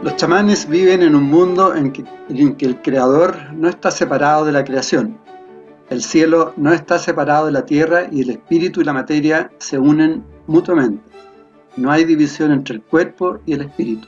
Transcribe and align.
Los 0.00 0.14
chamanes 0.14 0.68
viven 0.68 1.02
en 1.02 1.16
un 1.16 1.24
mundo 1.24 1.74
en 1.74 1.90
que, 1.90 2.04
el 2.28 2.80
creador 2.82 3.52
no 3.52 3.68
está 3.68 3.90
separado 3.90 4.44
de 4.44 4.52
la 4.52 4.62
creación. 4.62 5.18
El 5.90 6.02
cielo 6.02 6.52
no 6.56 6.72
está 6.72 7.00
separado 7.00 7.46
de 7.46 7.52
la 7.52 7.66
tierra 7.66 8.06
y 8.12 8.22
el 8.22 8.30
espíritu 8.30 8.80
y 8.80 8.84
la 8.84 8.92
materia 8.92 9.50
se 9.58 9.76
unen 9.76 10.22
mutuamente. 10.46 11.02
No 11.76 11.90
hay 11.90 12.04
división 12.04 12.52
entre 12.52 12.76
el 12.76 12.82
cuerpo 12.82 13.38
y 13.44 13.54
el 13.54 13.62
espíritu, 13.62 14.06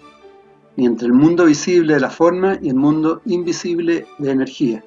ni 0.77 0.87
entre 0.87 1.09
el 1.09 1.13
mundo 1.13 1.47
visible 1.47 1.95
de 1.95 2.01
la 2.01 2.11
forma 2.11 2.57
y 2.63 2.69
el 2.69 2.77
mundo 2.77 3.21
invisible 3.25 4.07
de 4.19 4.31
energía. 4.31 4.85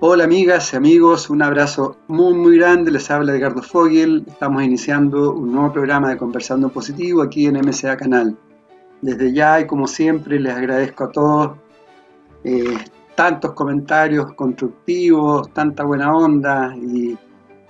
Hola 0.00 0.24
amigas 0.24 0.72
y 0.72 0.76
amigos, 0.76 1.30
un 1.30 1.40
abrazo 1.40 1.98
muy 2.08 2.34
muy 2.34 2.58
grande, 2.58 2.90
les 2.90 3.08
habla 3.12 3.32
Edgardo 3.32 3.62
Fogel, 3.62 4.24
estamos 4.26 4.60
iniciando 4.64 5.32
un 5.32 5.52
nuevo 5.52 5.72
programa 5.72 6.10
de 6.10 6.16
Conversando 6.16 6.68
Positivo 6.68 7.22
aquí 7.22 7.46
en 7.46 7.56
MCA 7.58 7.96
Canal. 7.96 8.36
Desde 9.00 9.32
ya 9.32 9.60
y 9.60 9.66
como 9.66 9.86
siempre 9.86 10.40
les 10.40 10.54
agradezco 10.54 11.04
a 11.04 11.12
todos 11.12 11.56
eh, 12.44 12.76
tantos 13.14 13.52
comentarios 13.52 14.32
constructivos, 14.34 15.52
tanta 15.52 15.84
buena 15.84 16.14
onda 16.16 16.74
y 16.76 17.16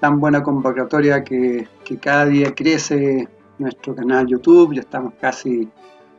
tan 0.01 0.21
buena 0.21 0.43
convocatoria 0.43 1.25
que, 1.25 1.67
cada 2.01 2.27
día 2.27 2.55
crece 2.55 3.29
nuestro 3.59 3.95
canal 3.95 4.27
YouTube. 4.27 4.75
Ya 4.75 4.83
estamos 4.83 5.15
casi 5.21 5.69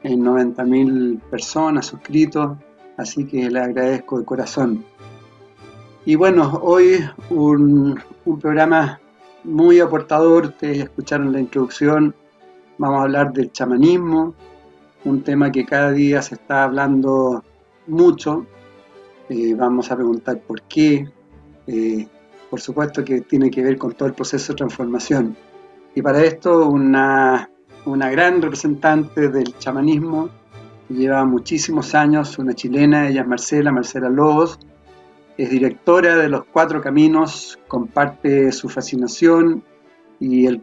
en 0.04 0.24
90.000 0.24 1.20
personas 1.30 1.86
suscritos, 1.86 2.58
así 2.98 3.26
que 3.26 3.50
les 3.50 3.64
agradezco 3.64 4.20
de 4.20 4.26
corazón. 4.26 4.86
Y 6.06 6.16
bueno, 6.16 6.60
hoy 6.64 7.06
un, 7.30 8.02
programa 8.42 9.00
muy 9.44 9.80
aportador, 9.80 10.46
ustedes 10.46 10.80
escucharon 10.80 11.32
la 11.32 11.40
introducción, 11.40 12.16
vamos 12.78 13.00
a 13.00 13.04
hablar 13.04 13.32
del 13.32 13.52
chamanismo, 13.52 14.34
un 15.06 15.24
tema 15.24 15.52
que 15.52 15.66
cada 15.66 15.92
día 15.92 16.22
se 16.22 16.36
está 16.36 16.64
hablando 16.64 17.44
mucho. 17.88 18.46
Eh, 19.30 19.54
vamos 19.56 19.92
a 19.92 19.96
preguntar 19.96 20.40
por 20.40 20.62
qué. 20.64 21.08
Eh, 21.68 22.08
por 22.50 22.60
supuesto 22.60 23.04
que 23.04 23.22
tiene 23.22 23.52
que 23.52 23.62
ver 23.62 23.78
con 23.78 23.94
todo 23.94 24.08
el 24.08 24.16
proceso 24.16 24.54
de 24.54 24.58
transformación. 24.58 25.36
Y 25.94 26.02
para 26.02 26.24
esto 26.24 26.68
una, 26.68 27.50
una 27.86 28.10
gran 28.10 28.42
representante 28.42 29.30
del 29.30 29.58
chamanismo, 29.58 30.30
lleva 30.90 31.24
muchísimos 31.26 31.94
años, 31.94 32.40
una 32.40 32.54
chilena, 32.54 33.08
ella 33.08 33.22
es 33.22 33.28
Marcela, 33.28 33.72
Marcela 33.72 34.10
Lobos, 34.10 34.60
es 35.38 35.50
directora 35.50 36.16
de 36.16 36.30
Los 36.30 36.46
Cuatro 36.46 36.82
Caminos, 36.82 37.60
comparte 37.68 38.52
su 38.52 38.68
fascinación 38.68 39.64
y, 40.20 40.46
el, 40.46 40.60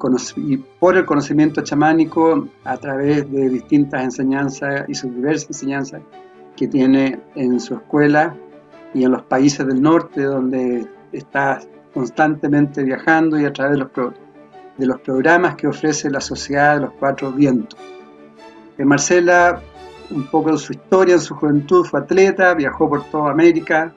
por 0.79 0.97
el 0.97 1.07
conocimiento 1.07 1.63
chamánico 1.63 2.49
a 2.65 2.77
través 2.77 3.31
de 3.31 3.49
distintas 3.49 4.05
enseñanzas 4.05 4.85
y 4.89 4.95
sus 4.95 5.15
diversas 5.15 5.49
enseñanzas 5.49 6.03
que 6.57 6.69
tiene 6.69 7.21
en 7.35 7.59
su 7.61 7.75
escuela 7.75 8.37
y 8.95 9.05
en 9.05 9.13
los 9.13 9.23
países 9.23 9.67
del 9.67 9.81
norte 9.81 10.23
donde 10.23 10.87
está 11.13 11.61
constantemente 11.93 12.83
viajando 12.83 13.39
y 13.39 13.45
a 13.45 13.53
través 13.53 13.73
de 13.73 13.79
los, 13.79 14.15
de 14.77 14.87
los 14.87 15.01
programas 15.01 15.57
que 15.57 15.67
ofrece 15.67 16.11
la 16.11 16.21
Sociedad 16.21 16.77
de 16.77 16.81
los 16.83 16.93
Cuatro 16.99 17.33
Vientos. 17.33 17.79
Eh, 18.79 18.85
Marcela, 18.85 19.61
un 20.11 20.27
poco 20.27 20.53
de 20.53 20.59
su 20.59 20.73
historia 20.73 21.15
en 21.15 21.21
su 21.21 21.35
juventud, 21.35 21.85
fue 21.85 22.01
atleta, 22.01 22.55
viajó 22.55 22.89
por 22.89 23.05
toda 23.05 23.31
América, 23.31 23.95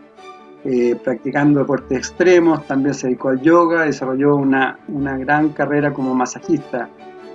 eh, 0.66 0.97
practicando 1.02 1.62
deportes 1.62 1.97
extremos, 1.97 2.68
también 2.68 2.94
se 2.94 3.08
dedicó 3.08 3.30
al 3.30 3.40
yoga, 3.40 3.86
desarrolló 3.86 4.36
una, 4.36 4.78
gran 5.18 5.50
carrera 5.50 5.94
como 5.94 6.14
masajista 6.14 6.90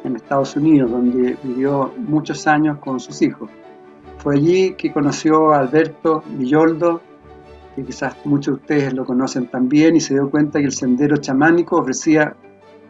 en 0.05 0.17
Estados 0.17 0.57
Unidos, 0.57 0.91
donde 0.91 1.35
vivió 1.43 1.95
muchos 1.97 2.47
años 2.47 2.79
con 2.79 3.01
sus 3.01 3.23
hijos. 3.23 3.49
Fue 4.19 4.35
allí 4.35 4.75
que 4.75 4.93
conoció 4.93 5.55
a 5.55 5.61
Alberto 5.61 6.23
Villoldo, 6.27 7.01
que 7.75 7.85
quizás 7.85 8.15
muchos 8.27 8.57
de 8.57 8.61
ustedes 8.61 8.93
lo 8.93 9.07
conocen 9.07 9.47
también, 9.47 9.97
y 9.97 10.01
se 10.01 10.12
dio 10.12 10.31
cuenta 10.31 10.59
que 10.59 10.67
el 10.67 10.73
sendero 10.73 11.17
chamánico 11.17 11.79
ofrecía 11.79 12.37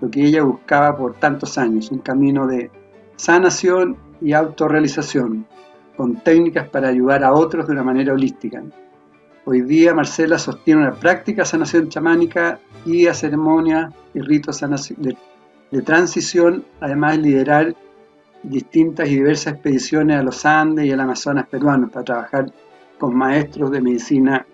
lo 0.01 0.11
que 0.11 0.25
ella 0.25 0.43
buscaba 0.43 0.97
por 0.97 1.15
tantos 1.15 1.56
años, 1.59 1.93
un 1.93 2.01
camino 2.01 2.49
de 2.49 2.72
sanación 3.15 3.97
y 4.21 4.33
autorrealización, 4.33 5.47
con 5.97 6.16
técnicas 6.16 6.69
para 6.71 6.89
ayudar 6.89 7.22
a 7.22 7.33
otros 7.33 7.69
de 7.69 7.72
una 7.72 7.84
manera 7.84 8.12
holística. 8.12 8.65
Hoy 9.47 9.60
día 9.60 9.93
Marcela 9.93 10.38
sostiene 10.38 10.81
una 10.82 10.94
práctica 10.94 11.44
sanación 11.44 11.91
chamánica 11.91 12.59
y 12.87 13.06
a 13.06 13.12
ceremonias 13.12 13.93
y 14.15 14.21
ritos 14.21 14.59
de, 14.60 15.82
transición, 15.82 16.65
además 16.81 17.16
de 17.16 17.22
liderar 17.22 17.77
distintas 18.43 19.06
y 19.09 19.16
diversas 19.16 19.53
expediciones 19.54 20.16
a 20.16 20.22
los 20.22 20.47
Andes 20.47 20.87
y 20.87 20.93
al 20.93 21.00
Amazonas 21.00 21.47
peruano 21.49 21.91
para 21.91 22.04
trabajar 22.04 22.47
con 22.99 23.15
maestros 23.15 23.71
de 23.71 23.83
medicina 23.83 24.47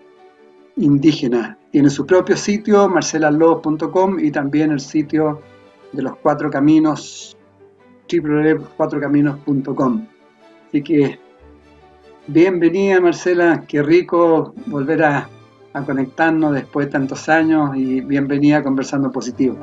indígena. 0.75 1.57
Tiene 1.71 1.89
su 1.89 2.05
propio 2.05 2.35
sitio, 2.35 2.89
marcelalobos.com 2.89 4.19
y 4.19 4.29
también 4.29 4.71
el 4.71 4.81
sitio 4.81 5.41
de 5.93 6.01
los 6.01 6.17
Cuatro 6.17 6.49
Caminos, 6.49 7.37
www.cuatrocaminos.com. 8.11 10.05
Así 10.67 10.83
que 10.83 11.17
Bienvenida 12.27 13.01
Marcela, 13.01 13.63
qué 13.67 13.81
rico 13.81 14.53
volver 14.67 15.03
a, 15.03 15.27
conectarnos 15.85 16.53
después 16.53 16.85
de 16.85 16.91
tantos 16.91 17.27
años 17.29 17.71
y 17.75 18.01
bienvenida 18.01 18.57
a 18.57 18.63
Conversando 18.63 19.11
Positivo. 19.11 19.57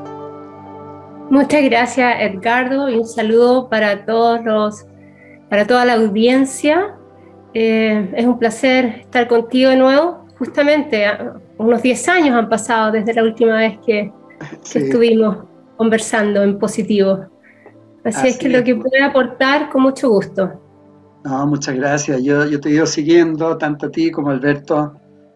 Muchas 1.31 1.63
gracias 1.63 2.17
Edgardo 2.21 2.89
y 2.89 2.97
un 2.97 3.07
saludo 3.07 3.69
para 3.69 4.05
todos 4.05 4.45
los, 4.45 4.87
para 5.49 5.67
toda 5.67 5.85
la 5.85 5.95
audiencia. 5.95 6.97
Eh, 7.55 8.11
es 8.17 8.27
un 8.27 8.39
placer 8.39 8.87
estar 9.03 9.29
contigo 9.29 9.71
de 9.71 9.77
nuevo. 9.77 10.27
Justamente 10.39 11.07
unos 11.59 11.81
10 11.81 12.09
años 12.09 12.37
han 12.37 12.49
pasado 12.49 12.91
desde 12.91 13.15
la 13.15 13.23
última 13.23 13.57
vez 13.57 13.79
que, 13.87 14.13
estuvimos 14.75 15.45
conversando 15.77 16.43
en 16.43 16.59
positivo. 16.59 17.27
Así, 18.05 18.29
es 18.29 18.39
que 18.39 18.49
lo 18.49 18.65
que 18.65 18.75
pueda 18.75 19.07
aportar 19.07 19.69
con 19.69 19.83
mucho 19.83 20.09
gusto. 20.09 20.68
No, 21.29 21.47
muchas 21.47 21.77
gracias. 21.77 22.23
Yo, 22.23 22.47
yo 22.47 22.59
te 22.59 22.71
he 22.71 22.73
ido 22.73 22.87
siguiendo, 22.87 23.59
tanto 23.59 23.87
a 23.87 23.91
ti 23.91 24.11
como 24.11 24.31
a 24.31 24.33
Alberto, 24.33 24.95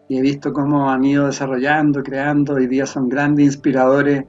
y 0.09 0.17
he 0.17 0.21
visto 0.21 0.51
cómo 0.51 0.89
han 0.89 1.03
ido 1.03 1.27
desarrollando, 1.27 2.01
creando. 2.01 2.55
Hoy 2.55 2.65
día 2.65 2.87
son 2.87 3.07
grandes 3.07 3.45
inspiradores, 3.45 4.25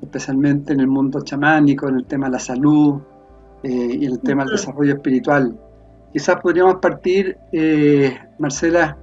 especialmente 0.00 0.72
en 0.72 0.80
el 0.80 0.86
mundo 0.86 1.20
chamánico, 1.20 1.88
en 1.88 1.96
el 1.96 2.06
tema 2.06 2.26
de 2.26 2.32
la 2.32 2.38
salud 2.38 3.02
eh, 3.62 3.98
y 4.00 4.06
en 4.06 4.12
el 4.12 4.20
tema 4.20 4.44
del 4.44 4.52
desarrollo 4.52 4.94
espiritual. 4.94 5.54
Quizás 6.10 6.40
podríamos 6.40 6.76
partir, 6.76 7.36
eh, 7.52 8.16
Marcela, 8.38 8.96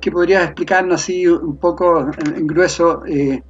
¿qué 0.00 0.12
podrías 0.12 0.44
explicarnos 0.44 1.02
así 1.02 1.26
un 1.26 1.56
poco 1.56 2.10
en, 2.24 2.46
grueso 2.46 3.04
eh, 3.06 3.42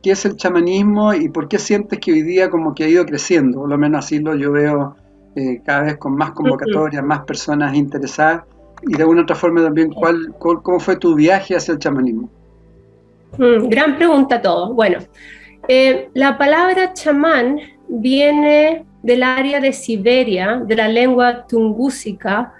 qué 0.00 0.12
es 0.12 0.24
el 0.24 0.36
chamanismo 0.36 1.14
y 1.14 1.30
por 1.30 1.48
qué 1.48 1.58
sientes 1.58 1.98
que 1.98 2.12
hoy 2.12 2.22
día 2.22 2.48
como 2.48 2.76
que 2.76 2.84
ha 2.84 2.88
ido 2.88 3.04
creciendo? 3.04 3.58
Por 3.58 3.70
lo 3.70 3.76
menos 3.76 4.04
así 4.04 4.20
lo 4.20 4.36
yo 4.36 4.52
veo 4.52 4.94
eh, 5.36 5.60
cada 5.64 5.82
vez 5.82 5.96
con 5.96 6.14
más 6.14 6.30
convocatorias, 6.32 7.02
más 7.04 7.24
personas 7.24 7.74
interesadas 7.74 8.44
y 8.82 8.94
de 8.94 9.02
alguna 9.02 9.22
otra 9.22 9.36
forma 9.36 9.62
también 9.62 9.92
cuál, 9.92 10.34
cómo 10.38 10.78
fue 10.78 10.96
tu 10.96 11.14
viaje 11.14 11.56
hacia 11.56 11.72
el 11.72 11.78
chamanismo. 11.78 12.28
Mm, 13.38 13.68
gran 13.68 13.96
pregunta 13.96 14.40
todo. 14.40 14.74
Bueno, 14.74 14.98
eh, 15.68 16.08
la 16.14 16.36
palabra 16.38 16.92
chamán 16.92 17.58
viene 17.88 18.84
del 19.02 19.22
área 19.22 19.60
de 19.60 19.72
Siberia, 19.72 20.62
de 20.64 20.76
la 20.76 20.88
lengua 20.88 21.46
tungúsica, 21.46 22.54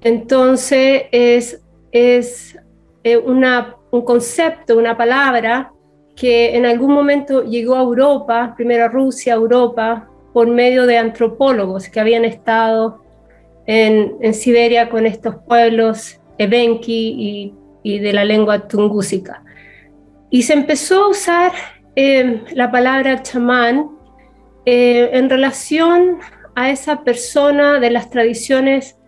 entonces 0.00 1.04
es, 1.12 1.62
es 1.92 2.58
eh, 3.04 3.16
una, 3.16 3.76
un 3.90 4.02
concepto, 4.02 4.76
una 4.76 4.96
palabra 4.96 5.72
que 6.14 6.56
en 6.56 6.66
algún 6.66 6.92
momento 6.92 7.44
llegó 7.44 7.76
a 7.76 7.80
Europa, 7.80 8.54
primero 8.56 8.84
a 8.84 8.88
Rusia, 8.88 9.34
Europa, 9.34 10.08
por 10.32 10.48
medio 10.48 10.86
de 10.86 10.98
antropólogos 10.98 11.88
que 11.88 12.00
habían 12.00 12.24
estado 12.24 13.02
en, 13.66 14.34
Siberia 14.34 14.88
con 14.88 15.06
estos 15.06 15.36
pueblos 15.46 16.20
evenki 16.38 17.54
y, 17.82 17.98
de 17.98 18.12
la 18.12 18.24
lengua 18.24 18.68
tungúsica. 18.68 19.42
Y 20.30 20.42
se 20.42 20.52
empezó 20.52 21.04
a 21.04 21.08
usar 21.08 21.52
eh, 21.96 22.42
la 22.52 22.70
palabra 22.70 23.22
chamán 23.22 23.90
eh, 24.66 25.08
en 25.14 25.30
relación 25.30 26.18
a 26.54 26.70
esa 26.70 27.02
persona 27.02 27.80
de 27.80 27.90
las 27.90 28.10
tradiciones 28.10 28.98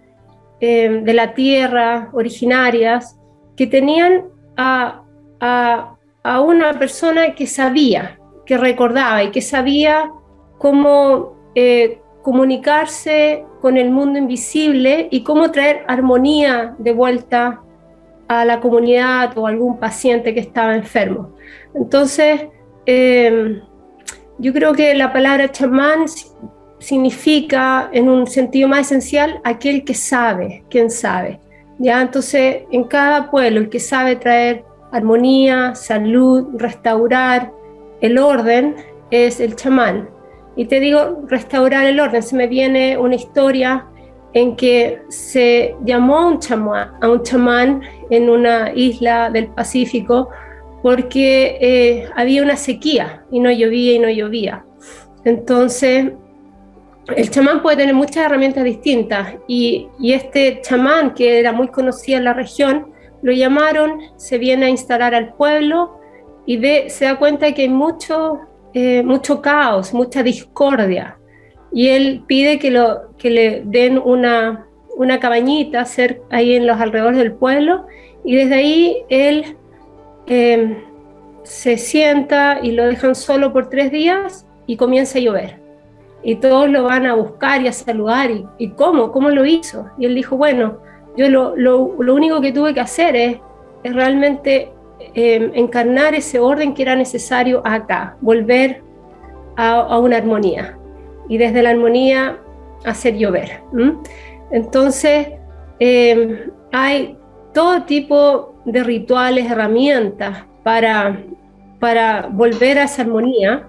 eh, 0.61 1.01
de 1.03 1.15
la 1.15 1.35
tierra 1.35 2.11
originarias 2.13 3.19
que 3.57 3.67
tenían 3.67 4.25
a, 4.57 5.03
una 6.43 6.79
persona 6.79 7.35
que 7.35 7.47
sabía, 7.47 8.19
que 8.45 8.59
recordaba 8.59 9.23
y 9.23 9.31
que 9.31 9.41
sabía 9.41 10.11
cómo 10.61 11.37
eh, 11.55 12.01
comunicarse 12.23 13.47
con 13.63 13.79
el 13.79 13.91
mundo 13.91 14.19
invisible 14.19 15.09
y 15.11 15.23
cómo 15.23 15.51
traer 15.51 15.85
armonía 15.89 16.75
de 16.77 16.93
vuelta 16.93 17.63
a 18.29 18.45
la 18.45 18.61
comunidad 18.61 19.37
o 19.39 19.47
a 19.47 19.51
algún 19.51 19.79
paciente 19.79 20.35
que 20.35 20.41
estaba 20.41 20.77
enfermo. 20.77 21.31
Entonces, 21.75 22.43
em, 22.85 23.63
yo 24.37 24.53
creo 24.53 24.75
que 24.75 24.95
la 24.95 25.15
palabra 25.15 25.51
chamán 25.51 26.05
significa, 26.79 27.89
en 27.91 28.11
un 28.11 28.27
sentido 28.27 28.69
más 28.69 28.81
esencial, 28.81 29.41
aquel 29.45 29.83
que 29.83 29.95
sabe, 29.95 30.63
quien 30.69 30.91
sabe. 30.91 31.41
¿ya? 31.79 32.03
Entonces, 32.03 32.65
en 32.71 32.85
cada 32.85 33.31
pueblo, 33.31 33.61
el 33.61 33.71
que 33.71 33.81
sabe 33.81 34.17
traer 34.17 34.63
armonía, 34.93 35.75
salud, 35.75 36.49
restaurar 36.59 37.51
el 38.03 38.19
orden, 38.19 38.77
es 39.11 39.41
el 39.41 39.57
chamán. 39.57 40.20
Y 40.57 40.67
te 40.67 40.81
digo, 40.81 41.23
restaurar 41.29 41.87
el 41.87 42.01
orden, 42.01 42.23
se 42.23 42.37
me 42.37 42.47
viene 42.47 42.99
una 42.99 43.15
historia 43.15 43.87
en 44.33 44.57
que 44.57 45.03
se 45.09 45.75
llamó 45.85 46.19
a 46.19 46.27
un 46.29 46.39
chamán, 46.39 46.93
a 47.01 47.09
un 47.09 47.23
chamán 47.23 47.83
en 48.11 48.29
una 48.29 48.73
isla 48.75 49.31
del 49.31 49.49
Pacífico 49.49 50.29
porque 50.83 51.59
eh, 51.61 52.09
había 52.17 52.43
una 52.43 52.57
sequía 52.57 53.25
y 53.31 53.41
no 53.41 53.51
llovía 53.51 53.95
y 53.95 53.99
no 53.99 54.09
llovía. 54.09 54.65
Entonces, 55.25 56.13
el 57.17 57.31
chamán 57.31 57.63
puede 57.63 57.79
tener 57.79 57.95
muchas 57.95 58.27
herramientas 58.27 58.65
distintas 58.65 59.35
y, 59.47 59.89
este 60.03 60.61
chamán 60.63 61.15
que 61.15 61.39
era 61.39 61.53
muy 61.53 61.69
conocido 61.69 62.19
en 62.19 62.25
la 62.25 62.35
región, 62.35 62.93
lo 63.23 63.33
llamaron, 63.33 64.01
se 64.17 64.39
viene 64.39 64.67
a 64.67 64.69
instalar 64.71 65.15
al 65.15 65.35
pueblo 65.35 66.01
y 66.47 66.59
se 66.89 67.05
da 67.05 67.19
cuenta 67.19 67.53
que 67.53 67.63
hay 67.63 67.69
mucho, 67.69 68.41
eh, 68.75 69.03
mucho 69.03 69.41
caos, 69.41 69.93
mucha 69.93 70.23
discordia. 70.23 71.17
Y 71.73 71.89
él 71.89 72.25
pide 72.27 72.59
que, 72.59 72.71
lo, 72.71 73.17
que 73.17 73.31
le 73.31 73.63
den 73.65 73.99
una, 73.99 74.67
una 74.97 75.21
cabañita 75.21 75.85
ahí 76.31 76.55
en 76.55 76.67
los 76.67 76.81
alrededores 76.81 77.19
del 77.19 77.33
pueblo 77.33 77.87
y 78.25 78.37
desde 78.37 78.55
ahí 78.55 78.97
él 79.09 79.57
em, 80.27 80.77
se 81.43 81.77
sienta 81.79 82.61
y 82.63 82.73
lo 82.73 82.87
dejan 82.87 83.15
solo 83.15 83.53
por 83.53 83.69
tres 83.69 83.91
días 83.91 84.47
y 84.67 84.77
comienza 84.77 85.19
a 85.19 85.23
llover. 85.23 85.61
Y 86.23 86.37
todos 86.37 86.69
lo 86.69 86.85
van 86.85 87.07
a 87.07 87.15
buscar 87.15 87.63
y 87.63 87.69
a 87.69 87.73
saludar. 87.73 88.31
¿Y, 88.59 88.71
cómo? 88.71 89.11
¿Cómo 89.11 89.31
lo 89.31 89.47
hizo? 89.47 89.87
Y 89.99 90.05
él 90.05 90.15
dijo, 90.15 90.37
bueno, 90.37 90.79
yo 91.17 91.29
lo, 91.29 91.57
lo, 91.57 91.97
lo 91.99 92.15
único 92.15 92.41
que 92.41 92.53
tuve 92.53 92.75
que 92.75 92.81
hacer 92.81 93.17
es, 93.17 93.39
es 93.83 93.95
realmente 93.95 94.71
em, 95.15 95.51
encarnar 95.55 96.15
ese 96.15 96.39
orden 96.39 96.75
que 96.75 96.83
era 96.83 96.97
necesario 96.97 97.63
acá, 97.65 98.17
volver 98.21 98.83
a, 99.57 99.99
una 99.99 100.17
armonía. 100.17 100.77
Y 101.29 101.39
desde 101.39 101.63
la 101.63 101.71
armonía 101.71 102.39
hacer 102.85 103.17
llover. 103.17 103.63
Entonces, 104.51 105.29
em, 105.79 106.51
hay 106.73 107.17
todo 107.53 107.83
tipo 107.83 108.55
de 108.65 108.83
rituales, 108.83 109.51
herramientas 109.51 110.45
para, 110.63 111.21
para 111.79 112.29
volver 112.31 112.79
a 112.79 112.85
esa 112.85 113.03
armonía. 113.03 113.69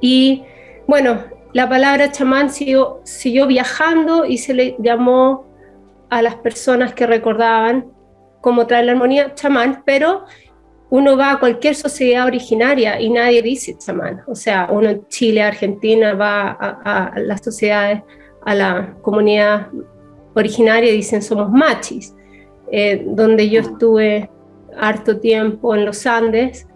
Y 0.00 0.44
bueno, 0.86 1.24
la 1.52 1.68
palabra 1.68 2.12
chamán 2.12 2.50
siguió, 2.50 3.00
siguió 3.04 3.46
viajando 3.46 4.24
y 4.24 4.38
se 4.38 4.54
le 4.54 4.76
llamó 4.78 5.46
a 6.10 6.22
las 6.22 6.36
personas 6.36 6.94
que 6.94 7.06
recordaban 7.06 7.86
cómo 8.40 8.66
traer 8.66 8.86
la 8.86 8.92
armonía 8.92 9.34
chamán, 9.34 9.82
pero 9.84 10.24
uno 10.90 11.16
va 11.16 11.32
a 11.32 11.38
cualquier 11.38 11.74
sociedad 11.74 12.26
originaria 12.26 13.00
y 13.00 13.10
nadie 13.10 13.42
dice 13.42 13.76
chamán. 13.76 14.22
O 14.26 14.34
sea, 14.34 14.68
uno 14.70 14.88
en 14.88 15.06
Chile, 15.08 15.42
Argentina, 15.42 16.14
va 16.14 16.50
a, 16.50 17.12
las 17.18 17.42
sociedades, 17.42 18.02
a 18.44 18.54
la 18.54 18.94
comunidad 19.02 19.68
originaria 20.34 20.90
y 20.92 20.96
dicen 20.96 21.22
somos 21.22 21.50
machis. 21.50 22.14
Eh, 22.70 23.02
donde 23.06 23.48
yo 23.48 23.60
estuve 23.60 24.30
harto 24.76 25.18
tiempo 25.18 25.74
en 25.74 25.86
los 25.86 26.06
Andes, 26.06 26.66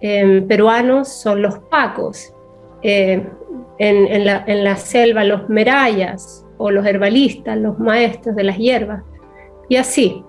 em, 0.00 0.46
peruanos 0.46 1.08
son 1.08 1.42
los 1.42 1.58
pacos. 1.70 2.32
Eh, 2.82 3.24
en, 3.78 4.64
la, 4.64 4.76
selva 4.76 5.24
los 5.24 5.48
merayas 5.48 6.44
o 6.58 6.70
los 6.70 6.86
herbalistas, 6.86 7.58
los 7.58 7.78
maestros 7.78 8.36
de 8.36 8.44
las 8.44 8.58
hierbas, 8.58 9.02
y 9.68 9.76
así. 9.76 10.22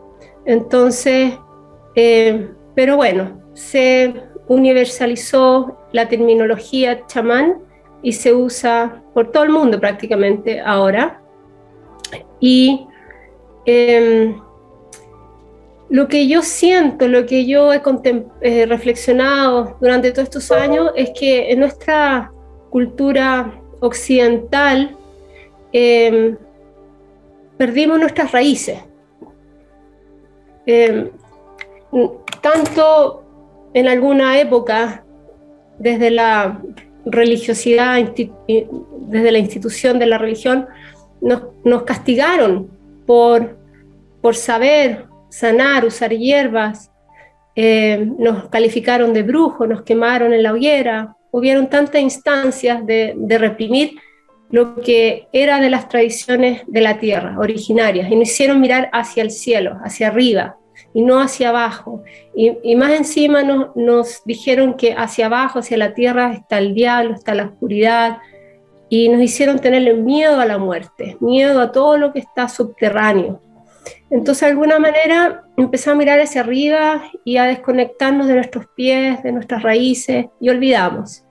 Entonces, 0.48 1.34
eh, 1.96 2.50
pero 2.74 2.96
bueno, 2.96 3.42
se 3.54 4.14
universalizó 4.48 5.78
la 5.92 6.08
terminología 6.08 7.06
chamán 7.06 7.60
y 8.02 8.14
se 8.14 8.34
usa 8.34 9.04
por 9.14 9.32
todo 9.32 9.44
el 9.44 9.50
mundo 9.50 9.78
prácticamente 9.80 10.62
ahora. 10.62 11.22
Y 12.40 12.88
em, 13.66 14.40
lo 15.90 16.08
que 16.08 16.30
yo 16.30 16.42
siento, 16.42 17.10
lo 17.10 17.26
que 17.26 17.46
yo 17.46 17.74
he 17.74 17.82
eh, 18.42 18.66
reflexionado 18.68 19.76
durante 19.82 20.12
todos 20.12 20.30
estos 20.30 20.50
años 20.52 20.92
es 20.96 21.12
que 21.20 21.52
en 21.52 21.60
nuestra 21.60 22.32
cultura 22.70 23.60
occidental 23.82 24.96
em, 25.74 26.38
perdimos 27.58 28.00
nuestras 28.00 28.32
raíces. 28.32 28.87
Em, 30.68 31.10
tanto 32.42 33.24
en 33.74 33.88
alguna 33.88 34.40
época, 34.40 35.04
desde 35.80 36.12
la 36.12 36.62
religiosidad, 37.06 37.98
desde 39.08 39.32
la 39.32 39.38
institución 39.40 39.98
de 39.98 40.06
la 40.06 40.18
religión, 40.18 40.68
nos, 41.22 41.84
castigaron 41.84 42.70
por, 43.06 43.58
por 44.22 44.36
saber 44.36 45.06
sanar, 45.30 45.86
usar 45.86 46.12
hierbas, 46.12 46.92
em, 47.56 48.16
nos 48.20 48.50
calificaron 48.50 49.14
de 49.14 49.24
brujos, 49.24 49.68
nos 49.68 49.84
quemaron 49.84 50.34
en 50.34 50.44
la 50.44 50.52
hoguera, 50.52 51.16
hubieron 51.32 51.70
tantas 51.70 52.02
instancias 52.02 52.86
de, 52.86 53.16
reprimir 53.38 53.92
lo 54.50 54.76
que 54.76 55.28
era 55.34 55.60
de 55.60 55.70
las 55.70 55.90
tradiciones 55.90 56.62
de 56.68 56.82
la 56.82 57.00
tierra 57.00 57.38
originarias 57.38 58.10
y 58.12 58.16
nos 58.16 58.30
hicieron 58.30 58.62
mirar 58.62 58.90
hacia 58.94 59.24
el 59.24 59.32
cielo, 59.32 59.78
hacia 59.84 60.08
arriba 60.08 60.58
y 60.94 61.02
no 61.02 61.20
hacia 61.20 61.50
abajo. 61.50 62.04
Y, 62.36 62.76
más 62.76 62.92
encima 62.94 63.44
nos, 63.44 63.76
nos, 63.76 64.22
dijeron 64.26 64.76
que 64.76 64.94
hacia 64.94 65.26
abajo, 65.26 65.60
hacia 65.60 65.78
la 65.78 65.94
tierra, 65.94 66.34
está 66.34 66.60
el 66.60 66.74
diablo, 66.74 67.14
está 67.14 67.36
la 67.36 67.46
oscuridad 67.46 68.20
y 68.90 69.10
nos 69.10 69.22
hicieron 69.22 69.60
tenerle 69.60 69.94
miedo 69.94 70.40
a 70.40 70.46
la 70.46 70.58
muerte, 70.58 71.18
miedo 71.20 71.60
a 71.60 71.72
todo 71.72 71.98
lo 71.98 72.14
que 72.14 72.20
está 72.20 72.48
subterráneo. 72.48 73.42
Entonces, 74.10 74.42
de 74.42 74.52
alguna 74.52 74.80
manera, 74.80 75.44
empezamos 75.58 75.96
a 75.96 76.00
mirar 76.00 76.20
hacia 76.20 76.42
arriba 76.42 77.04
y 77.26 77.38
a 77.38 77.46
desconectarnos 77.46 78.28
de 78.28 78.36
nuestros 78.36 78.66
pies, 78.76 79.22
de 79.24 79.32
nuestras 79.32 79.64
raíces, 79.64 80.28
y 80.40 80.50
olvidamos. 80.50 81.24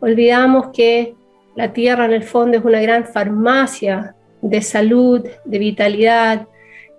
Olvidamos 0.00 0.68
que 0.72 1.14
la 1.54 1.72
tierra 1.72 2.04
en 2.04 2.12
el 2.12 2.22
fondo 2.22 2.58
es 2.58 2.64
una 2.64 2.80
gran 2.80 3.04
farmacia 3.04 4.14
de 4.40 4.62
salud, 4.62 5.26
de 5.44 5.58
vitalidad 5.58 6.48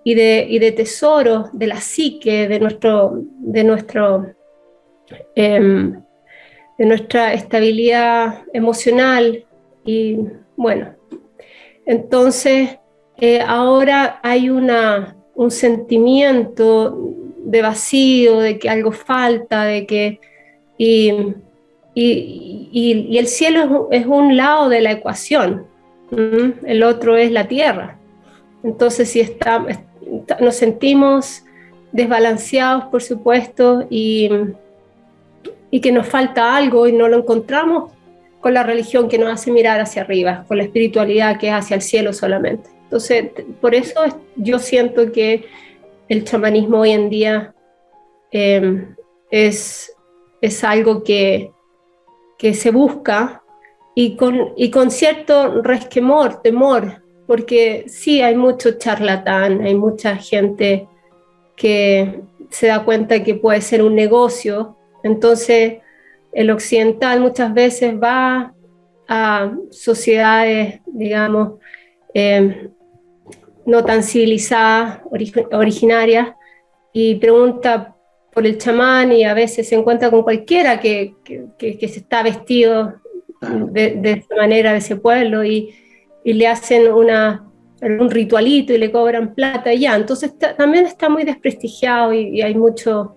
y 0.04 0.14
de, 0.14 0.46
y 0.48 0.58
de 0.58 0.72
tesoro 0.72 1.50
de 1.52 1.66
la 1.66 1.80
psique, 1.80 2.48
de, 2.48 2.60
nuestro, 2.60 3.12
de, 3.38 3.64
nuestro, 3.64 4.34
em, 5.34 6.02
de 6.78 6.86
nuestra 6.86 7.32
estabilidad 7.34 8.42
emocional. 8.52 9.44
Y 9.84 10.18
bueno, 10.56 10.94
entonces 11.86 12.78
eh, 13.18 13.40
ahora 13.40 14.20
hay 14.22 14.50
una, 14.50 15.16
un 15.34 15.50
sentimiento 15.50 17.14
de 17.38 17.62
vacío, 17.62 18.40
de 18.40 18.58
que 18.58 18.68
algo 18.68 18.92
falta, 18.92 19.64
de 19.64 19.86
que... 19.86 20.20
Y, 20.76 21.12
y, 21.94 23.16
el 23.16 23.28
cielo 23.28 23.88
es, 23.90 24.06
un 24.06 24.36
lado 24.36 24.68
de 24.68 24.80
la 24.80 24.92
ecuación, 24.92 25.66
el 26.10 26.82
otro 26.82 27.16
es 27.16 27.30
la 27.30 27.46
tierra. 27.46 27.98
Entonces, 28.62 29.10
si 29.10 29.20
está, 29.20 29.64
nos 30.40 30.56
sentimos 30.56 31.44
desbalanceados, 31.92 32.84
por 32.84 33.02
supuesto, 33.02 33.86
y, 33.90 34.28
y 35.70 35.80
que 35.80 35.92
nos 35.92 36.06
falta 36.06 36.56
algo 36.56 36.86
y 36.88 36.92
no 36.92 37.08
lo 37.08 37.18
encontramos 37.18 37.92
con 38.40 38.52
la 38.52 38.62
religión 38.62 39.08
que 39.08 39.18
nos 39.18 39.32
hace 39.32 39.50
mirar 39.50 39.80
hacia 39.80 40.02
arriba, 40.02 40.44
con 40.46 40.58
la 40.58 40.64
espiritualidad 40.64 41.38
que 41.38 41.48
es 41.48 41.54
hacia 41.54 41.76
el 41.76 41.82
cielo 41.82 42.12
solamente. 42.12 42.68
Entonces, 42.82 43.30
por 43.60 43.74
eso 43.74 44.00
yo 44.36 44.58
siento 44.58 45.10
que 45.12 45.46
el 46.08 46.24
chamanismo 46.24 46.80
hoy 46.80 46.90
en 46.90 47.08
día 47.08 47.54
em, 48.30 48.94
es, 49.30 49.96
es 50.40 50.62
algo 50.62 51.02
que, 51.02 51.53
que 52.38 52.54
se 52.54 52.70
busca 52.70 53.42
y 53.94 54.16
con, 54.16 54.52
y 54.56 54.70
con 54.70 54.90
cierto 54.90 55.62
resquemor, 55.62 56.42
temor, 56.42 57.02
porque 57.26 57.84
sí 57.88 58.20
hay 58.20 58.36
mucho 58.36 58.72
charlatán, 58.72 59.62
hay 59.62 59.74
mucha 59.74 60.16
gente 60.16 60.88
que 61.56 62.22
se 62.50 62.66
da 62.66 62.84
cuenta 62.84 63.22
que 63.22 63.34
puede 63.34 63.60
ser 63.60 63.82
un 63.82 63.94
negocio, 63.94 64.76
entonces 65.02 65.78
el 66.32 66.50
occidental 66.50 67.20
muchas 67.20 67.54
veces 67.54 67.94
va 67.94 68.54
a 69.08 69.52
sociedades, 69.70 70.80
digamos, 70.86 71.60
eh, 72.12 72.70
no 73.66 73.84
tan 73.84 74.02
civilizadas, 74.02 75.00
originarias, 75.52 76.34
y 76.92 77.16
pregunta 77.16 77.93
por 78.34 78.46
el 78.46 78.58
chamán 78.58 79.12
y 79.12 79.24
a 79.24 79.32
veces 79.32 79.68
se 79.68 79.76
encuentra 79.76 80.10
con 80.10 80.22
cualquiera 80.22 80.80
que, 80.80 81.14
que, 81.24 81.88
se 81.88 82.00
está 82.00 82.22
vestido 82.22 82.94
de, 83.40 83.90
de, 83.90 84.12
esa 84.12 84.36
manera 84.36 84.72
de 84.72 84.78
ese 84.78 84.96
pueblo 84.96 85.44
y, 85.44 85.74
y, 86.24 86.32
le 86.32 86.48
hacen 86.48 86.92
una, 86.92 87.44
un 87.80 88.10
ritualito 88.10 88.72
y 88.72 88.78
le 88.78 88.90
cobran 88.90 89.34
plata 89.34 89.72
y 89.72 89.80
ya. 89.80 89.94
Entonces 89.94 90.34
también 90.56 90.86
está 90.86 91.08
muy 91.08 91.24
desprestigiado 91.24 92.12
y, 92.12 92.42
hay 92.42 92.54
mucho, 92.54 93.16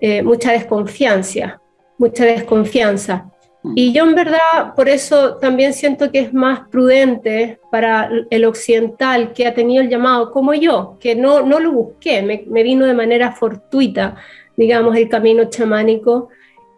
eh, 0.00 0.22
mucha 0.22 0.52
desconfianza, 0.52 1.60
mucha 1.98 2.24
desconfianza. 2.24 3.30
Y 3.74 3.92
yo 3.92 4.04
en 4.04 4.14
verdad 4.14 4.74
por 4.76 4.88
eso 4.88 5.38
también 5.38 5.72
siento 5.72 6.12
que 6.12 6.20
es 6.20 6.32
más 6.32 6.68
prudente 6.68 7.58
para 7.72 8.08
el 8.30 8.44
occidental 8.44 9.32
que 9.32 9.46
ha 9.46 9.54
tenido 9.54 9.82
el 9.82 9.88
llamado, 9.88 10.30
como 10.30 10.54
yo, 10.54 10.96
que 11.00 11.16
no, 11.16 11.42
no 11.42 11.58
lo 11.58 11.72
busqué, 11.72 12.22
me, 12.22 12.44
me 12.46 12.62
vino 12.62 12.86
de 12.86 12.94
manera 12.94 13.32
fortuita, 13.32 14.16
digamos, 14.56 14.96
el 14.96 15.08
camino 15.08 15.44
chamánico. 15.50 16.28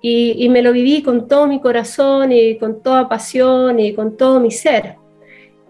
Y, 0.01 0.45
y, 0.45 0.49
me 0.49 0.63
lo 0.63 0.73
viví 0.73 1.03
con 1.03 1.27
todo 1.27 1.49
mi 1.49 1.61
corazón 1.61 2.31
y 2.31 2.57
con 2.57 2.83
toda 2.83 3.09
pasión 3.09 3.81
y 3.81 3.95
con 3.95 4.17
todo 4.17 4.39
mi 4.39 4.53
ser. 4.53 4.95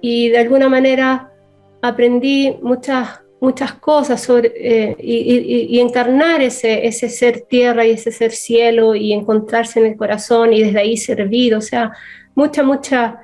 Y 0.02 0.28
de 0.28 0.38
alguna 0.38 0.68
manera 0.68 1.32
aprendí 1.80 2.54
muchas 2.60 3.20
muchas 3.40 3.72
cosas 3.74 4.22
sobre, 4.22 4.52
eh, 4.56 4.96
y, 4.98 5.78
encarnar 5.78 6.42
ese, 6.42 6.86
ese 6.86 7.08
ser 7.08 7.42
tierra 7.42 7.86
y 7.86 7.92
ese 7.92 8.10
ser 8.10 8.32
cielo 8.32 8.94
y 8.94 9.12
encontrarse 9.12 9.80
en 9.80 9.86
el 9.86 9.96
corazón 9.96 10.52
y 10.52 10.62
desde 10.62 10.80
ahí 10.80 10.96
servir, 10.96 11.54
o 11.54 11.60
sea, 11.60 11.92
mucha, 12.34 12.62
mucha, 12.62 13.18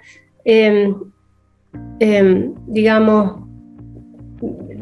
em, 0.45 0.95
em, 1.99 2.55
digamos, 2.67 3.45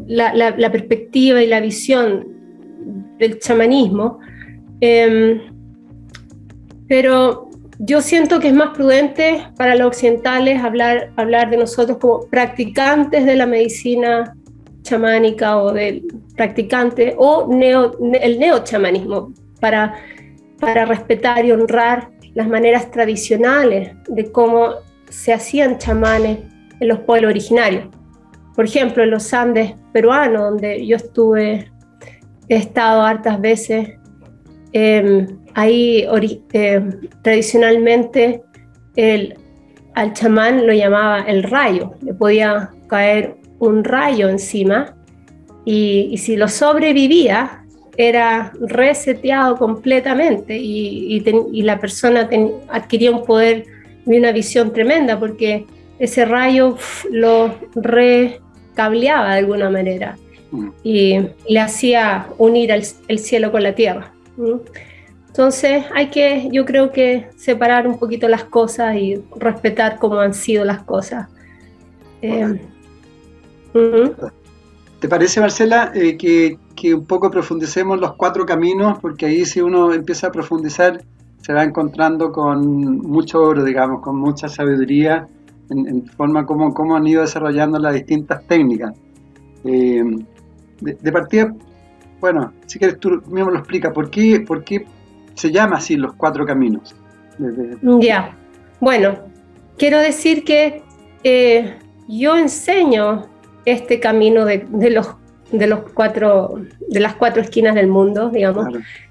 la, 0.06 0.34
la, 0.34 0.72
perspectiva 0.72 1.42
y 1.42 1.46
la 1.46 1.60
visión 1.60 2.26
del 3.22 3.38
chamanismo, 3.38 4.18
em, 4.80 5.40
pero 6.88 7.48
yo 7.78 8.00
siento 8.00 8.38
que 8.40 8.48
es 8.48 8.54
más 8.54 8.70
prudente 8.76 9.46
para 9.56 9.74
los 9.76 9.86
occidentales 9.86 10.62
hablar, 10.62 11.12
hablar 11.16 11.50
de 11.50 11.56
nosotros 11.56 11.98
como 11.98 12.26
practicantes 12.28 13.24
de 13.24 13.36
la 13.36 13.46
medicina 13.46 14.36
chamánica 14.82 15.58
o 15.58 15.72
del 15.72 16.04
practicante 16.36 17.14
o 17.16 17.46
neo, 17.48 17.96
el 18.20 18.38
neochamanismo 18.38 19.32
para, 19.60 19.94
para 20.58 20.84
respetar 20.84 21.44
y 21.44 21.52
honrar 21.52 22.10
las 22.34 22.48
maneras 22.48 22.90
tradicionales 22.90 23.92
de 24.08 24.32
cómo 24.32 24.74
se 25.08 25.32
hacían 25.32 25.78
chamanes 25.78 26.38
en 26.80 26.88
los 26.88 26.98
pueblos 27.00 27.30
originarios. 27.30 27.86
Por 28.54 28.64
ejemplo, 28.64 29.02
en 29.02 29.10
los 29.10 29.32
Andes 29.32 29.74
peruanos, 29.92 30.42
donde 30.42 30.86
yo 30.86 30.96
estuve, 30.96 31.71
he 32.48 32.56
estado 32.56 33.02
hartas 33.02 33.40
veces, 33.40 33.90
em, 34.72 35.26
ahí 35.54 36.06
eh, 36.52 36.82
tradicionalmente 37.22 38.42
el, 38.96 39.36
al 39.94 40.12
chamán 40.12 40.66
lo 40.66 40.72
llamaba 40.72 41.20
el 41.22 41.42
rayo, 41.42 41.94
le 42.02 42.14
podía 42.14 42.70
caer 42.88 43.36
un 43.58 43.84
rayo 43.84 44.28
encima 44.28 44.94
y, 45.64 46.16
si 46.18 46.36
lo 46.36 46.48
sobrevivía 46.48 47.64
era 47.96 48.52
reseteado 48.60 49.56
completamente 49.56 50.56
y, 50.56 51.20
la 51.62 51.78
persona 51.78 52.28
adquiría 52.68 53.10
un 53.10 53.24
poder 53.24 53.64
y 54.06 54.18
una 54.18 54.32
visión 54.32 54.72
tremenda 54.72 55.18
porque 55.18 55.66
ese 55.98 56.24
rayo 56.24 56.76
lo 57.10 57.54
recableaba 57.76 59.34
de 59.34 59.38
alguna 59.38 59.70
manera. 59.70 60.16
Y 60.82 61.18
le 61.48 61.60
hacía 61.60 62.26
unir 62.38 62.70
el, 62.70 63.18
cielo 63.18 63.50
con 63.52 63.62
la 63.62 63.74
tierra. 63.74 64.12
Entonces 65.28 65.84
hay 65.94 66.10
que, 66.10 66.48
yo 66.52 66.64
creo 66.64 66.92
que 66.92 67.28
separar 67.36 67.86
un 67.86 67.98
poquito 67.98 68.28
las 68.28 68.44
cosas 68.44 68.96
y 68.96 69.22
respetar 69.36 69.98
cómo 69.98 70.18
han 70.20 70.34
sido 70.34 70.64
las 70.64 70.82
cosas. 70.82 71.28
Eh, 72.20 72.60
¿Te 75.00 75.08
parece, 75.08 75.40
Marcela, 75.40 75.90
eh, 75.94 76.16
que, 76.16 76.58
un 76.94 77.06
poco 77.06 77.30
profundicemos 77.30 77.98
los 77.98 78.14
cuatro 78.14 78.44
caminos? 78.44 78.98
Porque 79.00 79.26
ahí 79.26 79.44
si 79.44 79.60
uno 79.60 79.92
empieza 79.92 80.26
a 80.26 80.32
profundizar, 80.32 81.02
se 81.40 81.52
va 81.52 81.64
encontrando 81.64 82.30
con 82.30 82.98
mucho 82.98 83.42
oro, 83.42 83.64
digamos, 83.64 84.00
con 84.02 84.16
mucha 84.16 84.48
sabiduría 84.48 85.26
en, 85.70 86.06
forma 86.06 86.44
como, 86.44 86.74
cómo 86.74 86.94
han 86.94 87.06
ido 87.06 87.22
desarrollando 87.22 87.78
las 87.78 87.94
distintas 87.94 88.46
técnicas. 88.46 88.94
Eh, 89.64 90.04
de, 90.80 91.12
partida, 91.12 91.54
bueno, 92.20 92.52
si 92.66 92.78
quieres 92.78 92.98
tú 92.98 93.22
mismo 93.26 93.50
lo 93.50 93.58
explica, 93.58 93.92
¿por 93.92 94.10
qué, 94.10 94.40
por 94.40 94.64
qué 94.64 94.86
se 95.34 95.50
llama 95.50 95.76
así 95.76 95.96
los 95.96 96.14
cuatro 96.14 96.44
caminos? 96.46 96.94
Ya, 98.00 98.36
bueno, 98.80 99.18
quiero 99.78 99.98
decir 99.98 100.44
que 100.44 100.82
eh, 101.24 101.76
yo 102.08 102.36
enseño 102.36 103.26
este 103.64 104.00
camino 104.00 104.44
de, 104.44 104.66
los, 104.90 105.08
de, 105.50 105.66
los 105.66 105.80
cuatro, 105.92 106.60
de 106.88 107.00
las 107.00 107.14
cuatro 107.14 107.42
esquinas 107.42 107.74
del 107.74 107.88
mundo, 107.88 108.30
digamos, 108.30 108.66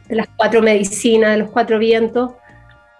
de 0.07 0.15
las 0.15 0.27
cuatro 0.35 0.61
medicinas, 0.61 1.31
de 1.31 1.37
los 1.37 1.49
cuatro 1.49 1.79
vientos, 1.79 2.31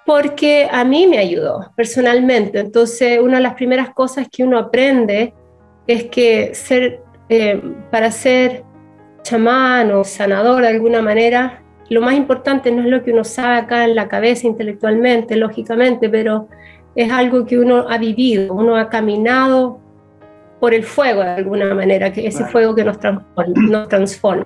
porque 0.05 0.67
a 0.71 0.83
mí 0.83 1.07
me 1.07 1.17
ayudó 1.17 1.71
personalmente. 1.75 2.59
Entonces, 2.59 3.19
una 3.19 3.37
de 3.37 3.43
las 3.43 3.53
primeras 3.53 3.91
cosas 3.91 4.27
que 4.31 4.43
uno 4.43 4.57
aprende 4.57 5.33
es 5.87 6.05
que 6.05 6.55
ser, 6.55 7.01
eh, 7.33 7.61
para 7.89 8.11
ser 8.11 8.65
chamán 9.23 9.89
o 9.91 10.03
sanador 10.03 10.63
de 10.63 10.67
alguna 10.67 11.01
manera, 11.01 11.63
lo 11.89 12.01
más 12.01 12.15
importante 12.15 12.73
no 12.73 12.81
es 12.81 12.89
lo 12.89 13.03
que 13.03 13.13
uno 13.13 13.23
sabe 13.23 13.55
acá 13.55 13.85
en 13.85 13.95
la 13.95 14.09
cabeza 14.09 14.47
intelectualmente, 14.47 15.37
lógicamente, 15.37 16.09
pero 16.09 16.49
es 16.93 17.09
algo 17.09 17.45
que 17.45 17.57
uno 17.57 17.85
ha 17.89 17.97
vivido, 17.97 18.53
uno 18.53 18.75
ha 18.75 18.89
caminado 18.89 19.79
por 20.59 20.73
el 20.73 20.83
fuego 20.83 21.21
de 21.21 21.29
alguna 21.29 21.73
manera, 21.73 22.11
que 22.11 22.27
ese 22.27 22.43
fuego 22.43 22.75
que 22.75 22.83
nos 22.83 22.99
transforma, 22.99 23.53
nos 23.55 23.87
transforma. 23.87 24.45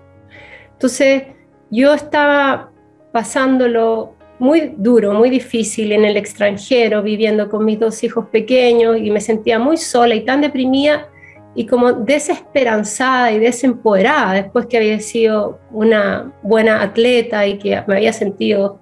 Entonces, 0.73 1.23
yo 1.71 1.91
estaba 1.91 2.69
pasándolo 3.11 4.13
muy 4.37 4.75
duro, 4.77 5.11
muy 5.15 5.31
difícil 5.31 5.91
en 5.91 6.05
el 6.05 6.17
extranjero, 6.17 7.01
viviendo 7.01 7.49
con 7.49 7.65
mis 7.65 7.79
dos 7.79 8.03
hijos 8.03 8.27
pequeños 8.27 8.97
y 8.99 9.09
me 9.09 9.21
sentía 9.21 9.57
muy 9.57 9.77
sola 9.77 10.13
y 10.13 10.23
tan 10.23 10.41
deprimida 10.41 11.09
y 11.55 11.65
como 11.65 11.93
desesperanzada 11.93 13.31
y 13.31 13.39
desempoderada 13.39 14.33
después 14.33 14.65
que 14.65 14.77
había 14.77 14.99
sido 14.99 15.59
una 15.71 16.33
buena 16.43 16.81
atleta 16.81 17.47
y 17.47 17.57
que 17.57 17.81
me 17.87 17.95
había 17.95 18.13
sentido 18.13 18.79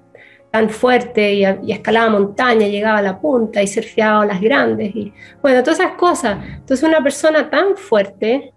tan 0.51 0.70
fuerte 0.70 1.34
y, 1.34 1.72
escalaba 1.72 2.12
montaña, 2.12 2.68
llegaba 2.68 3.00
a 3.00 3.01
la 3.01 3.20
punta 3.20 3.62
y 3.63 3.68
surfeaba 3.68 4.24
las 4.25 4.39
grandes. 4.39 4.96
Y, 4.96 5.12
bueno, 5.42 5.63
todas 5.63 5.80
esas 5.80 5.94
cosas. 5.94 6.38
Entonces 6.46 6.84
una 6.84 7.01
persona 7.01 7.50
tan 7.50 7.75
fuerte, 7.75 8.53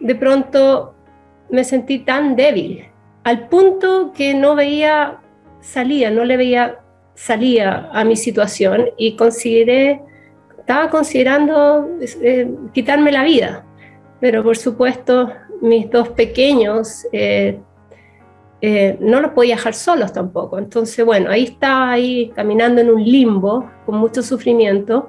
de 0.00 0.14
pronto 0.14 0.94
me 1.50 1.64
sentí 1.64 2.00
tan 2.00 2.36
débil, 2.36 2.84
al 3.24 3.48
punto 3.48 4.12
que 4.12 4.34
no 4.34 4.54
veía 4.54 5.20
salida, 5.60 6.10
no 6.10 6.24
le 6.24 6.36
veía 6.36 6.80
salida 7.14 7.90
a 7.92 8.04
mi 8.04 8.16
situación 8.16 8.90
y 8.96 9.16
consideré, 9.16 10.02
estaba 10.68 10.90
considerando 10.90 11.88
eh, 12.20 12.54
quitarme 12.74 13.10
la 13.10 13.24
vida. 13.24 13.64
Pero 14.20 14.42
por 14.42 14.58
supuesto, 14.58 15.32
mis 15.62 15.90
dos 15.90 16.10
pequeños 16.10 17.06
eh, 17.10 17.58
eh, 18.60 18.98
no 19.00 19.22
los 19.22 19.30
podía 19.30 19.54
dejar 19.54 19.72
solos 19.72 20.12
tampoco. 20.12 20.58
Entonces, 20.58 21.02
bueno, 21.06 21.30
ahí 21.30 21.44
estaba 21.44 21.92
ahí 21.92 22.30
caminando 22.36 22.82
en 22.82 22.90
un 22.90 23.02
limbo 23.02 23.70
con 23.86 23.96
mucho 23.96 24.22
sufrimiento 24.22 25.08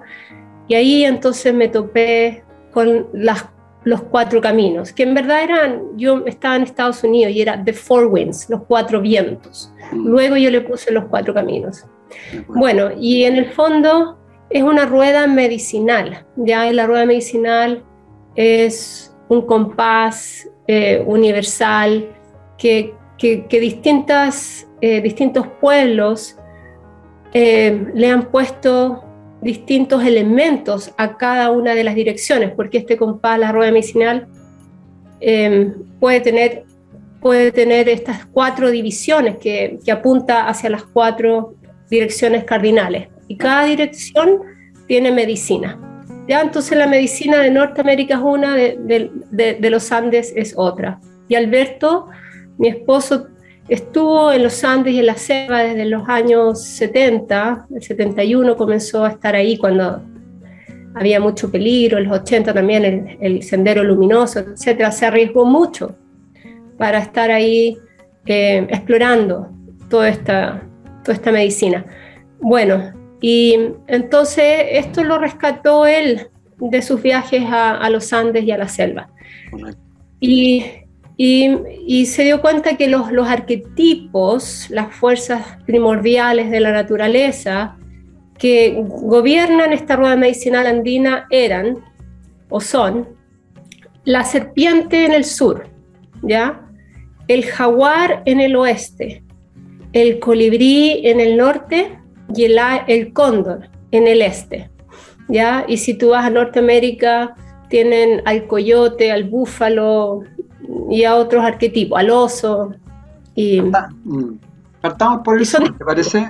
y 0.70 0.76
ahí 0.76 1.04
entonces 1.04 1.54
me 1.54 1.68
topé 1.68 2.42
con 2.72 3.08
las, 3.12 3.50
los 3.84 4.02
cuatro 4.04 4.40
caminos, 4.40 4.94
que 4.94 5.04
en 5.04 5.14
verdad 5.14 5.44
eran, 5.44 5.82
yo 5.98 6.24
estaba 6.26 6.56
en 6.56 6.64
Estados 6.64 7.04
Unidos 7.04 7.34
y 7.34 7.42
era 7.42 7.62
The 7.62 7.74
Four 7.74 8.06
Winds, 8.06 8.50
los 8.50 8.64
cuatro 8.64 9.02
vientos. 9.02 9.74
Mm. 9.92 10.08
Luego 10.08 10.38
yo 10.38 10.52
le 10.52 10.62
puse 10.62 10.90
los 10.94 11.04
cuatro 11.10 11.34
caminos. 11.34 11.86
Bueno, 12.48 12.92
y 12.98 13.26
en 13.26 13.36
el 13.36 13.52
fondo 13.52 14.19
es 14.50 14.64
una 14.64 14.86
rueda 14.86 15.28
medicinal, 15.28 16.26
ya 16.36 16.72
la 16.72 16.88
rueda 16.88 17.06
medicinal 17.06 17.84
es 18.36 19.16
un 19.28 19.44
compás 19.44 20.50
eh, 20.68 21.04
universal 21.06 22.10
que 22.58 22.94
distintas, 23.50 24.68
eh, 24.82 25.02
distintos 25.02 25.46
pueblos 25.62 26.36
eh, 27.34 27.86
le 27.94 28.10
han 28.10 28.32
puesto 28.32 29.04
distintos 29.42 30.04
elementos 30.04 30.94
a 30.98 31.16
cada 31.18 31.52
una 31.52 31.76
de 31.76 31.84
las 31.84 31.96
direcciones, 31.96 32.52
porque 32.52 32.80
este 32.80 32.98
compás, 32.98 33.40
la 33.40 33.52
rueda 33.52 33.72
medicinal, 33.72 34.28
puede, 36.00 36.22
tener, 36.22 36.64
puede 37.22 37.52
tener 37.52 37.88
estas 37.88 38.26
cuatro 38.26 38.72
divisiones 38.72 39.38
que, 39.38 39.80
que 39.84 39.92
apunta 39.92 40.48
hacia 40.48 40.70
las 40.70 40.84
cuatro 40.84 41.56
direcciones 41.90 42.46
cardinales. 42.46 43.10
Y 43.30 43.38
cada 43.38 43.64
dirección 43.66 44.42
tiene 44.88 45.12
medicina. 45.12 45.80
¿ya? 46.28 46.42
Entonces 46.42 46.78
la 46.78 46.88
medicina 46.88 47.38
de 47.38 47.52
Norteamérica 47.52 48.16
es 48.16 48.22
una, 48.22 48.56
de, 48.56 49.70
los 49.70 49.92
Andes 49.94 50.34
es 50.36 50.54
otra. 50.58 51.00
Y 51.30 51.36
Alberto, 51.36 52.08
mi 52.58 52.70
esposo, 52.70 53.28
estuvo 53.70 54.32
en 54.32 54.44
los 54.44 54.64
Andes 54.64 54.96
y 54.96 55.00
en 55.00 55.06
la 55.06 55.16
selva 55.16 55.60
desde 55.60 55.86
los 55.86 56.10
años 56.10 56.62
70, 56.64 57.68
el 57.74 57.84
71 57.84 58.58
comenzó 58.58 59.06
a 59.06 59.12
estar 59.12 59.36
ahí 59.36 59.58
cuando 59.58 60.02
había 60.96 61.20
mucho 61.20 61.52
peligro, 61.52 62.00
en 62.00 62.06
los 62.06 62.20
80 62.22 62.52
también 62.52 62.84
el, 62.84 63.18
el 63.22 63.44
sendero 63.44 63.84
luminoso, 63.84 64.40
etcétera, 64.40 64.92
se 64.92 65.06
arriesgó 65.06 65.46
mucho 65.46 65.96
para 66.80 66.98
estar 66.98 67.30
ahí 67.30 67.78
eh, 68.26 68.66
explorando 68.70 69.50
toda 69.88 70.10
esta 70.10 71.32
medicina. 71.32 71.86
Bueno, 72.40 72.99
y 73.22 73.58
entonces 73.88 74.66
esto 74.72 75.04
lo 75.04 75.18
rescató 75.18 75.86
él 75.86 76.28
de 76.60 76.82
sus 76.82 77.02
viajes 77.02 77.44
a, 77.50 77.90
los 77.90 78.12
Andes 78.14 78.44
y 78.44 78.52
a 78.52 78.58
la 78.58 78.68
selva. 78.68 79.10
Y, 80.20 80.66
y, 81.18 82.06
se 82.06 82.24
dio 82.24 82.42
cuenta 82.42 82.78
que 82.78 82.88
los, 82.88 83.12
los, 83.12 83.28
arquetipos, 83.28 84.70
las 84.70 84.94
fuerzas 84.94 85.58
primordiales 85.66 86.50
de 86.50 86.60
la 86.60 86.72
naturaleza 86.72 87.78
que 88.38 88.76
gobiernan 88.78 89.74
esta 89.74 89.96
rueda 89.96 90.16
medicinal 90.16 90.66
andina 90.66 91.28
eran 91.30 91.80
o 92.50 92.62
son 92.62 93.10
la 94.06 94.24
serpiente 94.24 95.06
en 95.06 95.14
el 95.14 95.26
sur, 95.26 95.68
¿ya? 96.22 96.66
el 97.28 97.46
jaguar 97.46 98.24
en 98.26 98.42
el 98.42 98.56
oeste, 98.56 99.24
el 99.94 100.20
colibrí 100.20 101.02
en 101.06 101.20
el 101.20 101.38
norte 101.38 101.99
y 102.36 102.46
el, 102.46 102.60
el 102.88 103.14
cóndor 103.14 103.70
en 103.92 104.08
el 104.08 104.22
este. 104.22 104.70
¿ya? 105.28 105.66
Y 105.68 105.78
si 105.78 105.94
tú 105.94 106.10
vas 106.10 106.26
a 106.26 106.30
Norteamérica, 106.30 107.36
tienen 107.70 108.22
al 108.26 108.48
coyote, 108.48 109.12
al 109.12 109.26
búfalo 109.26 110.24
y 110.90 111.04
a 111.04 111.16
otros 111.16 111.44
arquetipos, 111.44 112.00
al 112.00 112.10
oso. 112.10 112.74
Y, 113.36 113.62
mm, 113.62 114.40
Partamos 114.82 115.22
por 115.24 115.38
el 115.38 115.46
sur, 115.46 115.78
¿te 115.78 115.86
parece? 115.86 116.30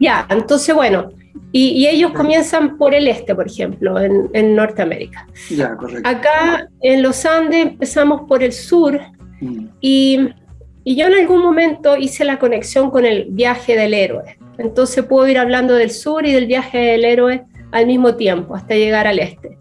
Ya, 0.00 0.26
entonces 0.30 0.74
bueno, 0.74 1.10
y, 1.52 1.86
ellos 1.86 2.12
comienzan 2.12 2.78
por 2.78 2.94
el 2.94 3.08
este, 3.08 3.34
por 3.34 3.46
ejemplo, 3.46 4.00
en, 4.00 4.30
en 4.32 4.54
Norteamérica. 4.54 5.26
Ya, 5.50 5.76
correcto. 5.76 6.08
Acá 6.08 6.68
en 6.80 7.02
los 7.02 7.24
Andes 7.26 7.66
empezamos 7.66 8.22
por 8.22 8.42
el 8.42 8.52
sur 8.52 8.98
mm. 9.40 9.66
y 9.80 10.28
y 10.84 10.96
yo 10.96 11.06
en 11.06 11.14
algún 11.14 11.42
momento 11.42 11.96
hice 11.96 12.24
la 12.24 12.38
conexión 12.38 12.90
con 12.90 13.04
el 13.04 13.26
viaje 13.30 13.76
del 13.76 13.94
héroe. 13.94 14.38
Entonces 14.62 15.04
puedo 15.04 15.28
ir 15.28 15.38
hablando 15.38 15.74
del 15.74 15.90
sur 15.90 16.24
y 16.24 16.32
del 16.32 16.46
viaje 16.46 16.78
del 16.78 17.04
héroe 17.04 17.44
al 17.72 17.86
mismo 17.86 18.14
tiempo, 18.16 18.54
hasta 18.54 18.74
llegar 18.74 19.06
al 19.06 19.18
este. 19.18 19.58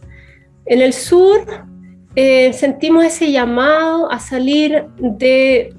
En 0.65 0.81
el 0.81 0.93
sur 0.93 1.39
eh, 2.15 2.53
sentimos 2.53 3.05
ese 3.05 3.31
llamado 3.31 4.11
a 4.11 4.19
salir 4.19 4.85
de, 4.97 5.73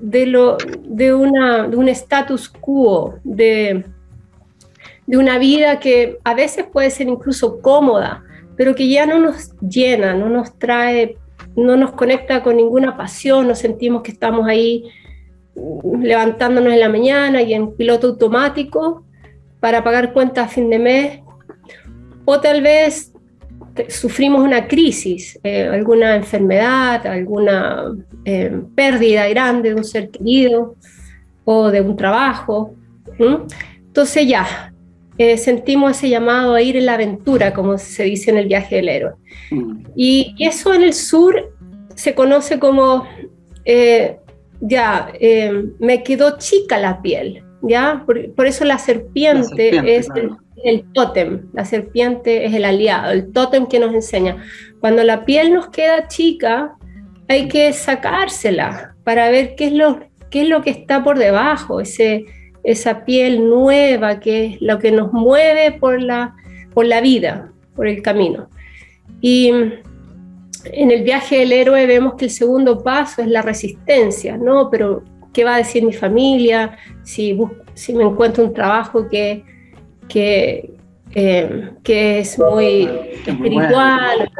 de, 0.00 0.26
lo, 0.26 0.56
de, 0.82 1.12
una, 1.12 1.68
de 1.68 1.76
un 1.76 1.88
status 1.88 2.48
quo, 2.48 3.16
de, 3.24 3.84
de 5.06 5.16
una 5.16 5.38
vida 5.38 5.80
que 5.80 6.18
a 6.24 6.34
veces 6.34 6.64
puede 6.72 6.90
ser 6.90 7.08
incluso 7.08 7.60
cómoda, 7.60 8.24
pero 8.56 8.74
que 8.74 8.88
ya 8.88 9.06
no 9.06 9.18
nos 9.18 9.52
llena, 9.60 10.14
no 10.14 10.28
nos 10.28 10.58
trae 10.58 11.16
no 11.56 11.76
nos 11.76 11.92
conecta 11.92 12.42
con 12.42 12.56
ninguna 12.56 12.96
pasión, 12.96 13.48
nos 13.48 13.58
sentimos 13.58 14.02
que 14.02 14.12
estamos 14.12 14.46
ahí 14.46 14.84
levantándonos 16.00 16.72
en 16.72 16.80
la 16.80 16.88
mañana 16.88 17.42
y 17.42 17.54
en 17.54 17.74
piloto 17.74 18.08
automático 18.08 19.04
para 19.60 19.84
pagar 19.84 20.12
cuentas 20.12 20.46
a 20.46 20.48
fin 20.48 20.70
de 20.70 20.78
mes, 20.78 21.20
o 22.24 22.40
tal 22.40 22.62
vez 22.62 23.12
sufrimos 23.88 24.42
una 24.42 24.66
crisis, 24.66 25.38
eh, 25.42 25.66
alguna 25.66 26.16
enfermedad, 26.16 27.06
alguna 27.06 27.94
eh, 28.24 28.60
pérdida 28.74 29.28
grande 29.28 29.70
de 29.70 29.74
un 29.74 29.84
ser 29.84 30.10
querido 30.10 30.76
o 31.44 31.70
de 31.70 31.80
un 31.80 31.96
trabajo. 31.96 32.74
Entonces 33.18 34.26
ya, 34.26 34.70
eh, 35.22 35.36
sentimos 35.36 35.90
ese 35.90 36.08
llamado 36.08 36.54
a 36.54 36.62
ir 36.62 36.76
en 36.76 36.86
la 36.86 36.94
aventura, 36.94 37.52
como 37.52 37.76
se 37.76 38.04
dice 38.04 38.30
en 38.30 38.38
el 38.38 38.46
viaje 38.48 38.76
del 38.76 38.88
héroe. 38.88 39.12
Mm. 39.50 39.82
Y, 39.94 40.34
eso 40.38 40.72
en 40.72 40.82
el 40.82 40.94
sur 40.94 41.52
se 41.94 42.14
conoce 42.14 42.58
como, 42.58 43.06
eh, 43.66 44.16
ya, 44.60 45.12
eh, 45.20 45.64
me 45.78 46.02
quedó 46.02 46.38
chica 46.38 46.78
la 46.78 47.02
piel, 47.02 47.42
¿ya? 47.62 48.04
Por, 48.06 48.46
eso 48.46 48.64
la 48.64 48.78
serpiente, 48.78 49.96
es 49.96 50.08
el, 50.14 50.30
el, 50.64 50.84
tótem, 50.92 51.48
la 51.52 51.64
serpiente 51.64 52.44
es 52.44 52.54
el 52.54 52.64
aliado, 52.64 53.12
el 53.12 53.32
tótem 53.32 53.66
que 53.66 53.78
nos 53.78 53.94
enseña. 53.94 54.44
Cuando 54.80 55.04
la 55.04 55.24
piel 55.24 55.52
nos 55.52 55.68
queda 55.68 56.08
chica, 56.08 56.74
hay 57.28 57.48
que 57.48 57.72
sacársela 57.72 58.94
para 59.04 59.30
ver 59.30 59.54
qué 59.56 59.66
es 59.66 59.72
lo, 59.72 60.00
qué 60.30 60.42
es 60.42 60.48
lo 60.48 60.62
que 60.62 60.70
está 60.70 61.02
por 61.02 61.18
debajo, 61.18 61.80
ese 61.80 62.26
esa 62.62 63.04
piel 63.04 63.48
nueva 63.48 64.20
que 64.20 64.44
es 64.46 64.62
lo 64.62 64.78
que 64.78 64.92
nos 64.92 65.12
mueve 65.12 65.72
por 65.72 66.00
la, 66.00 66.34
por 66.74 66.86
la 66.86 67.00
vida, 67.00 67.52
por 67.74 67.86
el 67.86 68.02
camino. 68.02 68.48
Y 69.20 69.52
en 70.64 70.90
el 70.90 71.02
viaje 71.02 71.38
del 71.38 71.52
héroe 71.52 71.86
vemos 71.86 72.14
que 72.14 72.26
el 72.26 72.30
segundo 72.30 72.82
paso 72.82 73.22
es 73.22 73.28
la 73.28 73.42
resistencia, 73.42 74.36
¿no? 74.36 74.70
Pero, 74.70 75.02
¿qué 75.32 75.44
va 75.44 75.54
a 75.54 75.58
decir 75.58 75.84
mi 75.84 75.92
familia? 75.92 76.76
Si, 77.02 77.38
si 77.74 77.92
me 77.92 78.04
encuentro 78.04 78.44
un 78.44 78.52
trabajo 78.52 79.08
que, 79.08 79.44
que, 80.08 80.74
eh, 81.14 81.70
que 81.82 82.20
es 82.20 82.38
muy 82.38 82.88
espiritual, 83.26 84.30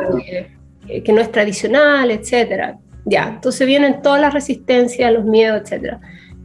que, 0.86 1.02
que, 1.02 1.12
no 1.12 1.20
es 1.20 1.30
tradicional, 1.30 2.10
etcétera. 2.10 2.78
Ya, 3.04 3.28
entonces 3.28 3.66
vienen 3.66 4.02
todas 4.02 4.20
las 4.20 4.34
resistencias, 4.34 5.12
los 5.12 5.24
miedos, 5.24 5.62
etcétera. 5.62 6.00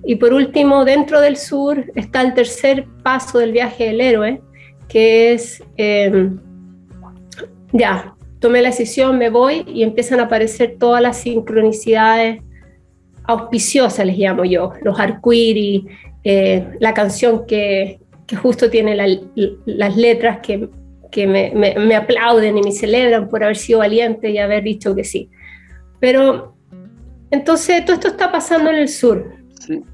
Y 0.05 0.15
por 0.15 0.33
último, 0.33 0.85
dentro 0.85 1.19
del 1.19 1.35
sur 1.35 1.83
está 1.95 2.21
el 2.21 2.33
tercer 2.33 2.85
paso 3.03 3.39
del 3.39 3.51
viaje 3.51 3.85
del 3.85 4.01
héroe, 4.01 4.41
que 4.88 5.33
es, 5.33 5.63
em, 5.77 6.39
ya, 7.73 8.14
tomé 8.45 8.62
la 8.62 8.69
decisión, 8.69 9.17
me 9.17 9.31
voy 9.31 9.65
y 9.67 9.81
empiezan 9.81 10.19
a 10.19 10.25
aparecer 10.25 10.75
todas 10.77 11.01
las 11.01 11.17
sincronicidades 11.17 12.43
auspiciosas, 13.23 14.05
les 14.05 14.19
llamo 14.19 14.45
yo, 14.45 14.73
los 14.84 14.99
arcoíris, 14.99 15.86
eh, 16.23 16.67
la 16.79 16.93
canción 16.93 17.47
que, 17.47 17.99
que 18.27 18.36
justo 18.36 18.69
tiene 18.69 18.95
las 19.65 19.97
letras 19.97 20.41
que, 20.43 20.69
que 21.12 21.25
me, 21.25 21.53
me, 21.55 21.73
me 21.73 21.95
aplauden 21.95 22.55
y 22.60 22.62
me 22.62 22.71
celebran 22.71 23.29
por 23.29 23.43
haber 23.43 23.58
sido 23.58 23.79
valiente 23.79 24.29
y 24.29 24.38
haber 24.38 24.63
dicho 24.63 24.93
que 24.93 25.03
sí. 25.03 25.27
Pero 25.99 26.55
entonces 27.31 27.84
todo 27.84 27.95
esto 27.95 28.10
está 28.10 28.31
pasando 28.31 28.69
en 28.69 28.75
el 28.75 28.89
sur. 28.89 29.34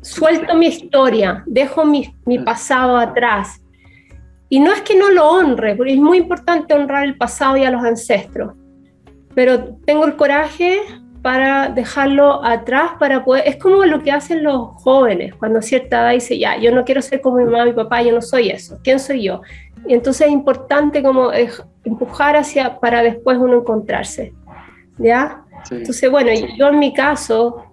Suelto 0.02 0.56
mi 0.56 0.66
historia, 0.66 1.42
dejo 1.46 1.86
mi, 1.86 2.14
mi, 2.26 2.38
pasado 2.40 2.98
atrás. 2.98 3.61
Y 4.52 4.60
no 4.60 4.74
es 4.74 4.82
que 4.82 4.98
no 4.98 5.10
lo 5.10 5.30
honre, 5.30 5.78
porque 5.78 5.94
es 5.94 5.98
muy 5.98 6.18
importante 6.18 6.74
honrar 6.74 7.06
el 7.06 7.16
pasado 7.16 7.56
y 7.56 7.64
a 7.64 7.72
los 7.72 7.82
ancestros, 7.86 8.54
pero 9.34 9.76
tengo 9.86 10.04
el 10.04 10.18
coraje 10.18 10.82
para 11.22 11.70
dejarlo 11.70 12.44
atrás, 12.44 12.92
para 13.00 13.24
poder... 13.24 13.48
Es 13.48 13.56
como 13.56 13.86
lo 13.86 14.04
que 14.04 14.12
hacen 14.12 14.44
los 14.44 14.72
jóvenes 14.84 15.36
cuando 15.36 15.60
a 15.60 15.62
cierta 15.62 16.02
edad 16.02 16.12
dice, 16.12 16.38
ya, 16.38 16.58
yo 16.58 16.76
no 16.76 16.84
quiero 16.84 17.02
ser 17.02 17.22
como 17.22 17.38
mi 17.38 17.46
mamá 17.46 17.64
mi 17.64 17.72
papá, 17.72 18.02
yo 18.02 18.12
no 18.12 18.22
soy 18.22 18.50
eso, 18.50 18.78
¿quién 18.84 19.00
soy 19.00 19.24
yo? 19.24 19.40
Y 19.88 19.94
entonces 19.94 20.28
es 20.28 20.34
importante 20.34 21.02
como 21.02 21.32
empujar 21.86 22.36
hacia, 22.36 22.78
para 22.78 23.04
después 23.04 23.38
uno 23.38 23.60
encontrarse, 23.60 24.34
¿ya? 24.98 25.46
Entonces, 25.72 26.12
bueno, 26.12 26.30
yo 26.58 26.68
en 26.68 26.78
mi 26.78 26.94
caso, 26.94 27.68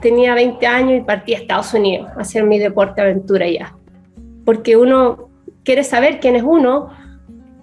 tenía 0.00 0.34
20 0.34 0.64
años 0.64 1.00
y 1.00 1.00
partí 1.00 1.34
a 1.34 1.38
Estados 1.38 1.74
Unidos 1.74 2.08
a 2.16 2.20
hacer 2.20 2.44
mi 2.44 2.60
deporte 2.60 3.00
aventura 3.00 3.48
ya. 3.48 3.74
Porque 4.44 4.76
uno 4.76 5.33
quiere 5.64 5.84
saber 5.84 6.20
quién 6.20 6.36
es 6.36 6.42
uno 6.42 6.90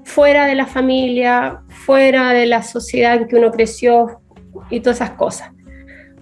fuera 0.04 0.46
de 0.46 0.56
la 0.56 0.66
familia, 0.66 1.62
fuera 1.70 2.34
de 2.34 2.46
la 2.46 2.64
sociedad 2.64 3.16
en 3.16 3.28
que 3.28 3.36
uno 3.38 3.52
creció 3.52 4.22
y 4.70 4.80
todas 4.80 4.98
esas 4.98 5.12
cosas. 5.12 5.52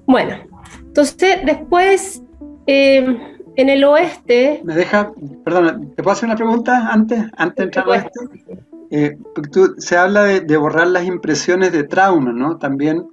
Bueno, 0.05 0.35
entonces 0.81 1.39
después 1.45 2.21
eh, 2.67 3.17
en 3.55 3.69
el 3.69 3.83
oeste... 3.83 4.61
Me 4.63 4.75
deja, 4.75 5.11
perdón, 5.43 5.93
¿te 5.95 6.03
puedo 6.03 6.13
hacer 6.13 6.27
una 6.27 6.35
pregunta 6.35 6.89
antes, 6.91 7.19
antes 7.37 7.57
de 7.57 7.63
entrar 7.63 7.89
a 7.89 7.95
esto? 7.95 8.21
Eh, 8.91 9.17
tú, 9.51 9.75
se 9.77 9.97
habla 9.97 10.23
de, 10.23 10.41
de, 10.41 10.57
borrar 10.57 10.87
las 10.87 11.05
impresiones 11.05 11.71
de 11.71 11.83
trauma, 11.83 12.33
¿no? 12.33 12.57
También 12.57 13.05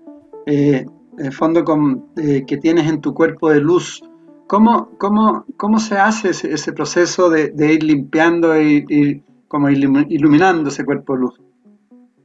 eh, 0.47 0.87
el 1.19 1.33
fondo 1.33 1.65
con, 1.65 2.07
eh, 2.17 2.45
que 2.47 2.57
tienes 2.57 2.89
en 2.89 3.01
tu 3.01 3.15
cuerpo 3.15 3.51
de 3.51 3.61
luz. 3.61 4.03
¿Cómo, 4.47 4.91
cómo, 4.99 5.45
cómo 5.57 5.81
se 5.81 5.97
hace 5.97 6.31
ese, 6.31 6.73
proceso 6.73 7.31
de, 7.31 7.73
ir 7.73 7.83
limpiando 7.83 8.61
y, 8.61 9.23
como 9.49 9.71
iluminando 9.71 10.71
ese 10.71 10.85
cuerpo 10.85 11.15
de 11.15 11.21
luz. 11.21 11.41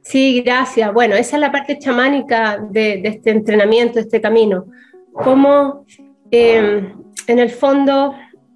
Sí, 0.02 0.42
gracias. 0.42 0.92
Bueno, 0.92 1.14
esa 1.14 1.36
es 1.36 1.40
la 1.40 1.52
parte 1.52 1.78
chamánica 1.78 2.58
de, 2.58 3.00
este 3.04 3.30
entrenamiento, 3.30 3.94
de 3.94 4.00
este 4.02 4.20
camino. 4.20 4.66
Cómo 5.12 5.86
em, 6.30 6.92
en 7.26 7.38
el 7.38 7.48
fondo 7.50 8.14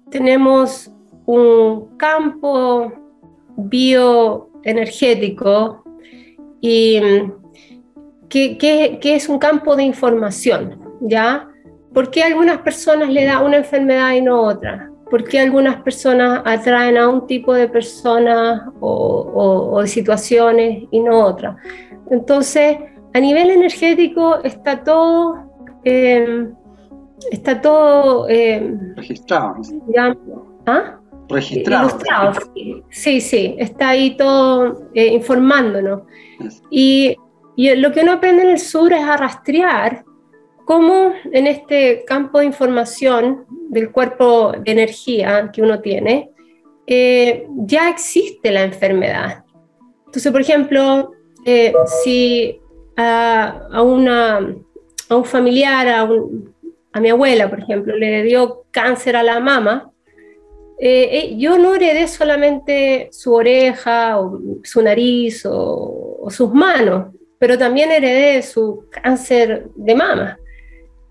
tenemos 0.09 0.91
un 1.25 1.97
campo 1.97 2.93
bioenergético 3.55 5.83
y 6.61 7.01
que, 8.29 8.57
que, 8.57 9.15
es 9.15 9.29
un 9.29 9.39
campo 9.39 9.75
de 9.75 9.83
información, 9.83 10.79
¿ya? 11.01 11.47
¿Por 11.97 12.11
qué 12.11 12.21
a 12.21 12.27
algunas 12.27 12.59
personas 12.59 13.09
le 13.09 13.25
da 13.25 13.41
una 13.41 13.57
enfermedad 13.57 14.13
y 14.13 14.21
no 14.21 14.39
otra? 14.39 14.87
¿Por 15.09 15.23
qué 15.23 15.39
algunas 15.39 15.81
personas 15.81 16.43
atraen 16.45 16.95
a 16.95 17.09
un 17.09 17.25
tipo 17.25 17.55
de 17.55 17.67
personas 17.67 18.61
o, 18.81 19.79
de 19.81 19.87
situaciones 19.87 20.83
y 20.91 20.99
no 20.99 21.25
otra? 21.25 21.57
Entonces, 22.11 22.77
a 23.15 23.19
nivel 23.19 23.49
energético 23.49 24.43
está 24.43 24.83
todo, 24.83 25.39
em, 25.85 26.53
está 27.31 27.59
todo 27.59 28.29
em, 28.29 28.95
registrado. 28.95 29.55
¿ah? 30.67 30.99
Registrado. 31.29 31.97
Sí, 32.91 33.21
sí, 33.21 33.55
está 33.57 33.89
ahí 33.89 34.15
todo 34.15 34.83
eh, 34.93 35.07
informándonos. 35.07 36.03
Y, 36.69 37.15
y 37.55 37.75
lo 37.75 37.91
que 37.91 38.01
uno 38.01 38.11
aprende 38.11 38.43
en 38.43 38.49
el 38.51 38.59
sur 38.59 38.93
es 38.93 39.01
a 39.01 39.17
rastrear 39.17 40.05
cómo 40.67 41.13
en 41.31 41.47
este 41.47 42.03
campo 42.05 42.39
de 42.39 42.45
información 42.45 43.45
del 43.69 43.89
cuerpo 43.89 44.51
de 44.51 44.69
energía 44.69 45.49
que 45.53 45.61
uno 45.61 45.79
tiene, 45.79 46.29
eh, 46.85 47.47
ya 47.55 47.89
existe 47.89 48.51
la 48.51 48.63
enfermedad. 48.63 49.45
Entonces, 50.07 50.29
por 50.29 50.41
ejemplo, 50.41 51.13
eh, 51.45 51.73
si 52.03 52.59
a, 52.97 53.81
una, 53.81 54.39
a, 55.07 55.15
un 55.15 55.23
familiar, 55.23 55.87
a, 55.87 56.09
a, 56.91 56.99
mi 56.99 57.09
abuela, 57.11 57.49
por 57.49 57.59
ejemplo, 57.59 57.95
le 57.95 58.23
dio 58.23 58.65
cáncer 58.69 59.15
a 59.15 59.23
la 59.23 59.39
mama, 59.39 59.89
eh, 60.81 61.33
yo 61.37 61.57
no 61.57 61.75
heredé 61.75 62.09
solamente 62.09 63.07
su 63.13 63.33
oreja 63.33 64.19
o 64.19 64.37
su 64.65 64.81
nariz 64.81 65.45
o, 65.45 66.17
o 66.23 66.29
sus 66.29 66.53
manos, 66.53 67.13
pero 67.39 67.57
también 67.57 67.89
heredé 67.89 68.41
su 68.41 68.83
cáncer 68.91 69.69
de 69.73 69.95
mama. 69.95 70.37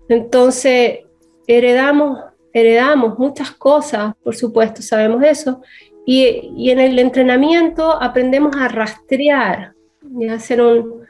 Entonces, 0.09 0.99
heredamos, 1.47 2.19
heredamos 2.53 3.17
muchas 3.17 3.51
cosas, 3.51 4.13
por 4.23 4.35
supuesto, 4.35 4.81
sabemos 4.81 5.23
eso, 5.23 5.61
y, 6.05 6.69
en 6.71 6.79
el 6.79 6.97
entrenamiento 6.99 7.91
aprendemos 8.01 8.55
a 8.55 8.69
rastrear, 8.69 9.73
a, 10.29 10.33
hacer 10.33 10.61
un, 10.61 11.01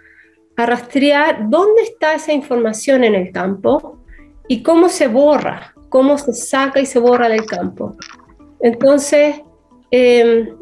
a 0.56 0.66
rastrear 0.66 1.48
dónde 1.50 1.84
está 1.84 2.16
esa 2.16 2.34
información 2.34 3.04
en 3.04 3.14
el 3.14 3.32
campo 3.32 4.00
y 4.48 4.64
cómo 4.64 4.90
se 4.90 5.08
borra, 5.08 5.76
cómo 5.90 6.18
se 6.18 6.34
saca 6.34 6.80
y 6.80 6.88
se 6.88 6.98
borra 6.98 7.30
del 7.30 7.46
campo. 7.46 7.96
Entonces, 8.60 9.40
em, 9.92 10.56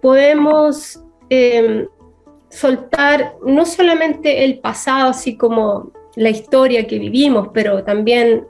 podemos 0.00 1.04
em, 1.28 1.86
soltar 2.48 3.34
no 3.44 3.66
solamente 3.66 4.44
el 4.44 4.60
pasado, 4.60 5.10
así 5.10 5.36
como 5.36 5.92
la 6.16 6.30
historia 6.30 6.86
que 6.86 6.98
vivimos, 6.98 7.48
pero 7.52 7.84
también 7.84 8.46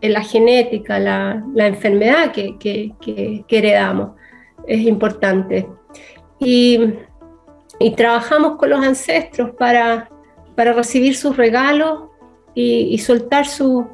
en 0.00 0.12
la 0.12 0.22
genética, 0.22 0.98
la, 0.98 1.44
enfermedad 1.56 2.32
que, 2.32 3.44
heredamos. 3.48 4.10
Es 4.66 4.80
importante. 4.80 5.68
Y, 6.38 6.94
trabajamos 7.96 8.56
con 8.56 8.70
los 8.70 8.84
ancestros 8.84 9.50
para, 9.58 10.10
para 10.54 10.72
recibir 10.72 11.16
sus 11.16 11.36
regalos 11.36 12.04
y, 12.54 12.98
soltar 12.98 13.46
su, 13.46 13.86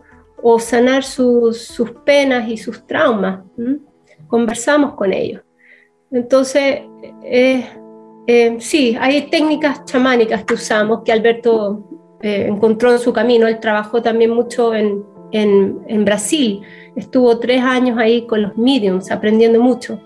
o 0.42 0.58
sanar 0.58 1.02
sus, 1.04 1.72
penas 2.04 2.48
y 2.48 2.56
sus 2.56 2.86
traumas. 2.86 3.44
Conversamos 4.26 4.94
con 4.94 5.12
ellos. 5.12 5.42
Entonces, 6.10 6.80
eh, 7.22 7.68
eh, 8.26 8.56
sí, 8.58 8.96
hay 9.00 9.30
técnicas 9.30 9.84
chamánicas 9.84 10.44
que 10.44 10.54
usamos 10.54 11.02
que 11.04 11.12
Alberto 11.12 11.89
eh, 12.22 12.46
encontró 12.48 12.96
su 12.98 13.12
camino. 13.12 13.46
Él 13.46 13.60
trabajó 13.60 14.02
también 14.02 14.30
mucho 14.30 14.74
en, 14.74 15.04
en, 15.32 16.04
Brasil, 16.04 16.62
estuvo 16.96 17.38
tres 17.38 17.62
años 17.62 17.98
ahí 17.98 18.26
con 18.26 18.42
los 18.42 18.56
mediums, 18.56 19.10
aprendiendo 19.10 19.60
mucho. 19.60 20.00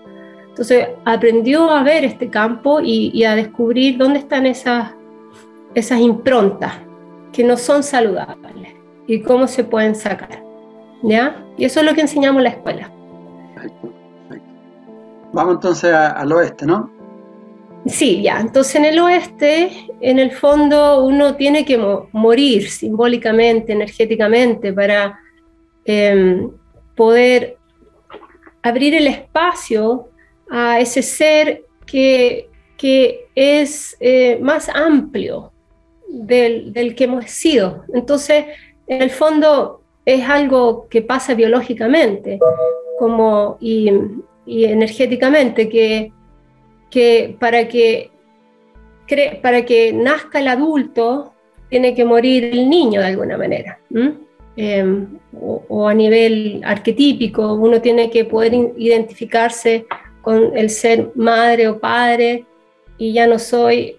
Entonces 0.49 0.87
aprendió 1.03 1.69
a 1.69 1.83
ver 1.83 2.05
este 2.05 2.29
campo 2.29 2.79
y, 2.81 3.23
a 3.25 3.35
descubrir 3.35 3.97
dónde 3.97 4.19
están 4.19 4.45
esas, 4.45 4.91
esas 5.73 5.99
improntas 5.99 6.73
que 7.33 7.43
no 7.43 7.57
son 7.57 7.83
saludables 7.83 8.75
y 9.07 9.21
cómo 9.21 9.47
se 9.47 9.63
pueden 9.63 9.95
sacar. 9.95 10.43
¿Ya? 11.03 11.43
Y 11.57 11.65
eso 11.65 11.81
es 11.81 11.85
lo 11.85 11.93
que 11.93 12.01
enseñamos 12.01 12.39
en 12.39 12.43
la 12.45 12.49
escuela. 12.49 12.91
Vamos 15.33 15.55
entonces 15.55 15.93
al 15.93 16.31
oeste, 16.31 16.65
¿no? 16.65 16.94
Sí, 17.85 18.23
ya. 18.23 18.39
Entonces 18.39 18.75
en 18.75 18.85
el 18.85 18.99
oeste, 18.99 19.87
en 20.01 20.17
el 20.17 20.31
fondo, 20.31 21.03
uno 21.05 21.35
tiene 21.35 21.65
que 21.65 21.77
morir 22.11 22.69
simbólicamente, 22.69 23.73
energéticamente, 23.73 24.73
para 24.73 25.19
em, 25.85 26.49
poder 26.95 27.57
abrir 28.63 28.95
el 28.95 29.07
espacio 29.07 30.09
a 30.49 30.79
ese 30.79 31.01
ser 31.01 31.63
que, 31.85 32.49
es 33.35 33.97
eh, 33.99 34.37
más 34.41 34.69
amplio 34.69 35.51
del, 36.07 36.93
que 36.95 37.05
hemos 37.05 37.25
sido. 37.25 37.83
Entonces, 37.93 38.45
en 38.87 39.01
el 39.01 39.09
fondo, 39.09 39.81
es 40.05 40.23
algo 40.29 40.87
que 40.87 41.01
pasa 41.01 41.33
biológicamente 41.33 42.39
como, 42.99 43.57
y, 43.59 43.91
y 44.45 44.65
energéticamente, 44.65 45.67
que 45.67 46.11
que 46.95 47.35
para 47.41 47.67
que, 47.67 48.09
para 49.41 49.65
que 49.65 49.91
nazca 49.91 50.39
el 50.39 50.47
adulto 50.47 51.33
tiene 51.69 51.93
que 51.93 52.05
morir 52.05 52.45
el 52.45 52.69
niño 52.69 53.01
de 53.01 53.07
alguna 53.07 53.37
manera. 53.37 53.77
Em, 54.55 55.05
o, 55.37 55.89
a 55.89 55.93
nivel 55.93 56.61
arquetípico, 56.63 57.53
uno 57.55 57.81
tiene 57.81 58.09
que 58.09 58.23
poder 58.23 58.53
identificarse 58.77 59.85
con 60.21 60.55
el 60.55 60.69
ser 60.69 61.11
madre 61.15 61.67
o 61.67 61.79
padre 61.79 62.45
y 62.97 63.11
ya 63.11 63.27
no 63.27 63.39
soy 63.39 63.97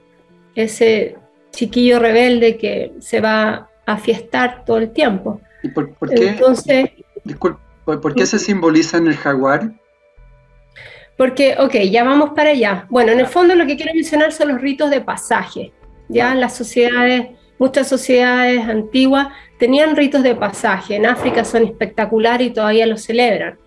ese 0.54 1.16
chiquillo 1.50 1.98
rebelde 1.98 2.56
que 2.56 2.92
se 3.00 3.20
va 3.20 3.68
a 3.84 3.98
fiestar 3.98 4.64
todo 4.64 4.78
el 4.78 4.90
tiempo. 4.90 5.42
¿Y 5.62 5.68
por, 5.68 5.94
qué, 6.14 6.28
Entonces, 6.28 6.88
¿por 7.84 8.14
qué 8.14 8.24
se 8.24 8.38
simboliza 8.38 8.96
en 8.96 9.08
el 9.08 9.16
jaguar? 9.16 9.74
Porque, 11.16 11.56
ok, 11.58 11.74
ya 11.90 12.04
vamos 12.04 12.30
para 12.36 12.50
allá. 12.50 12.86
Bueno, 12.90 13.12
en 13.12 13.20
el 13.20 13.26
fondo 13.26 13.54
lo 13.54 13.66
que 13.66 13.76
quiero 13.76 13.94
mencionar 13.94 14.32
son 14.32 14.48
los 14.48 14.60
ritos 14.60 14.90
de 14.90 15.00
pasaje. 15.00 15.72
Ya 16.08 16.34
las 16.34 16.54
sociedades, 16.54 17.28
muchas 17.58 17.88
sociedades 17.88 18.60
antiguas 18.68 19.28
tenían 19.58 19.96
ritos 19.96 20.22
de 20.22 20.34
pasaje. 20.34 20.96
En 20.96 21.06
África 21.06 21.44
son 21.44 21.64
espectaculares 21.64 22.48
y 22.48 22.50
todavía 22.50 22.86
los 22.86 23.02
celebran. 23.02 23.58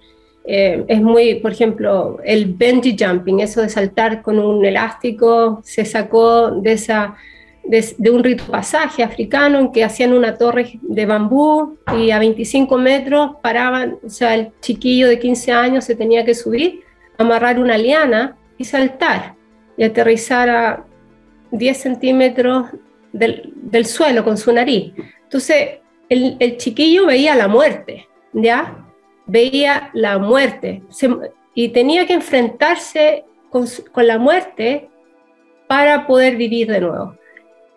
Eh, 0.46 0.84
es 0.88 1.02
muy, 1.02 1.36
por 1.36 1.52
ejemplo, 1.52 2.20
el 2.24 2.46
bungee 2.46 2.96
jumping, 2.98 3.40
eso 3.40 3.62
de 3.62 3.70
saltar 3.70 4.22
con 4.22 4.40
un 4.40 4.64
elástico, 4.64 5.62
se 5.64 5.86
sacó 5.86 6.52
de, 6.52 6.74
esa, 6.74 7.16
de, 7.64 8.10
un 8.10 8.24
rito 8.24 8.46
de 8.46 8.52
pasaje 8.52 9.04
africano 9.04 9.60
en 9.60 9.72
que 9.72 9.84
hacían 9.84 10.14
una 10.14 10.38
torre 10.38 10.80
de 10.82 11.06
bambú 11.06 11.78
y 11.98 12.12
a 12.12 12.20
25 12.20 12.78
metros 12.78 13.32
paraban, 13.44 13.98
o 14.04 14.10
sea, 14.10 14.34
el 14.34 14.52
chiquillo 14.62 15.08
de 15.08 15.20
15 15.20 15.52
años 15.52 15.86
se 15.86 15.96
tenía 15.96 16.26
que 16.26 16.34
subir 16.34 16.84
amarrar 17.20 17.60
una 17.60 17.78
liana 17.78 18.38
y 18.58 18.64
saltar 18.64 19.36
y 19.78 19.84
aterrizar 19.84 20.50
a 20.50 20.86
10 21.52 21.78
centímetros 21.78 22.68
del, 23.12 23.86
suelo 23.86 24.24
con 24.24 24.38
su 24.38 24.52
nariz. 24.52 24.94
Entonces, 25.24 25.80
el, 26.08 26.58
chiquillo 26.58 27.06
veía 27.06 27.36
la 27.36 27.48
muerte, 27.48 28.08
¿ya? 28.34 28.86
Veía 29.26 29.92
la 29.94 30.18
muerte 30.18 30.82
y 31.54 31.70
tenía 31.70 32.08
que 32.08 32.14
enfrentarse 32.14 33.26
con, 33.50 33.66
la 33.96 34.18
muerte 34.18 34.90
para 35.68 36.08
poder 36.08 36.36
vivir 36.36 36.72
de 36.72 36.82
nuevo, 36.82 37.16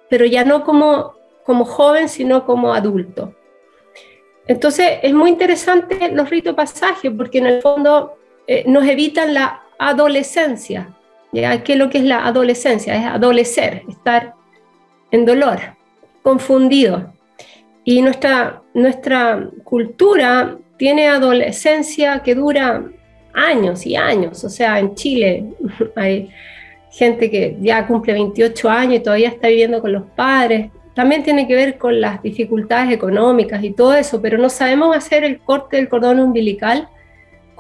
pero 0.09 0.25
ya 0.25 0.45
no 0.45 0.65
como, 0.65 1.15
como 1.45 1.65
joven, 1.65 2.09
sino 2.09 2.47
como 2.47 2.73
adulto. 2.73 3.35
Entonces, 4.47 4.99
es 5.03 5.13
muy 5.13 5.31
interesante 5.31 6.11
los 6.13 6.31
ritos 6.31 6.55
pasajes, 6.55 7.13
porque 7.17 7.39
en 7.39 7.47
el 7.47 7.63
fondo 7.63 8.17
eh, 8.47 8.65
nos 8.67 8.87
evitan 8.87 9.35
la 9.35 9.63
adolescencia. 9.79 10.89
¿ya? 11.33 11.63
¿Qué 11.63 11.75
es 11.75 11.79
lo 11.79 11.91
que 11.91 11.99
es 11.99 12.05
la 12.05 12.27
adolescencia? 12.27 12.97
Es 12.97 13.07
adolecer, 13.07 13.83
estar 13.89 14.35
en 15.11 15.25
dolor, 15.25 15.59
confundido. 16.23 17.13
Y 17.85 18.03
nuestra, 18.03 18.63
nuestra 18.75 19.49
cultura 19.65 20.57
tiene 20.77 21.09
adolescencia 21.09 22.21
que 22.21 22.35
dura 22.35 22.85
años 23.35 23.87
y 23.87 23.97
años. 23.97 24.45
O 24.45 24.49
sea, 24.49 24.79
en 24.79 24.95
Chile 24.95 25.45
hay 25.97 26.31
gente 26.91 27.31
que 27.31 27.57
ya 27.61 27.87
cumple 27.87 28.13
28 28.13 28.69
años 28.69 28.95
y 28.97 29.01
todavía 29.01 29.29
está 29.29 29.49
viviendo 29.49 29.81
con 29.81 29.93
los 29.93 30.05
padres. 30.15 30.71
También 30.95 31.23
tiene 31.23 31.49
que 31.49 31.55
ver 31.55 31.79
con 31.79 32.01
las 32.01 32.23
dificultades 32.23 32.93
económicas 32.93 33.65
y 33.65 33.71
todo 33.71 33.95
eso, 33.95 34.21
pero 34.21 34.37
no 34.37 34.51
sabemos 34.51 34.95
hacer 34.95 35.25
el 35.25 35.39
corte 35.39 35.77
del 35.77 35.89
cordón 35.89 36.21
umbilical 36.21 36.89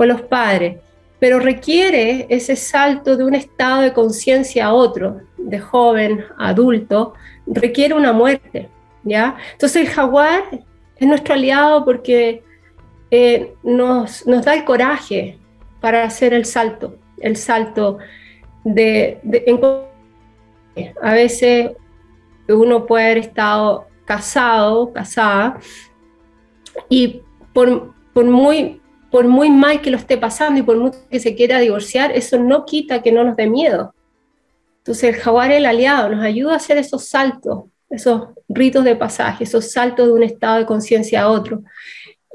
los 0.08 0.22
padres. 0.22 0.78
Pero 1.18 1.38
requiere 1.38 2.26
ese 2.28 2.56
salto 2.56 3.16
de 3.16 3.24
un 3.24 3.34
estado 3.34 3.82
de 3.82 3.92
conciencia 3.92 4.66
a 4.66 4.72
otro, 4.72 5.20
de 5.36 5.58
joven 5.60 6.24
a 6.38 6.48
adulto, 6.48 7.14
requiere 7.46 7.94
una 7.94 8.12
muerte, 8.12 8.68
¿ya? 9.04 9.36
Entonces 9.52 9.82
el 9.82 9.88
jaguar 9.88 10.42
es 10.96 11.08
nuestro 11.08 11.34
aliado 11.34 11.84
porque 11.84 12.42
eh, 13.10 13.54
nos, 13.62 14.26
nos 14.26 14.44
da 14.44 14.54
el 14.54 14.64
coraje 14.64 15.38
para 15.80 16.04
hacer 16.04 16.32
el 16.32 16.44
salto, 16.44 16.96
el 17.18 17.36
salto 17.36 17.98
de, 18.64 19.20
a 21.02 21.12
veces 21.12 21.72
uno 22.48 22.86
puede 22.86 23.04
haber 23.04 23.18
estado 23.18 23.86
casado, 24.04 24.92
casada, 24.92 25.58
y 26.88 27.22
por, 27.52 27.92
por, 28.12 28.24
muy, 28.24 28.80
por 29.12 29.28
muy 29.28 29.50
mal 29.50 29.82
que 29.82 29.90
lo 29.90 29.98
esté 29.98 30.16
pasando 30.16 30.58
y 30.58 30.62
por 30.62 30.78
mucho 30.78 30.98
que 31.10 31.20
se 31.20 31.34
quiera 31.34 31.60
divorciar, 31.60 32.12
eso 32.12 32.38
no 32.38 32.64
quita 32.64 33.02
que 33.02 33.12
no 33.12 33.22
nos 33.22 33.36
dé 33.36 33.46
miedo. 33.46 33.94
Entonces 34.78 35.14
el 35.14 35.20
jaguar 35.20 35.52
el 35.52 35.66
aliado, 35.66 36.08
nos 36.08 36.24
ayuda 36.24 36.54
a 36.54 36.56
hacer 36.56 36.78
esos 36.78 37.04
saltos, 37.04 37.64
esos 37.90 38.28
ritos 38.48 38.84
de 38.84 38.96
pasaje, 38.96 39.44
esos 39.44 39.70
saltos 39.70 40.06
de 40.06 40.12
un 40.14 40.22
estado 40.22 40.58
de 40.58 40.66
conciencia 40.66 41.22
a 41.22 41.28
otro. 41.28 41.62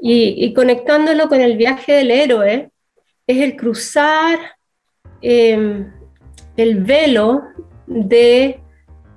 Y, 0.00 0.54
conectándolo 0.54 1.28
con 1.28 1.40
el 1.40 1.56
viaje 1.56 1.92
del 1.94 2.12
héroe, 2.12 2.70
es 3.26 3.38
el 3.38 3.56
cruzar 3.56 4.38
em, 5.20 5.92
el 6.56 6.76
velo 6.76 7.42
de, 7.88 8.60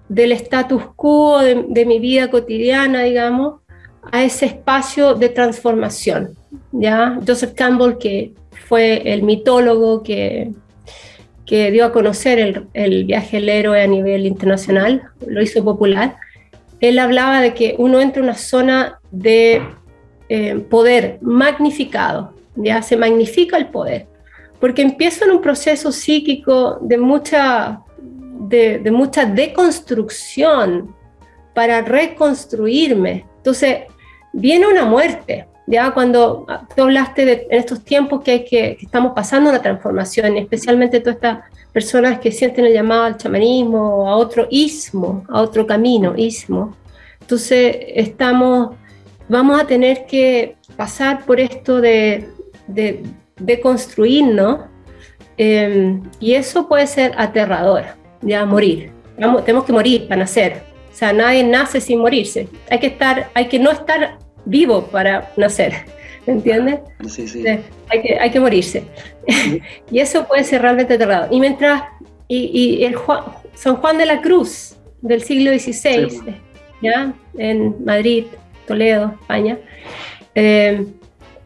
del 0.10 0.32
status 0.32 0.82
quo 0.95 1.39
de, 1.39 1.86
mi 1.86 2.00
vida 2.00 2.32
cotidiana, 2.32 3.04
digamos, 3.04 3.62
a 4.12 4.24
ese 4.24 4.47
espacio 4.47 5.13
de 5.13 5.30
transformación. 5.30 6.41
¿Ya? 6.72 7.20
Joseph 7.26 7.54
Campbell, 7.54 7.98
que 7.98 8.34
fue 8.68 9.14
el 9.14 9.24
mitólogo 9.24 10.04
que, 10.04 10.52
que 11.46 11.72
dio 11.72 11.86
a 11.86 11.92
conocer 11.92 12.40
el, 12.40 12.68
el 12.74 13.06
viaje 13.06 13.38
del 13.38 13.50
héroe 13.50 13.82
a 13.82 13.88
nivel 13.88 14.26
internacional, 14.26 15.04
lo 15.26 15.42
hizo 15.42 15.64
popular, 15.64 16.16
él 16.80 17.00
hablaba 17.00 17.42
de 17.42 17.54
que 17.54 17.76
uno 17.78 18.02
entra 18.02 18.20
en 18.20 18.30
una 18.30 18.38
zona 18.38 19.00
de 19.12 19.62
eh, 20.30 20.56
poder 20.70 21.20
magnificado, 21.22 22.34
ya 22.56 22.82
se 22.82 22.98
magnifica 22.98 23.58
el 23.58 23.68
poder 23.68 24.08
porque 24.62 24.84
empiezo 24.84 25.26
en 25.26 25.32
un 25.32 25.42
proceso 25.42 25.92
psíquico 25.92 26.78
de 26.82 26.98
mucha, 26.98 27.82
de, 27.98 28.92
mucha 28.92 29.26
deconstrucción 29.26 30.96
para 31.56 31.82
reconstruirme. 31.82 33.26
Entonces, 33.38 33.80
viene 34.32 34.68
una 34.68 34.86
muerte, 34.86 35.48
ya 35.72 35.92
cuando 35.92 36.46
tú 36.76 36.84
hablaste 36.84 37.26
de, 37.26 37.48
en 37.50 37.60
estos 37.60 37.82
tiempos 37.82 38.22
que, 38.22 38.32
hay 38.32 38.46
que, 38.46 38.78
estamos 38.82 39.14
pasando 39.16 39.50
una 39.50 39.62
transformación, 39.62 40.36
especialmente 40.36 41.00
todas 41.00 41.16
estas 41.16 41.40
personas 41.72 42.20
que 42.20 42.30
sienten 42.30 42.66
el 42.66 42.74
llamado 42.74 43.04
al 43.06 43.18
chamanismo 43.18 44.10
a 44.10 44.18
otro 44.18 44.48
ismo, 44.52 45.24
a 45.30 45.42
otro 45.42 45.66
camino, 45.66 46.14
ismo. 46.18 46.76
Entonces, 47.22 47.78
estamos, 47.96 48.76
vamos 49.30 49.62
a 49.62 49.66
tener 49.66 50.06
que 50.06 50.58
pasar 50.76 51.26
por 51.26 51.40
esto 51.40 51.80
de, 51.80 52.28
de, 52.68 53.04
de 53.40 53.62
construirnos 53.62 54.66
em, 55.38 56.04
y 56.20 56.34
eso 56.34 56.68
puede 56.68 56.86
ser 56.86 57.14
aterrador, 57.18 57.86
ya 58.22 58.46
morir. 58.46 58.92
tenemos 59.46 59.64
que 59.64 59.72
morir 59.72 60.08
para 60.10 60.20
nacer. 60.20 60.64
O 60.92 60.94
sea, 60.94 61.14
nadie 61.14 61.46
nace 61.46 61.80
sin 61.80 62.00
morirse. 62.00 62.50
Hay 62.70 62.80
que, 62.80 62.88
estar, 62.88 63.30
hay 63.34 63.48
que 63.48 63.58
no 63.58 63.72
estar 63.72 64.20
vivo 64.46 64.84
para 64.88 65.32
nacer. 65.38 65.74
¿Me 66.26 66.34
entiendes? 66.34 66.80
Sí, 67.08 67.28
sí. 67.28 67.44
Hay, 67.90 68.02
que, 68.02 68.20
hay 68.20 68.30
que 68.32 68.40
morirse. 68.40 68.84
y 69.92 70.00
eso 70.00 70.28
puede 70.28 70.44
ser 70.44 70.62
realmente 70.62 70.94
aterrador. 70.94 71.28
Y 71.32 71.40
mientras, 71.40 71.84
y, 72.28 72.84
el 72.84 72.96
San 73.56 73.76
Juan 73.78 73.98
de 73.98 74.06
la 74.06 74.22
Cruz 74.22 74.76
del 75.02 75.24
siglo 75.24 75.52
XVI, 75.52 76.36
¿ya? 76.82 77.14
en 77.38 77.84
Madrid, 77.84 78.26
Toledo, 78.68 79.16
España, 79.22 79.58
eh, 80.36 80.86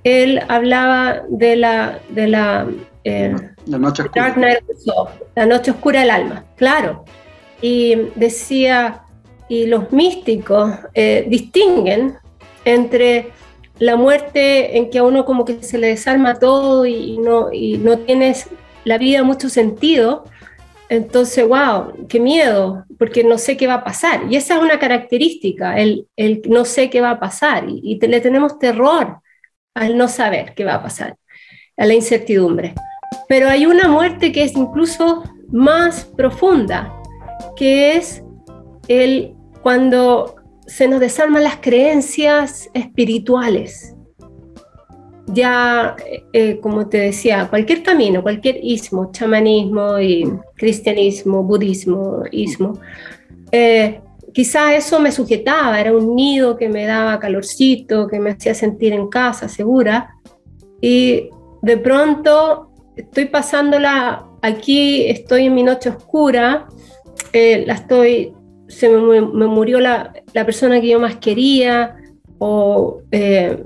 él 0.04 0.42
hablaba 0.48 1.24
de 1.30 1.56
la, 1.56 2.00
de 2.10 2.28
la, 2.28 2.68
eh, 3.04 3.36
la 3.66 3.78
noche 3.80 4.04
oscura. 4.04 4.36
la 5.36 5.46
noche 5.46 5.72
oscura 5.72 6.02
del 6.02 6.12
alma, 6.12 6.46
claro. 6.56 7.06
Y 7.62 7.96
decía, 8.16 9.02
y 9.50 9.66
los 9.68 9.92
místicos 9.92 10.72
eh, 10.94 11.26
distinguen 11.28 12.16
entre 12.66 13.32
la 13.80 13.96
muerte 13.96 14.78
en 14.78 14.90
que 14.90 15.00
a 15.00 15.04
uno 15.04 15.26
como 15.26 15.46
que 15.46 15.62
se 15.64 15.78
le 15.78 15.88
desarma 15.88 16.40
todo 16.40 16.86
y 16.86 17.18
no, 17.18 17.52
y 17.52 17.78
no 17.78 18.00
tienes 18.00 18.48
la 18.84 18.98
vida 18.98 19.24
mucho 19.24 19.50
sentido, 19.50 20.26
entonces, 20.88 21.48
wow, 21.48 22.08
qué 22.08 22.20
miedo, 22.20 22.86
porque 23.00 23.24
no 23.24 23.38
sé 23.38 23.58
qué 23.58 23.68
va 23.68 23.76
a 23.76 23.84
pasar. 23.84 24.26
Y 24.30 24.36
esa 24.36 24.56
es 24.56 24.62
una 24.62 24.78
característica, 24.78 25.78
el, 25.78 26.08
el 26.16 26.44
no 26.48 26.64
sé 26.64 26.90
qué 26.90 27.02
va 27.02 27.12
a 27.12 27.20
pasar, 27.20 27.68
y, 27.68 27.82
y 27.84 28.08
le 28.08 28.22
tenemos 28.22 28.60
terror 28.60 29.20
al 29.74 29.98
no 29.98 30.08
saber 30.08 30.54
qué 30.54 30.64
va 30.64 30.76
a 30.76 30.84
pasar, 30.84 31.18
a 31.78 31.86
la 31.86 31.94
incertidumbre. 31.94 32.76
Pero 33.28 33.50
hay 33.50 33.66
una 33.66 33.88
muerte 33.88 34.32
que 34.32 34.44
es 34.44 34.56
incluso 34.56 35.24
más 35.52 36.06
profunda, 36.06 36.94
que 37.56 37.96
es 37.96 38.24
el 38.88 39.34
cuando 39.62 40.36
se 40.68 40.88
nos 40.88 41.00
desarman 41.00 41.44
las 41.44 41.58
creencias 41.58 42.70
espirituales. 42.74 43.96
Ya, 45.28 45.96
eh, 46.34 46.60
como 46.62 46.88
te 46.88 46.98
decía, 46.98 47.48
cualquier 47.50 47.82
camino, 47.82 48.22
cualquier 48.22 48.60
ismo, 48.64 49.12
chamanismo 49.12 50.00
y 50.00 50.32
cristianismo, 50.56 51.44
budismo, 51.44 52.24
ismo, 52.32 52.80
eh, 53.52 54.02
quizá 54.34 54.76
eso 54.76 55.00
me 55.00 55.12
sujetaba, 55.12 55.80
era 55.80 55.96
un 55.96 56.16
nido 56.16 56.58
que 56.58 56.70
me 56.70 56.86
daba 56.86 57.20
calorcito, 57.20 58.08
que 58.08 58.20
me 58.20 58.32
hacía 58.32 58.54
sentir 58.54 58.94
en 58.94 59.08
casa, 59.08 59.48
segura. 59.48 60.16
Y 60.82 61.30
de 61.62 61.78
pronto 61.78 62.70
estoy 62.96 63.26
pasándola, 63.26 64.28
aquí 64.42 65.08
estoy 65.08 65.46
en 65.46 65.56
mi 65.56 65.64
noche 65.64 65.90
oscura, 65.90 66.68
eh, 67.34 67.64
la 67.66 67.76
estoy, 67.76 68.34
se 68.68 68.90
me, 68.90 69.22
murió 69.22 69.80
la, 69.80 70.14
la, 70.34 70.46
persona 70.46 70.82
que 70.82 70.90
yo 70.90 71.00
más 71.00 71.18
quería, 71.18 71.96
o 72.40 73.02
eh, 73.12 73.64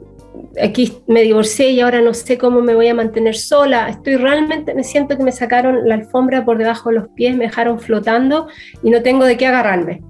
aquí 0.61 0.93
me 1.07 1.21
divorcié 1.21 1.71
y 1.71 1.81
ahora 1.81 2.01
no 2.01 2.13
sé 2.13 2.37
cómo 2.37 2.61
me 2.61 2.75
voy 2.75 2.87
a 2.87 2.93
mantener 2.93 3.35
sola. 3.35 3.89
Estoy 3.89 4.15
realmente, 4.15 4.73
me 4.73 4.83
siento 4.83 5.17
que 5.17 5.23
me 5.23 5.31
sacaron 5.31 5.87
la 5.87 5.95
alfombra 5.95 6.45
por 6.45 6.57
debajo 6.57 6.89
de 6.89 6.95
los 6.95 7.09
pies, 7.09 7.35
me 7.35 7.45
dejaron 7.45 7.79
flotando 7.79 8.47
y 8.83 8.89
no 8.89 9.01
tengo 9.01 9.25
de 9.25 9.37
qué 9.37 9.47
agarrarme. 9.47 10.03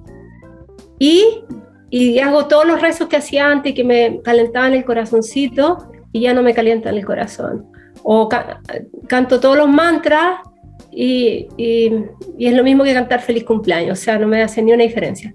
Y, 0.97 1.43
y 1.89 2.19
hago 2.19 2.47
todos 2.47 2.65
los 2.65 2.81
rezos 2.81 3.07
que 3.07 3.17
hacía 3.17 3.49
antes 3.49 3.73
que 3.73 3.83
me 3.83 4.21
calentaban 4.23 4.73
el 4.73 4.85
corazoncito 4.85 5.89
y 6.11 6.21
ya 6.21 6.33
no 6.33 6.43
me 6.43 6.53
calientan 6.53 6.97
el 6.97 7.05
corazón. 7.05 7.67
O 8.03 8.29
canto 9.07 9.39
todos 9.39 9.57
los 9.57 9.69
mantras 9.69 10.39
y, 10.91 11.47
y, 11.57 11.93
es 12.39 12.53
lo 12.53 12.63
mismo 12.63 12.83
que 12.83 12.93
cantar 12.93 13.21
feliz 13.21 13.43
cumpleaños, 13.43 13.99
o 13.99 14.01
sea, 14.01 14.17
no 14.17 14.27
me 14.27 14.41
hace 14.41 14.61
ni 14.61 14.73
una 14.73 14.83
diferencia. 14.83 15.33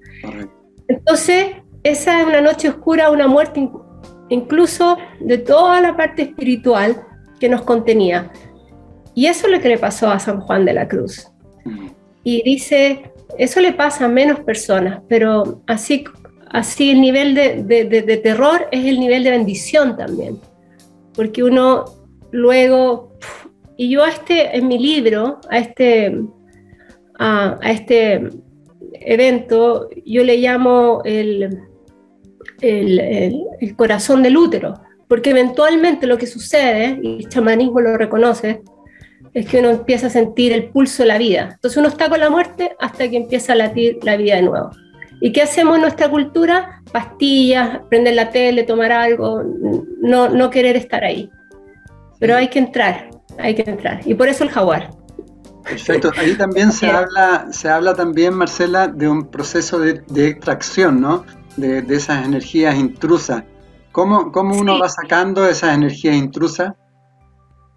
Entonces, 0.88 1.46
esa 1.82 2.20
es 2.20 2.26
una 2.26 2.40
noche 2.40 2.68
oscura, 2.68 3.10
una 3.10 3.26
muerte 3.26 3.68
incluso 4.28 4.96
de 5.20 5.38
toda 5.38 5.80
la 5.80 5.96
parte 5.96 6.22
espiritual 6.22 7.02
que 7.38 7.48
nos 7.48 7.62
contenía. 7.62 8.32
Y 9.14 9.26
eso 9.26 9.46
es 9.46 9.52
lo 9.52 9.60
que 9.60 9.68
le 9.68 9.78
pasó 9.78 10.10
a 10.10 10.18
San 10.18 10.40
Juan 10.40 10.64
de 10.64 10.72
la 10.72 10.88
Cruz. 10.88 11.28
Y 12.24 12.42
dice, 12.42 13.12
eso 13.38 13.60
le 13.60 13.72
pasa 13.72 14.06
a 14.06 14.08
menos 14.08 14.40
personas, 14.40 15.02
pero 15.08 15.62
así, 15.66 16.04
así 16.50 16.90
el 16.90 17.00
nivel 17.00 17.34
de, 17.34 18.20
terror 18.22 18.66
es 18.70 18.86
el 18.86 18.98
nivel 18.98 19.24
de 19.24 19.30
bendición 19.30 19.96
también, 19.96 20.38
porque 21.14 21.42
uno 21.42 21.84
luego, 22.30 23.12
y 23.76 23.90
yo 23.90 24.04
a 24.04 24.10
este, 24.10 24.56
en 24.56 24.68
mi 24.68 24.78
libro, 24.78 25.40
a 25.50 25.58
este, 25.58 26.16
a, 27.18 27.58
este 27.62 28.28
evento, 29.00 29.88
yo 30.04 30.22
le 30.22 30.36
llamo 30.38 31.02
el, 31.04 31.60
el, 32.60 33.76
corazón 33.76 34.22
del 34.22 34.36
útero, 34.36 34.74
porque 35.08 35.30
eventualmente 35.30 36.06
lo 36.06 36.18
que 36.18 36.26
sucede, 36.26 36.98
y 37.02 37.24
el 37.24 37.28
chamanismo 37.28 37.80
lo 37.80 37.96
reconoce, 37.96 38.62
es 39.32 39.46
que 39.46 39.58
uno 39.58 39.70
empieza 39.70 40.06
a 40.06 40.10
sentir 40.10 40.52
el 40.52 40.70
pulso 40.70 41.02
de 41.02 41.08
la 41.08 41.18
vida. 41.18 41.50
Entonces 41.54 41.76
uno 41.76 41.88
está 41.88 42.08
con 42.08 42.20
la 42.20 42.30
muerte 42.30 42.76
hasta 42.78 43.08
que 43.08 43.16
empieza 43.16 43.52
a 43.52 43.56
latir 43.56 43.98
la 44.02 44.16
vida 44.16 44.36
de 44.36 44.42
nuevo. 44.42 44.70
¿Y 45.20 45.32
qué 45.32 45.42
hacemos 45.42 45.74
en 45.74 45.82
nuestra 45.82 46.08
cultura? 46.08 46.82
Pastillas, 46.92 47.80
prender 47.88 48.14
la 48.14 48.30
tele, 48.30 48.62
tomar 48.62 48.92
algo, 48.92 49.42
no, 50.00 50.28
no 50.28 50.50
querer 50.50 50.76
estar 50.76 51.02
ahí. 51.02 51.30
Pero 52.20 52.36
hay 52.36 52.48
que 52.48 52.60
entrar, 52.60 53.10
hay 53.38 53.54
que 53.54 53.62
entrar. 53.68 54.00
Y 54.04 54.14
por 54.14 54.28
eso 54.28 54.44
el 54.44 54.50
jaguar. 54.50 54.90
Perfecto. 55.64 56.12
Ahí 56.16 56.36
también 56.36 56.72
se 56.72 56.90
habla, 56.90 57.46
se 57.50 57.68
habla 57.68 57.94
también, 57.94 58.34
Marcela, 58.34 58.86
de 58.88 59.08
un 59.08 59.30
proceso 59.30 59.78
de, 59.78 60.02
extracción, 60.28 61.00
¿no? 61.00 61.24
De, 61.56 61.78
esas 61.94 62.26
energías 62.26 62.76
intrusas. 62.76 63.44
¿Cómo, 63.92 64.30
cómo 64.32 64.56
uno 64.56 64.78
va 64.78 64.88
sacando 64.88 65.46
esas 65.48 65.74
energías 65.74 66.16
intrusas? 66.16 66.74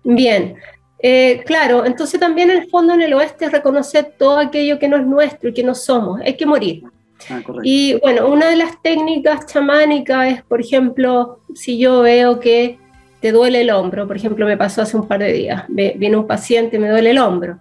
Bien, 0.03 0.55
eh, 0.99 1.43
claro, 1.45 1.85
entonces 1.85 2.19
también 2.19 2.49
en 2.49 2.63
el 2.63 2.69
fondo 2.69 2.93
en 2.93 3.01
el 3.01 3.13
oeste 3.13 3.45
es 3.45 3.51
reconocer 3.51 4.15
todo 4.17 4.39
aquello 4.39 4.79
que 4.79 4.87
no 4.87 4.97
es 4.97 5.05
nuestro 5.05 5.49
y 5.49 5.53
que 5.53 5.63
no 5.63 5.75
somos, 5.75 6.21
hay 6.21 6.35
que 6.35 6.45
morir. 6.45 6.83
Ah, 7.29 7.41
y 7.63 7.99
bueno, 7.99 8.27
una 8.27 8.49
de 8.49 8.55
las 8.55 8.81
técnicas 8.81 9.45
chamánicas 9.47 10.33
es, 10.33 10.43
por 10.43 10.61
ejemplo, 10.61 11.39
si 11.53 11.77
yo 11.77 12.01
veo 12.01 12.39
que 12.39 12.79
te 13.19 13.31
duele 13.31 13.61
el 13.61 13.71
hombro, 13.71 14.07
por 14.07 14.15
ejemplo, 14.15 14.45
me 14.45 14.57
pasó 14.57 14.81
hace 14.81 14.97
un 14.97 15.07
par 15.07 15.19
de 15.19 15.33
días, 15.33 15.63
viene 15.67 16.17
un 16.17 16.27
paciente 16.27 16.79
me 16.79 16.89
duele 16.89 17.11
el 17.11 17.19
hombro. 17.19 17.59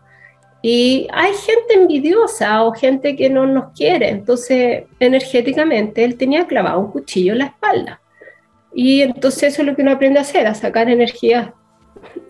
Y 0.63 1.07
hay 1.13 1.33
gente 1.33 1.75
envidiosa 1.75 2.65
o 2.65 2.73
gente 2.73 3.15
que 3.15 3.31
no 3.31 3.47
nos 3.47 3.73
quiere, 3.73 4.09
entonces 4.09 4.85
energéticamente 4.99 6.05
él 6.05 6.17
tenía 6.17 6.47
clavado 6.47 6.81
un 6.81 6.91
cuchillo 6.91 7.33
en 7.33 7.39
la 7.39 7.47
espalda. 7.47 8.01
Y 8.75 9.03
entonces 9.03 9.55
eso 9.55 9.63
es 9.63 9.69
lo 9.69 9.77
que 9.77 9.83
uno 9.83 9.93
aprende 9.93 10.19
a 10.19 10.23
hacer, 10.23 10.47
a 10.47 10.55
sacar 10.55 10.91
energías 10.91 11.51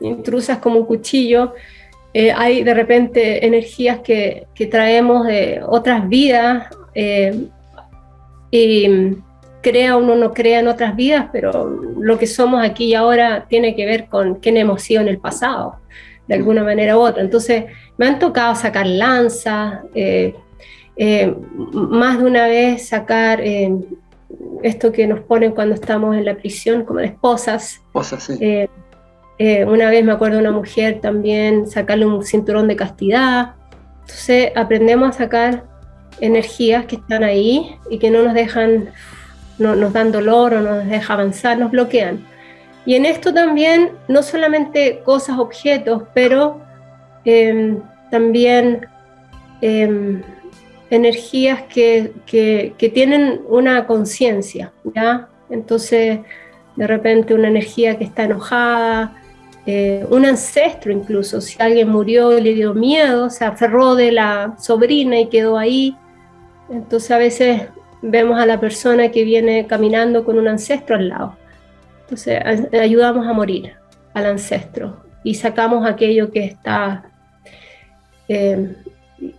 intrusas 0.00 0.58
como 0.58 0.80
un 0.80 0.86
cuchillo. 0.86 1.54
Eh, 2.14 2.32
hay 2.32 2.62
de 2.62 2.74
repente 2.74 3.44
energías 3.44 4.00
que, 4.00 4.46
que 4.54 4.66
traemos 4.66 5.26
de 5.26 5.60
otras 5.66 6.08
vidas 6.08 6.68
eh, 6.94 7.46
y 8.50 9.16
crea 9.62 9.96
uno 9.96 10.14
no 10.14 10.32
crea 10.32 10.60
en 10.60 10.68
otras 10.68 10.94
vidas, 10.96 11.26
pero 11.32 11.66
lo 11.98 12.18
que 12.18 12.26
somos 12.26 12.64
aquí 12.64 12.86
y 12.86 12.94
ahora 12.94 13.46
tiene 13.48 13.74
que 13.74 13.86
ver 13.86 14.06
con 14.06 14.36
quién 14.36 14.56
hemos 14.56 14.82
sido 14.82 15.02
en 15.02 15.08
el 15.08 15.18
pasado, 15.18 15.76
de 16.28 16.34
alguna 16.34 16.62
manera 16.62 16.96
u 16.96 17.00
otra. 17.00 17.22
Entonces, 17.22 17.64
me 17.96 18.06
han 18.06 18.18
tocado 18.18 18.54
sacar 18.54 18.86
lanzas, 18.86 19.80
eh, 19.94 20.34
más 21.72 22.18
de 22.18 22.24
una 22.24 22.46
vez 22.46 22.88
sacar 22.88 23.42
esto 24.62 24.92
que 24.92 25.06
nos 25.06 25.20
ponen 25.20 25.52
cuando 25.52 25.74
estamos 25.74 26.16
en 26.16 26.24
la 26.24 26.34
prisión, 26.34 26.84
como 26.84 27.00
de 27.00 27.06
esposas. 27.06 27.74
Esposas, 27.74 28.22
sí. 28.22 28.68
Eh, 29.38 29.66
una 29.66 29.90
vez 29.90 30.02
me 30.02 30.12
acuerdo 30.12 30.38
una 30.38 30.50
mujer 30.50 31.00
también 31.00 31.66
sacarle 31.66 32.06
un 32.06 32.24
cinturón 32.24 32.68
de 32.68 32.76
castidad. 32.76 33.54
Entonces 34.00 34.52
aprendemos 34.56 35.10
a 35.10 35.12
sacar 35.12 35.64
energías 36.20 36.86
que 36.86 36.96
están 36.96 37.22
ahí 37.22 37.76
y 37.90 37.98
que 37.98 38.10
no 38.10 38.22
nos 38.22 38.32
dejan, 38.32 38.90
no, 39.58 39.74
nos 39.74 39.92
dan 39.92 40.12
dolor 40.12 40.54
o 40.54 40.60
nos 40.60 40.86
deja 40.86 41.14
avanzar, 41.14 41.58
nos 41.58 41.70
bloquean. 41.70 42.26
Y 42.84 42.94
en 42.94 43.04
esto 43.04 43.34
también, 43.34 43.90
no 44.08 44.22
solamente 44.22 45.00
cosas, 45.04 45.38
objetos, 45.38 46.04
pero 46.14 46.60
em, 47.24 47.80
también 48.10 48.86
em, 49.60 50.22
energías 50.90 51.62
que, 51.62 52.12
que, 52.26 52.90
tienen 52.94 53.40
una 53.48 53.86
conciencia. 53.86 54.72
Entonces, 55.50 56.20
de 56.76 56.86
repente 56.86 57.34
una 57.34 57.48
energía 57.48 57.98
que 57.98 58.04
está 58.04 58.24
enojada, 58.24 59.16
eh, 59.66 60.06
un 60.10 60.24
ancestro 60.24 60.92
incluso, 60.92 61.40
si 61.40 61.60
alguien 61.60 61.88
murió 61.88 62.38
y 62.38 62.40
le 62.40 62.54
dio 62.54 62.72
miedo, 62.72 63.30
se 63.30 63.44
aferró 63.44 63.96
de 63.96 64.12
la 64.12 64.54
sobrina 64.60 65.18
y 65.18 65.26
quedó 65.26 65.58
ahí. 65.58 65.96
Entonces 66.70 67.10
a 67.10 67.18
veces 67.18 67.62
vemos 68.02 68.38
a 68.38 68.46
la 68.46 68.60
persona 68.60 69.10
que 69.10 69.24
viene 69.24 69.66
caminando 69.66 70.24
con 70.24 70.38
un 70.38 70.48
ancestro 70.48 70.96
al 70.96 71.08
lado. 71.08 71.36
Entonces 72.02 72.40
ayudamos 72.72 73.26
a 73.26 73.32
morir 73.32 73.72
al 74.14 74.26
ancestro 74.26 75.04
y 75.24 75.34
sacamos 75.34 75.86
aquello 75.86 76.30
que 76.30 76.44
está 76.44 77.04
eh, 78.28 78.76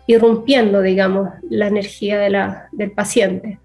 irrumpiendo, 0.05 0.81
digamos, 0.81 1.29
la 1.49 1.67
energía 1.67 2.19
de 2.19 2.29
la, 2.29 2.67
del 2.71 2.91
paciente. 2.91 3.59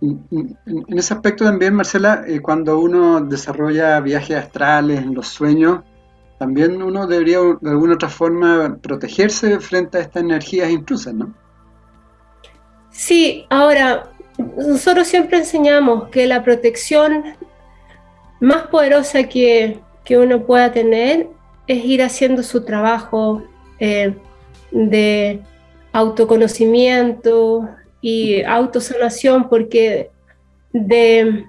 En 0.00 0.56
ese 0.98 1.12
aspecto 1.12 1.44
también, 1.44 1.74
Marcela, 1.74 2.24
eh, 2.26 2.40
cuando 2.40 2.78
uno 2.78 3.20
desarrolla 3.20 4.00
viajes 4.00 4.36
astrales 4.36 5.00
en 5.00 5.14
los 5.14 5.26
sueños, 5.28 5.80
también 6.38 6.80
uno 6.82 7.06
debería 7.06 7.38
de 7.60 7.70
alguna 7.70 7.94
otra 7.94 8.08
forma 8.08 8.78
protegerse 8.80 9.58
frente 9.58 9.98
a 9.98 10.02
estas 10.02 10.22
energías 10.22 10.70
intrusas, 10.70 11.14
¿no? 11.14 11.34
Sí, 12.90 13.44
ahora, 13.50 14.04
nosotros 14.38 15.08
siempre 15.08 15.38
enseñamos 15.38 16.08
que 16.08 16.26
la 16.26 16.42
protección 16.42 17.24
más 18.40 18.68
poderosa 18.68 19.24
que, 19.24 19.80
uno 20.10 20.46
pueda 20.46 20.72
tener 20.72 21.26
es 21.66 21.84
ir 21.84 22.02
haciendo 22.02 22.42
su 22.42 22.64
trabajo 22.64 23.42
eh, 23.78 24.14
de 24.70 25.42
autoconocimiento 25.92 27.68
y 28.00 28.42
autosanación, 28.42 29.50
porque 29.50 30.10
de, 30.72 31.44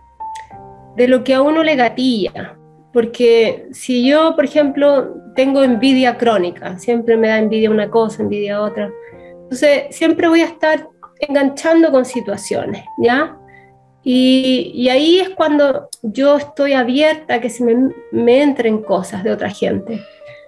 de 0.97 1.07
lo 1.07 1.23
que 1.23 1.35
a 1.35 1.41
uno 1.41 1.63
le 1.63 1.77
gatilla, 1.77 2.57
porque 2.91 3.67
si 3.71 4.05
yo, 4.05 4.35
por 4.35 4.43
ejemplo, 4.43 5.15
tengo 5.37 5.63
envidia 5.63 6.17
crónica, 6.17 6.77
siempre 6.79 7.15
me 7.15 7.29
da 7.29 7.37
envidia 7.37 7.71
una 7.71 7.89
cosa, 7.89 8.23
envidia 8.23 8.61
otra, 8.61 8.91
entonces 9.43 9.83
siempre 9.91 10.27
voy 10.27 10.41
a 10.41 10.47
estar 10.47 10.85
enganchando 11.19 11.91
con 11.91 12.05
situaciones, 12.05 12.83
¿ya? 12.97 13.37
Y, 14.03 14.87
ahí 14.89 15.19
es 15.19 15.29
cuando 15.29 15.89
yo 16.01 16.37
estoy 16.37 16.73
abierta 16.73 17.35
a 17.35 17.41
que 17.41 17.49
se 17.49 17.63
me, 17.63 17.93
me 18.11 18.41
entren 18.41 18.81
cosas 18.81 19.23
de 19.23 19.31
otra 19.31 19.49
gente. 19.49 20.01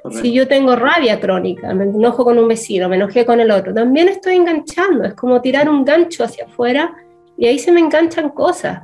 Si 0.10 0.34
yo 0.34 0.48
tengo 0.48 0.76
rabia 0.76 1.20
crónica, 1.20 1.74
me 1.76 1.84
enojo 1.84 2.24
con 2.24 2.40
un 2.40 2.48
vecino, 2.48 2.90
me 2.90 2.96
enojé 2.96 3.24
con 3.24 3.40
el 3.40 3.52
otro, 3.52 3.72
también 3.72 4.10
estoy 4.10 4.36
enganchando, 4.36 5.04
es 5.04 5.14
como 5.14 5.42
tirar 5.42 5.70
un 5.70 5.86
gancho 5.86 6.24
hacia 6.24 6.46
afuera 6.46 6.92
y 7.38 7.46
ahí 7.46 7.60
se 7.60 7.72
me 7.72 7.82
enganchan 7.82 8.30
cosas. 8.30 8.84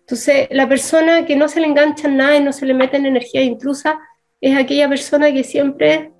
Entonces, 0.00 0.48
la 0.50 0.66
persona 0.66 1.26
que 1.26 1.36
no 1.36 1.48
se 1.48 1.60
le 1.60 1.66
engancha 1.66 2.08
nada 2.08 2.34
y 2.36 2.42
no 2.42 2.54
se 2.54 2.64
le 2.64 2.72
mete 2.72 2.96
en 2.96 3.04
energía 3.04 3.42
intrusa 3.42 3.98
es 4.40 4.56
aquella 4.56 4.88
persona 4.88 5.30
que 5.30 5.44
siempre 5.44 6.12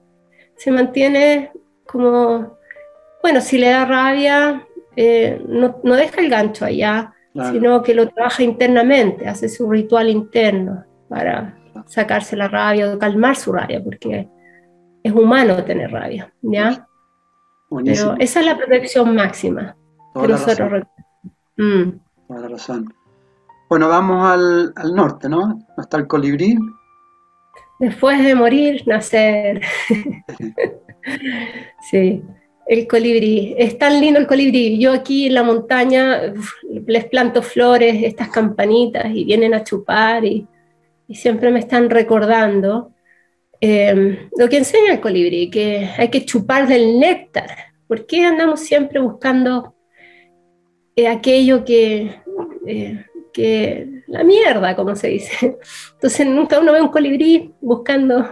se 0.57 0.71
mantiene 0.71 1.51
como, 1.87 2.59
bueno, 3.23 3.41
si 3.41 3.57
le 3.57 3.71
da 3.71 3.87
rabia, 3.87 4.68
eh, 5.01 5.41
no, 5.47 5.77
no, 5.85 5.95
deja 5.95 6.21
el 6.21 6.29
gancho 6.29 6.65
allá, 6.65 7.15
sino 7.33 7.85
que 7.85 7.95
lo 7.95 8.09
trabaja 8.09 8.43
internamente, 8.43 9.29
hace 9.29 9.49
su 9.49 9.71
ritual 9.71 10.09
interno 10.09 10.85
para 11.09 11.57
sacarse 11.87 12.35
la 12.35 12.49
rabia 12.49 12.93
o 12.93 12.99
calmar 12.99 13.37
su 13.37 13.53
rabia, 13.53 13.81
porque 13.81 14.29
es 15.05 15.13
humano 15.13 15.63
tener 15.63 15.93
rabia, 15.93 16.33
¿ya? 16.43 16.89
Pero 17.71 18.17
esa 18.19 18.41
es 18.41 18.47
la 18.47 18.57
protección 18.57 19.15
máxima 19.15 19.77
que 20.21 20.27
nosotros 20.27 20.83
mm. 21.57 21.91
Toda 22.27 22.41
la 22.41 22.49
razón. 22.49 22.93
Bueno, 23.69 23.89
vamos 23.89 24.27
al, 24.27 24.73
al 24.75 24.95
norte, 24.97 25.29
¿no? 25.29 25.65
Está 25.79 25.99
el 25.99 26.09
colibrí. 26.09 26.59
Después 27.79 28.25
de 28.25 28.35
morir, 28.35 28.83
nacer. 28.89 29.61
sí, 31.89 32.25
el 32.69 32.87
colibrí. 32.87 33.55
Es 33.57 33.79
tan 33.79 34.01
lindo 34.01 34.21
el 34.21 34.27
colibrí. 34.27 34.79
Yo 34.79 34.93
aquí 34.93 35.27
en 35.27 35.35
la 35.35 35.43
montaña 35.43 36.35
les 36.87 37.05
planto 37.07 37.43
flores, 37.43 38.03
estas 38.05 38.29
campanitas, 38.29 39.07
y 39.13 39.25
vienen 39.25 39.55
a 39.55 39.65
chupar 39.65 40.25
y, 40.25 40.47
siempre 41.11 41.51
me 41.51 41.61
están 41.61 41.89
recordando 41.89 42.93
eh, 43.63 44.29
lo 44.37 44.47
que 44.47 44.59
enseña 44.59 44.93
el 44.93 45.01
colibrí, 45.01 45.49
que 45.49 45.89
hay 45.97 46.11
que 46.11 46.27
chupar 46.27 46.69
del 46.69 47.01
néctar. 47.01 47.49
¿Por 47.87 48.05
qué 48.05 48.27
andamos 48.27 48.61
siempre 48.61 49.01
buscando 49.01 49.75
eh, 50.95 51.09
aquello 51.09 51.65
que... 51.65 52.15
Eh, 52.67 53.05
que 53.33 54.03
la 54.09 54.25
mierda, 54.25 54.75
como 54.75 54.97
se 54.97 55.09
dice. 55.09 55.59
Entonces 55.93 56.27
nunca 56.27 56.59
uno 56.59 56.73
ve 56.73 56.83
un 56.83 56.89
colibrí 56.89 57.55
buscando 57.61 58.29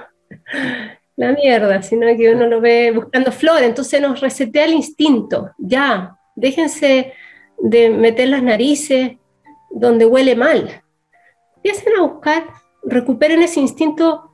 la 1.17 1.33
mierda, 1.33 1.83
sino 1.83 2.07
que 2.17 2.35
uno 2.35 2.47
lo 2.47 2.61
ve 2.61 2.93
buscando 2.93 3.33
flores, 3.33 3.69
entonces 3.69 4.01
nos 4.01 4.21
resetea 4.21 4.67
el 4.67 4.75
instinto, 4.75 5.51
ya, 5.59 6.19
déjense 6.35 7.13
de 7.59 7.91
meter 7.91 8.29
las 8.29 8.43
narices 8.43 9.17
donde 9.71 10.05
huele 10.07 10.37
mal. 10.37 10.83
Empiecen 11.57 11.97
a 11.99 12.03
buscar, 12.03 12.47
recuperen 12.85 13.43
ese 13.43 13.61
instinto 13.61 14.31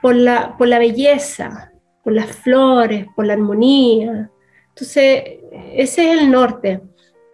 por 0.00 0.14
la, 0.14 0.56
por 0.56 0.68
la 0.68 0.78
belleza, 0.78 1.72
por 2.02 2.12
las 2.12 2.34
flores, 2.36 3.06
por 3.14 3.26
la 3.26 3.34
armonía. 3.34 4.30
Entonces, 4.68 5.22
ese 5.74 6.12
es 6.12 6.20
el 6.20 6.30
norte. 6.30 6.80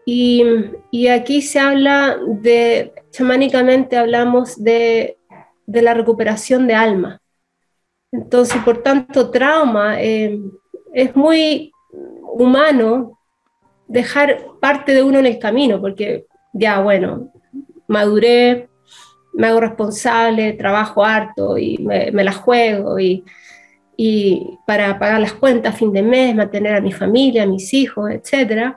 Y, 0.04 1.06
aquí 1.08 1.42
se 1.42 1.60
habla 1.60 2.16
de, 2.26 2.92
chamánicamente 3.10 3.96
hablamos 3.96 4.62
de, 4.62 5.18
la 5.66 5.92
recuperación 5.92 6.66
de 6.66 6.74
alma. 6.74 7.20
Entonces, 8.12 8.62
por 8.62 8.82
tanto, 8.82 9.30
trauma 9.30 10.00
eh, 10.02 10.40
es 10.92 11.14
muy 11.14 11.72
humano 12.32 13.18
dejar 13.86 14.46
parte 14.60 14.92
de 14.92 15.02
uno 15.02 15.18
en 15.18 15.26
el 15.26 15.38
camino, 15.38 15.80
porque 15.80 16.26
ya, 16.52 16.80
bueno, 16.80 17.32
maduré, 17.86 18.68
me 19.32 19.46
hago 19.46 19.60
responsable, 19.60 20.52
trabajo 20.54 21.04
harto 21.04 21.56
y 21.56 21.78
me, 21.78 22.10
la 22.12 22.32
juego 22.32 22.98
y, 22.98 23.24
para 24.66 24.98
pagar 24.98 25.20
las 25.20 25.32
cuentas 25.32 25.76
fin 25.76 25.92
de 25.92 26.02
mes, 26.02 26.34
mantener 26.34 26.74
a 26.74 26.80
mi 26.80 26.92
familia, 26.92 27.44
a 27.44 27.46
mis 27.46 27.72
hijos, 27.74 28.10
etc. 28.10 28.74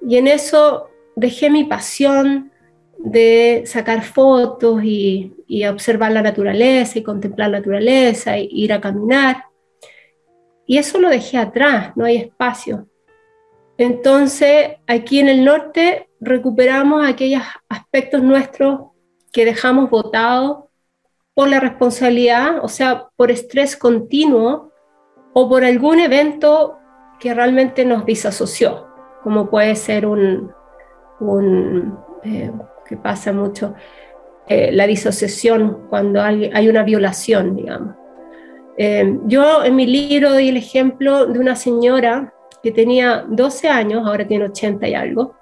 Y 0.00 0.16
en 0.16 0.28
eso 0.28 0.88
dejé 1.16 1.50
mi 1.50 1.64
pasión 1.64 2.51
de 3.04 3.64
sacar 3.66 4.02
fotos 4.02 4.82
y, 4.84 5.34
y 5.46 5.66
observar 5.66 6.12
la 6.12 6.22
naturaleza 6.22 6.98
y 6.98 7.02
contemplar 7.02 7.50
la 7.50 7.58
naturaleza 7.58 8.36
e 8.36 8.48
ir 8.50 8.72
a 8.72 8.80
caminar. 8.80 9.44
Y 10.66 10.78
eso 10.78 10.98
lo 10.98 11.08
dejé 11.08 11.38
atrás, 11.38 11.92
no 11.96 12.04
hay 12.04 12.16
espacio. 12.16 12.88
Entonces, 13.76 14.76
aquí 14.86 15.18
en 15.18 15.28
el 15.28 15.44
norte 15.44 16.08
recuperamos 16.20 17.06
aquellos 17.06 17.42
aspectos 17.68 18.22
nuestros 18.22 18.92
que 19.32 19.44
dejamos 19.44 19.90
botados 19.90 20.64
por 21.34 21.48
la 21.48 21.58
responsabilidad, 21.58 22.62
o 22.62 22.68
sea, 22.68 23.08
por 23.16 23.30
estrés 23.30 23.76
continuo 23.76 24.70
o 25.32 25.48
por 25.48 25.64
algún 25.64 25.98
evento 25.98 26.78
que 27.18 27.32
realmente 27.34 27.84
nos 27.84 28.04
disasoció, 28.04 28.86
como 29.22 29.48
puede 29.48 29.74
ser 29.76 30.06
un, 30.06 30.52
eh, 32.24 32.52
pasa 32.96 33.32
mucho, 33.32 33.74
eh, 34.48 34.70
la 34.72 34.86
disociación 34.86 35.86
cuando 35.88 36.20
hay, 36.20 36.50
hay, 36.52 36.68
una 36.68 36.82
violación, 36.82 37.56
digamos. 37.56 37.94
Eh, 38.76 39.18
yo 39.26 39.64
en 39.64 39.76
mi 39.76 39.86
libro 39.86 40.30
doy 40.30 40.48
el 40.48 40.56
ejemplo 40.56 41.26
de 41.26 41.38
una 41.38 41.56
señora 41.56 42.32
que 42.62 42.72
tenía 42.72 43.24
12 43.28 43.68
años, 43.68 44.06
ahora 44.06 44.26
tiene 44.26 44.46
80 44.46 44.88
y 44.88 44.94
algo, 44.94 45.34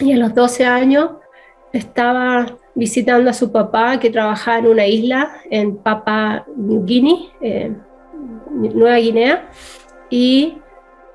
y 0.00 0.12
a 0.12 0.16
los 0.16 0.34
12 0.34 0.64
años 0.64 1.10
estaba 1.72 2.46
visitando 2.74 3.30
a 3.30 3.34
su 3.34 3.52
papá 3.52 3.98
que 3.98 4.10
trabajaba 4.10 4.58
en 4.58 4.66
una 4.66 4.86
isla 4.86 5.32
en 5.50 5.76
Papua 5.76 6.44
Guinea, 6.56 7.16
eh, 7.40 7.72
Nueva 8.50 8.96
Guinea, 8.96 9.50
y, 10.10 10.58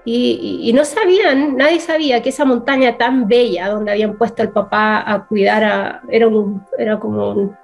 y, 0.09 0.71
no 0.73 0.85
sabían, 0.85 1.57
nadie 1.57 1.81
sabía 1.81 2.21
que 2.21 2.29
esa 2.29 2.45
montaña 2.45 2.97
tan 2.97 3.27
bella 3.27 3.67
donde 3.67 3.91
habían 3.91 4.17
puesto 4.17 4.41
al 4.41 4.53
papá 4.53 5.03
a 5.05 5.27
cuidar, 5.27 6.01
era, 6.09 6.27
un, 6.29 6.63
era 6.77 6.97
como 6.97 7.31
un, 7.31 7.57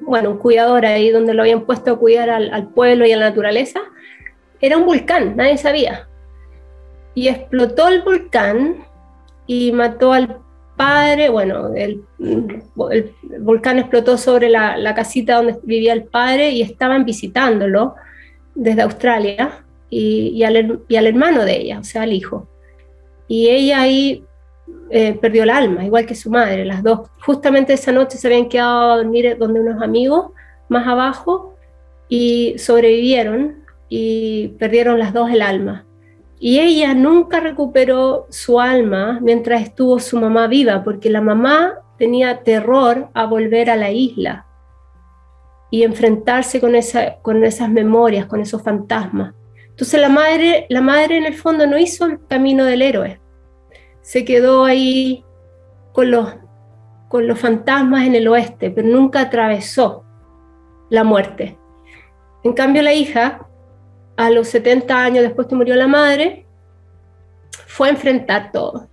bueno, 0.00 0.30
un 0.30 0.38
cuidador 0.38 0.84
ahí 0.84 1.10
donde 1.10 1.34
lo 1.34 1.42
habían 1.42 1.60
puesto 1.60 1.92
a 1.92 1.98
cuidar 1.98 2.30
al, 2.30 2.52
al 2.52 2.66
pueblo 2.66 3.06
y 3.06 3.12
a 3.12 3.16
la 3.16 3.28
naturaleza, 3.28 3.80
era 4.60 4.76
un 4.76 4.86
volcán, 4.86 5.36
nadie 5.36 5.56
sabía. 5.56 6.08
Y 7.14 7.28
explotó 7.28 7.86
el 7.86 8.02
volcán 8.02 8.84
y 9.46 9.70
mató 9.70 10.12
al 10.12 10.40
padre, 10.76 11.28
bueno, 11.28 11.72
el, 11.76 12.02
volcán 13.38 13.78
explotó 13.78 14.18
sobre 14.18 14.50
la, 14.50 14.94
casita 14.96 15.36
donde 15.36 15.60
vivía 15.62 15.92
el 15.92 16.06
padre 16.06 16.50
y 16.50 16.62
estaban 16.62 17.04
visitándolo 17.04 17.94
desde 18.56 18.82
Australia 18.82 19.62
y, 19.88 20.42
al, 20.42 20.56
hermano 20.88 21.44
de 21.44 21.56
ella, 21.56 21.78
o 21.80 21.84
sea, 21.84 22.02
al 22.02 22.12
hijo. 22.12 22.48
Y 23.28 23.48
ella 23.48 23.80
ahí 23.80 24.24
eh, 24.90 25.14
perdió 25.20 25.44
el 25.44 25.50
alma, 25.50 25.84
igual 25.84 26.06
que 26.06 26.14
su 26.14 26.30
madre, 26.30 26.64
las 26.64 26.82
dos. 26.82 27.08
Justamente 27.24 27.72
esa 27.72 27.92
noche 27.92 28.18
se 28.18 28.26
habían 28.26 28.48
quedado 28.48 28.92
a 28.92 28.96
dormir 28.96 29.36
donde 29.38 29.60
unos 29.60 29.82
amigos 29.82 30.30
más 30.68 30.86
abajo 30.86 31.54
y 32.08 32.54
sobrevivieron 32.58 33.64
y 33.88 34.48
perdieron 34.58 34.98
las 34.98 35.12
dos 35.12 35.30
el 35.30 35.42
alma. 35.42 35.84
Y 36.38 36.60
ella 36.60 36.94
nunca 36.94 37.40
recuperó 37.40 38.26
su 38.28 38.60
alma 38.60 39.18
mientras 39.22 39.62
estuvo 39.62 39.98
su 39.98 40.18
mamá 40.20 40.46
viva, 40.48 40.84
porque 40.84 41.08
la 41.08 41.20
mamá 41.20 41.74
tenía 41.96 42.42
terror 42.42 43.08
a 43.14 43.24
volver 43.24 43.70
a 43.70 43.76
la 43.76 43.90
isla 43.90 44.46
y 45.70 45.82
enfrentarse 45.82 46.60
con, 46.60 46.74
esa, 46.74 47.16
con 47.22 47.42
esas 47.44 47.70
memorias, 47.70 48.26
con 48.26 48.40
esos 48.40 48.62
fantasmas. 48.62 49.34
Entonces 49.76 50.00
la 50.00 50.08
madre, 50.08 50.64
la 50.70 50.80
madre 50.80 51.18
en 51.18 51.26
el 51.26 51.34
fondo 51.34 51.66
no 51.66 51.76
hizo 51.76 52.06
el 52.06 52.26
camino 52.26 52.64
del 52.64 52.80
héroe, 52.80 53.20
se 54.00 54.24
quedó 54.24 54.64
ahí 54.64 55.22
con 55.92 56.10
los, 56.10 56.34
con 57.08 57.26
los 57.26 57.38
fantasmas 57.38 58.06
en 58.06 58.14
el 58.14 58.26
oeste, 58.26 58.70
pero 58.70 58.88
nunca 58.88 59.20
atravesó 59.20 60.02
la 60.88 61.04
muerte. 61.04 61.58
En 62.42 62.54
cambio 62.54 62.80
la 62.80 62.94
hija 62.94 63.46
a 64.16 64.30
los 64.30 64.48
70 64.48 64.96
años 64.96 65.24
después 65.24 65.46
que 65.46 65.54
murió 65.54 65.74
la 65.74 65.88
madre, 65.88 66.46
fue 67.66 67.88
a 67.88 67.90
enfrentar 67.90 68.52
todo. 68.52 68.88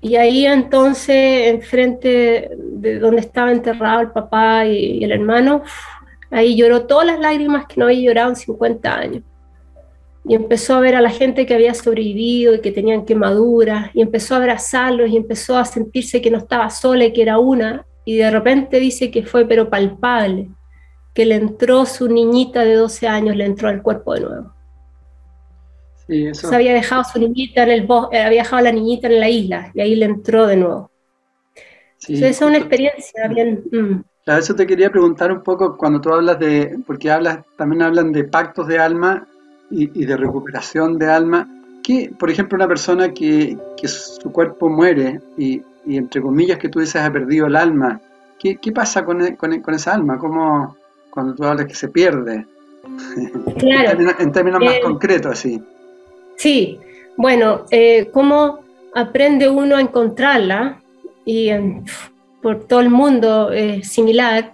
Y 0.00 0.16
ahí 0.16 0.46
entonces, 0.46 1.48
enfrente 1.48 2.50
de 2.56 2.98
donde 2.98 3.20
estaba 3.20 3.52
enterrado 3.52 4.00
el 4.00 4.10
papá 4.12 4.64
y, 4.64 5.04
el 5.04 5.12
hermano, 5.12 5.62
ahí 6.30 6.56
lloró 6.56 6.86
todas 6.86 7.06
las 7.06 7.20
lágrimas 7.20 7.66
que 7.66 7.74
no 7.78 7.84
había 7.84 8.08
llorado 8.08 8.30
en 8.30 8.36
50 8.36 8.94
años. 8.94 9.22
Y 10.28 10.34
empezó 10.34 10.74
a 10.74 10.80
ver 10.80 10.94
a 10.94 11.00
la 11.00 11.10
gente 11.10 11.46
que 11.46 11.54
había 11.54 11.74
sobrevivido 11.74 12.54
y 12.54 12.60
que 12.60 12.70
tenían 12.70 13.06
quemaduras, 13.06 13.90
y 13.94 14.02
empezó 14.02 14.34
a 14.34 14.38
abrazarlos 14.38 15.08
y 15.08 15.16
empezó 15.16 15.56
a 15.56 15.64
sentirse 15.64 16.20
que 16.20 16.30
no 16.30 16.38
estaba 16.38 16.68
sola 16.70 17.06
y 17.06 17.12
que 17.12 17.22
era 17.22 17.38
una. 17.38 17.86
Y 18.04 18.16
de 18.16 18.30
repente 18.30 18.78
dice 18.78 19.10
que 19.10 19.24
fue 19.24 19.46
pero 19.46 19.70
palpable, 19.70 20.50
que 21.14 21.24
le 21.24 21.36
entró 21.36 21.86
su 21.86 22.08
niñita 22.08 22.64
de 22.64 22.74
12 22.74 23.08
años, 23.08 23.36
le 23.36 23.46
entró 23.46 23.68
al 23.68 23.82
cuerpo 23.82 24.14
de 24.14 24.20
nuevo. 24.20 24.52
Se 26.32 26.54
había 26.54 26.72
dejado 26.72 27.04
su 27.04 27.18
niñita 27.18 27.64
en 27.64 27.70
el 27.70 27.86
bosque, 27.86 28.16
eh, 28.16 28.22
había 28.22 28.42
dejado 28.42 28.56
a 28.58 28.62
la 28.62 28.72
niñita 28.72 29.08
en 29.08 29.20
la 29.20 29.28
isla 29.28 29.70
y 29.74 29.80
ahí 29.80 29.94
le 29.94 30.06
entró 30.06 30.46
de 30.46 30.56
nuevo. 30.56 30.90
esa 32.06 32.28
es 32.28 32.40
una 32.40 32.56
experiencia 32.56 33.28
bien. 33.28 33.62
Mm. 33.70 34.02
Claro, 34.24 34.40
eso 34.40 34.54
te 34.54 34.66
quería 34.66 34.90
preguntar 34.90 35.30
un 35.32 35.42
poco 35.42 35.76
cuando 35.76 36.00
tú 36.00 36.12
hablas 36.12 36.38
de, 36.38 36.78
porque 36.86 37.10
hablas, 37.10 37.40
también 37.56 37.82
hablan 37.82 38.12
de 38.12 38.24
pactos 38.24 38.66
de 38.66 38.78
alma 38.78 39.26
y, 39.70 40.04
de 40.04 40.16
recuperación 40.16 40.98
de 40.98 41.06
alma. 41.06 41.48
Que, 41.82 42.12
por 42.18 42.30
ejemplo, 42.30 42.56
una 42.56 42.68
persona 42.68 43.12
que, 43.12 43.56
que 43.76 43.88
su 43.88 44.30
cuerpo 44.30 44.68
muere 44.68 45.20
y, 45.36 45.62
y, 45.86 45.96
entre 45.96 46.20
comillas 46.20 46.58
que 46.58 46.68
tú 46.68 46.80
dices 46.80 46.96
ha 47.00 47.10
perdido 47.10 47.46
el 47.46 47.56
alma, 47.56 48.00
¿qué, 48.38 48.56
qué 48.56 48.72
pasa 48.72 49.04
con, 49.04 49.36
con, 49.36 49.60
con, 49.60 49.74
esa 49.74 49.94
alma? 49.94 50.18
¿Cómo, 50.18 50.76
cuando 51.10 51.34
tú 51.34 51.44
hablas 51.44 51.66
que 51.66 51.74
se 51.74 51.88
pierde. 51.88 52.46
Claro. 53.58 53.98
en, 54.18 54.32
términos, 54.32 54.60
más 54.60 54.74
eh, 54.74 54.80
concretos, 54.80 55.32
así. 55.32 55.60
Sí, 56.36 56.78
bueno, 57.16 57.64
eh, 57.70 58.08
cómo 58.12 58.60
aprende 58.94 59.48
uno 59.48 59.76
a 59.76 59.80
encontrarla 59.80 60.80
y 61.24 61.50
por 62.40 62.64
todo 62.64 62.80
el 62.80 62.90
mundo 62.90 63.50
es 63.50 63.88
similar. 63.88 64.52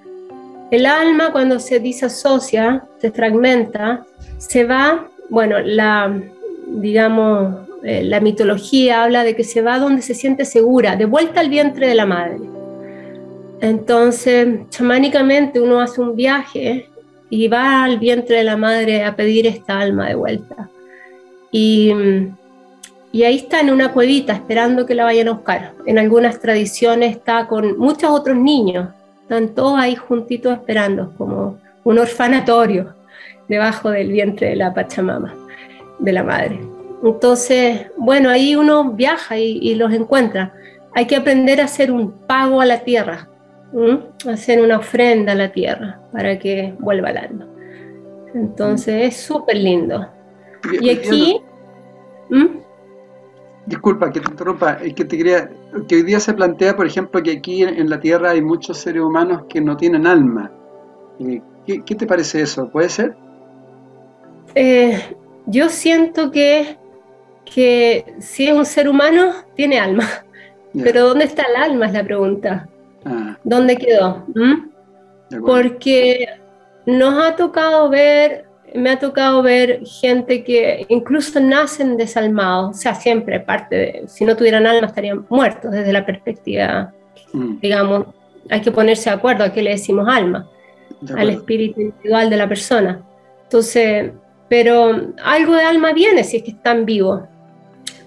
El 0.71 0.87
alma 0.87 1.33
cuando 1.33 1.61
se 1.61 1.79
disasocia, 1.81 2.85
se 2.99 3.11
fragmenta, 3.11 4.07
se 4.39 4.65
va, 4.65 5.09
bueno, 5.31 5.59
la, 5.61 6.21
digamos, 6.67 7.57
eh, 7.83 8.03
la 8.03 8.21
mitología 8.21 9.05
habla 9.05 9.25
de 9.25 9.37
que 9.37 9.45
se 9.45 9.63
va 9.63 9.79
donde 9.79 10.03
se 10.03 10.15
siente 10.15 10.45
segura, 10.45 10.97
de 10.97 11.05
vuelta 11.05 11.41
al 11.41 11.51
vientre 11.51 11.89
de 11.89 11.95
la 11.95 12.07
madre. 12.07 12.41
Entonces, 13.61 14.61
chamánicamente 14.71 15.61
uno 15.61 15.81
hace 15.81 16.01
un 16.01 16.17
viaje 16.17 16.89
y 17.31 17.49
va 17.49 17.85
al 17.85 17.99
vientre 17.99 18.39
de 18.39 18.45
la 18.45 18.57
madre 18.57 19.05
a 19.05 19.17
pedir 19.17 19.47
esta 19.47 19.81
alma 19.81 20.09
de 20.09 20.15
vuelta. 20.15 20.69
Y, 21.51 21.93
ahí 23.13 23.37
está 23.37 23.61
en 23.61 23.71
una 23.71 23.93
cuevita 23.93 24.33
esperando 24.33 24.87
que 24.87 24.95
la 24.95 25.05
vayan 25.05 25.29
a 25.29 25.33
buscar. 25.33 25.73
En 25.87 25.99
algunas 25.99 26.41
tradiciones 26.41 27.13
está 27.13 27.47
con 27.47 27.79
muchos 27.79 28.11
otros 28.11 28.37
niños, 28.37 28.89
están 29.23 29.55
todos 29.55 29.79
ahí 29.79 29.95
juntitos 29.95 30.53
esperando, 30.53 31.13
como 31.17 31.59
un 31.85 31.99
orfanatorio 31.99 32.95
debajo 33.49 33.91
del 33.91 34.13
vientre 34.13 34.51
de 34.51 34.57
la 34.57 34.75
Pachamama, 34.75 35.35
de 35.99 36.13
la 36.13 36.23
madre. 36.23 36.61
Entonces, 37.03 37.87
bueno, 37.97 38.31
ahí 38.31 38.57
uno 38.57 38.93
viaja 38.93 39.39
y, 39.39 39.59
y 39.61 39.75
los 39.75 39.93
encuentra. 39.93 40.55
Hay 40.95 41.07
que 41.07 41.17
aprender 41.17 41.61
a 41.61 41.65
hacer 41.65 41.91
un 41.91 42.13
pago 42.13 42.61
a 42.61 42.67
la 42.67 42.81
tierra, 42.81 43.29
hacer 44.31 44.63
una 44.63 44.79
ofrenda 44.79 45.33
a 45.33 45.35
la 45.35 45.53
tierra 45.53 46.01
para 46.13 46.39
que 46.39 46.75
vuelva 46.79 47.09
al 47.09 47.19
alma. 47.19 47.47
Entonces 48.35 49.09
es 49.09 49.17
súper 49.17 49.57
lindo. 49.57 50.09
Y, 50.81 50.91
aquí... 50.91 51.41
Disculpa 53.67 54.13
que 54.13 54.21
te 54.21 54.31
interrumpa, 54.31 54.75
es 54.75 54.93
que 54.93 55.05
te 55.07 55.17
quería, 55.17 55.51
que 55.89 55.97
hoy 55.97 56.03
día 56.03 56.21
se 56.21 56.35
plantea, 56.35 56.77
por 56.77 56.87
ejemplo, 56.87 57.23
que 57.23 57.33
aquí 57.33 57.63
en 57.63 57.89
la 57.89 57.99
Tierra 57.99 58.31
hay 58.31 58.43
muchos 58.43 58.77
seres 58.77 59.03
humanos 59.03 59.45
que 59.49 59.61
no 59.61 59.75
tienen 59.75 60.07
alma. 60.07 60.53
Eh, 61.19 61.41
¿Qué, 61.67 61.95
te 61.95 62.07
parece 62.07 62.43
eso? 62.43 62.69
¿Puede 62.69 62.91
ser? 62.91 63.17
Eh, 64.55 65.01
yo 65.47 65.69
siento 65.69 66.31
que, 66.31 66.77
que 67.45 68.15
si 68.21 68.47
es 68.47 68.53
un 68.53 68.65
ser 68.65 68.89
humano, 68.89 69.33
tiene 69.55 69.79
alma. 69.79 70.09
Pero 70.83 71.09
¿dónde 71.09 71.25
está 71.25 71.45
el 71.45 71.57
alma? 71.57 71.87
Es 71.87 71.93
la 71.93 72.05
pregunta. 72.05 72.69
Ah. 73.05 73.37
¿Dónde 73.45 73.77
quedó? 73.77 74.25
¿Mm? 74.35 74.71
Porque 75.45 76.27
nos 76.87 77.25
ha 77.25 77.37
tocado 77.37 77.89
ver, 77.89 78.47
me 78.75 78.91
ha 78.91 78.99
tocado 78.99 79.43
ver 79.43 79.81
gente 79.87 80.43
que 80.43 80.87
incluso 80.89 81.41
nacen 81.41 81.97
desalmados, 81.97 82.77
o 82.77 82.81
sea, 82.81 82.95
siempre 82.95 83.41
parte 83.41 83.77
de, 83.77 84.05
si 84.09 84.25
no 84.25 84.37
tuvieran 84.37 84.67
alma 84.67 84.89
estarían 84.89 85.25
muertos 85.29 85.71
desde 85.71 85.93
la 85.93 86.05
perspectiva, 86.05 86.93
mm. 87.33 87.61
digamos, 87.61 88.07
hay 88.51 88.61
que 88.61 88.73
ponerse 88.73 89.11
de 89.11 89.17
acuerdo 89.17 89.45
a 89.45 89.53
qué 89.53 89.63
le 89.63 89.71
decimos 89.71 90.07
alma, 90.09 90.49
al 91.17 91.31
espíritu 91.31 91.81
individual 91.81 92.31
de 92.31 92.37
la 92.37 92.49
persona. 92.49 93.03
Entonces, 93.45 94.13
pero 94.55 95.13
algo 95.25 95.57
de 95.57 95.65
alma 95.65 95.93
viene 95.93 96.23
si 96.23 96.37
es 96.37 96.45
que 96.45 96.53
están 96.53 96.87
vivos. 96.87 97.23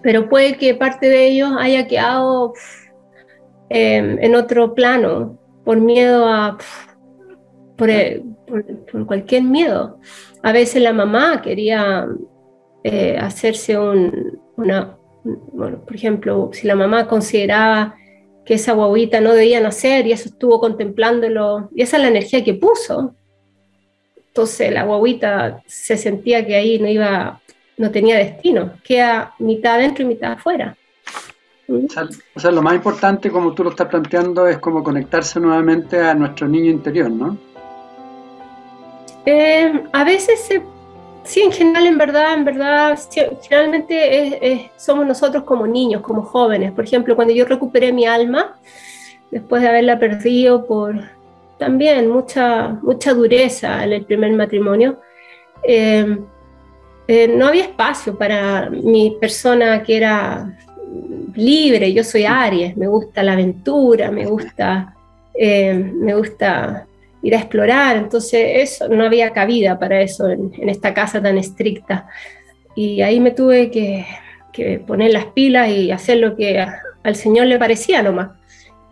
Pero 0.01 0.29
puede 0.29 0.55
que 0.55 0.75
parte 0.75 1.09
de 1.09 1.27
ellos 1.27 1.51
haya 1.59 1.87
quedado 1.87 2.53
em, 3.67 4.17
en 4.21 4.33
otro 4.33 4.73
plano 4.73 5.37
por 5.65 5.81
miedo 5.81 6.25
a... 6.25 6.57
Por, 7.75 7.89
por, 8.89 9.05
cualquier 9.05 9.43
miedo. 9.43 9.99
A 10.41 10.53
veces 10.53 10.81
la 10.81 10.93
mamá 10.93 11.41
quería 11.41 12.07
eh, 12.85 13.17
hacerse 13.19 13.77
un, 13.77 14.39
una, 14.55 14.97
por 15.53 15.93
ejemplo, 15.93 16.49
si 16.53 16.65
la 16.65 16.75
mamá 16.75 17.09
consideraba 17.09 17.93
que 18.45 18.53
esa 18.53 18.71
guaguita 18.71 19.19
no 19.19 19.33
debía 19.33 19.59
nacer 19.59 20.07
y 20.07 20.13
eso 20.13 20.29
estuvo 20.29 20.61
contemplándolo, 20.61 21.69
y 21.75 21.81
esa 21.81 21.97
es 21.97 22.03
la 22.03 22.09
energía 22.09 22.45
que 22.45 22.53
puso. 22.53 23.17
Entonces 24.37 24.71
la 24.71 24.83
guaguita 24.83 25.63
se 25.65 25.97
sentía 25.97 26.45
que 26.45 26.55
ahí 26.55 26.77
no 26.77 26.87
iba, 26.87 27.41
no 27.75 27.89
tenía 27.89 28.17
destino, 28.17 28.73
queda 28.83 29.33
mitad 29.39 29.77
adentro 29.77 30.03
y 30.03 30.09
mitad 30.09 30.33
afuera. 30.33 30.77
O 31.67 32.39
sea, 32.39 32.51
lo 32.51 32.61
más 32.61 32.75
importante, 32.75 33.31
como 33.31 33.55
tú 33.55 33.63
lo 33.63 33.71
estás 33.71 33.87
planteando, 33.87 34.47
es 34.47 34.59
como 34.59 34.83
conectarse 34.83 35.39
nuevamente 35.39 35.99
a 35.99 36.13
nuestro 36.13 36.47
niño 36.47 36.69
interior, 36.69 37.09
¿no? 37.09 37.35
Eh, 39.25 39.83
a 39.91 40.03
veces 40.03 40.39
se 40.41 40.61
Sí, 41.23 41.41
en 41.41 41.51
general, 41.51 41.87
en 41.87 41.97
verdad, 41.97 42.33
en 42.35 42.45
verdad, 42.45 42.97
finalmente 43.41 44.71
somos 44.77 45.05
nosotros 45.05 45.43
como 45.43 45.65
niños, 45.67 46.01
como 46.01 46.21
jóvenes. 46.21 46.71
Por 46.71 46.85
ejemplo, 46.85 47.15
cuando 47.15 47.33
yo 47.33 47.43
recuperé 47.43 47.91
mi 47.91 48.05
alma, 48.05 48.55
después 49.29 49.61
de 49.61 49.67
haberla 49.67 49.99
perdido 49.99 50.65
por 50.65 51.16
también 51.57 52.09
mucha, 52.09 52.69
mucha 52.81 53.13
dureza 53.13 53.83
en 53.83 53.93
el 53.93 54.05
primer 54.05 54.31
matrimonio, 54.33 54.99
eh, 55.63 56.17
eh, 57.07 57.27
no 57.27 57.47
había 57.47 57.63
espacio 57.63 58.17
para 58.17 58.69
mi 58.69 59.17
persona 59.19 59.81
que 59.81 59.97
era 59.97 60.57
libre. 61.35 61.93
Yo 61.93 62.03
soy 62.03 62.25
Aries, 62.25 62.75
me 62.75 62.87
gusta 62.87 63.23
la 63.23 63.33
aventura, 63.33 64.11
me 64.11 64.25
gusta, 64.25 64.93
eh, 65.33 65.73
me 65.73 66.13
gusta 66.15 66.85
ir 67.21 67.35
a 67.35 67.39
explorar, 67.39 67.97
entonces 67.97 68.41
eso, 68.55 68.89
no 68.89 69.05
había 69.05 69.31
cabida 69.31 69.79
para 69.79 70.01
eso 70.01 70.29
en, 70.29 70.69
esta 70.69 70.93
casa 70.93 71.21
tan 71.21 71.37
estricta. 71.37 72.07
Y 72.75 73.01
ahí 73.01 73.19
me 73.19 73.31
tuve 73.31 73.71
que, 73.71 74.05
poner 74.87 75.11
las 75.11 75.25
pilas 75.25 75.69
y 75.69 75.91
hacer 75.91 76.17
lo 76.17 76.35
que 76.35 76.65
al 77.03 77.15
Señor 77.15 77.45
le 77.45 77.59
parecía 77.59 78.01
nomás. 78.01 78.29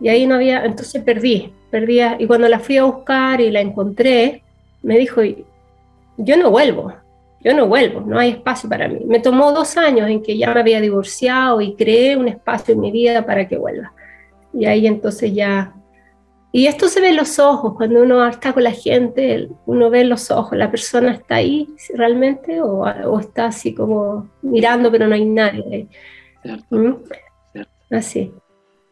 Y 0.06 0.10
ahí 0.10 0.28
no 0.28 0.36
había, 0.36 0.64
entonces 0.64 1.02
perdí, 1.02 1.52
perdí. 1.72 2.00
Y 2.20 2.28
cuando 2.28 2.48
la 2.48 2.60
fui 2.60 2.78
a 2.78 2.84
buscar 2.84 3.42
y 3.42 3.50
la 3.50 3.60
encontré, 3.60 4.44
me 4.84 5.00
dijo, 5.00 5.24
yo 6.18 6.38
no 6.38 6.52
vuelvo, 6.52 6.94
yo 7.44 7.56
no 7.56 7.66
vuelvo, 7.66 8.02
no 8.02 8.20
hay 8.20 8.30
espacio 8.30 8.70
para 8.70 8.88
mí. 8.88 9.00
Me 9.08 9.20
tomó 9.20 9.52
dos 9.52 9.78
años 9.78 10.08
en 10.08 10.22
que 10.22 10.38
ya 10.38 10.54
me 10.54 10.60
había 10.60 10.80
divorciado 10.80 11.60
y 11.60 11.74
creé 11.74 12.18
un 12.18 12.28
espacio 12.28 12.76
en 12.76 12.82
mi 12.82 12.92
vida 12.92 13.26
para 13.26 13.48
que 13.48 13.58
vuelva. 13.58 13.94
Y 14.54 14.66
ahí 14.66 14.86
entonces 14.86 15.34
ya 15.34 15.74
y 16.52 16.68
esto 16.68 16.88
se 16.88 17.02
ve 17.02 17.10
en 17.10 17.16
los 17.16 17.40
ojos, 17.40 17.74
cuando 17.76 18.04
uno 18.04 18.28
está 18.28 18.54
con 18.54 18.62
la 18.62 18.74
gente, 18.74 19.50
uno 19.66 19.90
ve 19.90 20.04
los 20.04 20.30
ojos, 20.30 20.56
la 20.56 20.70
persona 20.70 21.14
está 21.14 21.38
ahí 21.38 21.68
realmente 21.96 22.62
o, 22.62 22.88
está 23.20 23.48
así 23.48 23.74
como 23.74 24.30
mirando 24.44 24.92
pero 24.92 25.08
no 25.08 25.16
hay 25.16 25.26
nadie. 25.26 25.88
¿Mm? 26.70 26.94
Así. 27.90 28.32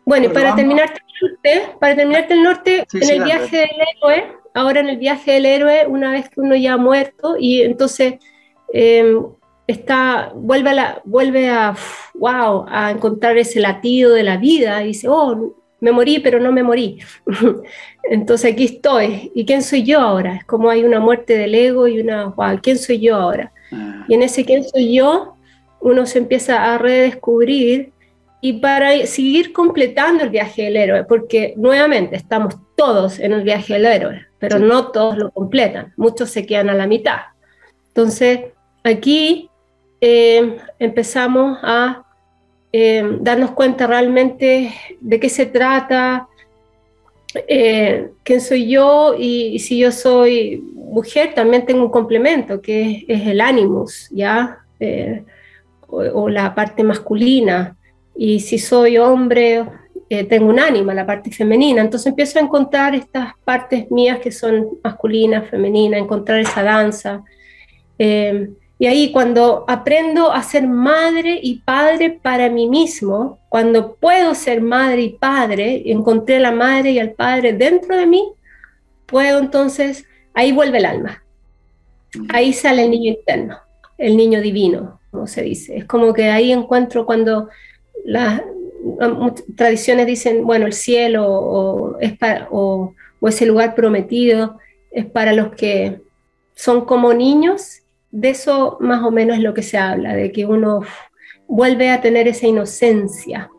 Bueno, 0.06 0.26
y 0.26 0.30
para 0.30 0.56
terminarte 0.56 1.00
el 1.00 1.30
norte, 1.30 1.76
para 1.80 1.96
terminarte 1.96 2.34
el 2.34 2.44
norte, 2.44 2.86
en 2.94 3.10
el 3.10 3.24
viaje 3.24 3.58
del 3.58 3.70
héroe, 3.96 4.38
ahora 4.54 4.80
en 4.82 4.90
el 4.90 4.98
viaje 4.98 5.32
del 5.34 5.46
héroe, 5.46 5.88
una 5.88 6.12
vez 6.12 6.30
que 6.30 6.42
uno 6.42 6.56
ya 6.56 6.74
ha 6.74 6.78
muerto 6.78 7.36
y 7.40 7.62
entonces 7.62 8.16
em, 8.74 9.24
está, 9.68 10.32
vuelve 10.36 10.70
a, 10.72 10.74
la, 10.74 11.02
vuelve 11.06 11.50
a, 11.50 11.76
wow, 12.16 12.66
a 12.68 12.92
encontrar 12.92 13.38
ese 13.38 13.60
latido 13.60 14.14
de 14.14 14.24
la 14.24 14.38
vida 14.38 14.84
y 14.84 14.88
dice, 14.88 15.08
oh, 15.10 15.56
me 15.80 15.92
morí, 15.92 16.20
pero 16.20 16.40
no 16.40 16.52
me 16.52 16.64
morí. 16.64 17.00
Entonces 18.04 18.54
aquí 18.54 18.66
estoy. 18.66 19.32
¿Y 19.36 19.46
quién 19.46 19.62
soy 19.62 19.84
yo 19.84 20.00
ahora? 20.00 20.36
Es 20.36 20.46
como 20.46 20.70
hay 20.70 20.84
una 20.84 21.00
muerte 21.00 21.38
del 21.38 21.54
ego 21.56 21.88
y 21.88 22.00
una, 22.00 22.28
wow, 22.28 22.60
¿quién 22.62 22.78
soy 22.78 23.00
yo 23.00 23.16
ahora? 23.16 23.52
Ah. 23.72 24.06
Y 24.08 24.14
en 24.14 24.24
ese 24.24 24.46
quién 24.46 24.64
soy 24.64 24.96
yo, 24.96 25.36
uno 25.82 26.06
se 26.06 26.20
empieza 26.20 26.74
a 26.74 26.78
redescubrir 26.78 27.93
y 28.46 28.60
para 28.60 29.06
seguir 29.06 29.54
completando 29.54 30.26
el 30.26 30.30
viaje 30.30 30.64
del 30.64 30.76
héroe, 30.76 31.06
porque 31.06 31.54
nuevamente 31.56 32.18
estamos 32.18 32.56
todos 32.76 33.20
en 33.20 33.32
el 33.32 33.42
viaje 33.42 33.76
del 33.76 33.86
héroe, 33.86 34.26
pero 34.38 34.60
no 34.60 34.92
todos 34.92 35.18
lo 35.18 35.32
completan, 35.32 35.94
muchos 35.96 36.30
se 36.30 36.46
quedan 36.46 36.70
a 36.70 36.74
la 36.74 36.86
mitad. 36.86 37.20
Entonces, 37.88 38.42
aquí 38.84 39.50
eh, 40.02 40.58
empezamos 40.78 41.58
a 41.64 42.04
eh, 42.74 43.18
darnos 43.22 43.52
cuenta 43.52 43.88
realmente 43.88 44.74
de 45.00 45.20
qué 45.22 45.30
se 45.30 45.46
trata, 45.46 46.28
eh, 47.48 48.10
quién 48.24 48.42
soy 48.42 48.70
yo 48.70 49.16
y, 49.18 49.58
si 49.60 49.80
yo 49.80 49.90
soy 49.94 50.62
mujer 50.76 51.34
también 51.34 51.66
tengo 51.66 51.84
un 51.86 51.92
complemento 51.92 52.62
que 52.62 53.06
es, 53.08 53.26
el 53.26 53.40
ánimos, 53.40 54.10
¿ya? 54.12 54.60
Eh, 54.82 55.24
o, 55.88 56.28
la 56.28 56.54
parte 56.54 56.84
masculina. 56.84 57.78
Y 58.16 58.40
si 58.40 58.60
soy 58.60 58.98
hombre, 58.98 59.66
tengo 60.30 60.50
un 60.50 60.60
ánima, 60.60 60.94
la 60.94 61.06
parte 61.06 61.32
femenina. 61.32 61.82
Entonces 61.82 62.08
empiezo 62.08 62.40
a 62.40 62.44
encontrar 62.44 62.94
estas 62.96 63.34
partes 63.44 63.90
mías 63.90 64.20
que 64.20 64.32
son 64.32 64.78
masculinas, 64.84 65.50
femeninas, 65.50 66.00
encontrar 66.00 66.40
esa 66.40 66.64
danza. 66.64 67.24
Y 67.98 68.88
ahí 68.88 69.12
cuando 69.12 69.64
aprendo 69.68 70.32
a 70.32 70.44
ser 70.44 70.68
madre 70.68 71.40
y 71.42 71.60
padre 71.60 72.20
para 72.22 72.50
mí 72.50 72.68
mismo, 72.68 73.40
cuando 73.50 73.96
puedo 73.96 74.36
ser 74.36 74.62
madre 74.62 75.04
y 75.04 75.10
padre, 75.10 75.84
encontré 75.86 76.38
a 76.38 76.42
la 76.42 76.52
madre 76.52 76.92
y 76.92 77.00
al 77.00 77.12
padre 77.12 77.54
dentro 77.54 77.96
de 77.96 78.06
mí, 78.06 78.34
puedo 79.06 79.40
entonces, 79.40 80.06
ahí 80.34 80.52
vuelve 80.52 80.80
el 80.80 80.86
alma. 80.86 81.24
Ahí 82.30 82.52
sale 82.52 82.84
el 82.84 82.92
niño 82.92 83.12
interno, 83.12 83.58
el 83.98 84.18
niño 84.18 84.42
divino, 84.42 85.00
como 85.12 85.28
se 85.28 85.44
dice. 85.44 85.78
Es 85.78 85.86
como 85.86 86.14
que 86.14 86.30
ahí 86.30 86.52
encuentro 86.52 87.06
cuando 87.06 87.50
las 88.06 88.42
tradiciones 89.56 90.06
dicen, 90.08 90.46
bueno, 90.46 90.66
el 90.66 90.74
cielo 90.74 91.26
o, 91.30 92.00
es 92.00 92.14
o 92.50 92.94
ese 93.22 93.46
lugar 93.46 93.76
prometido 93.76 94.60
es 94.92 95.06
para 95.06 95.34
los 95.34 95.56
que 95.56 96.02
son 96.56 96.86
como 96.86 97.14
niños 97.14 97.84
de 98.14 98.30
eso 98.30 98.78
más 98.80 99.04
o 99.04 99.10
menos 99.10 99.38
es 99.38 99.44
lo 99.44 99.56
que 99.56 99.64
se 99.64 99.78
habla, 99.78 100.14
de 100.14 100.32
que 100.32 100.46
uno 100.46 100.82
vuelve 101.48 101.90
a 101.90 102.00
tener 102.00 102.28
esa 102.28 102.46
inocencia 102.46 103.50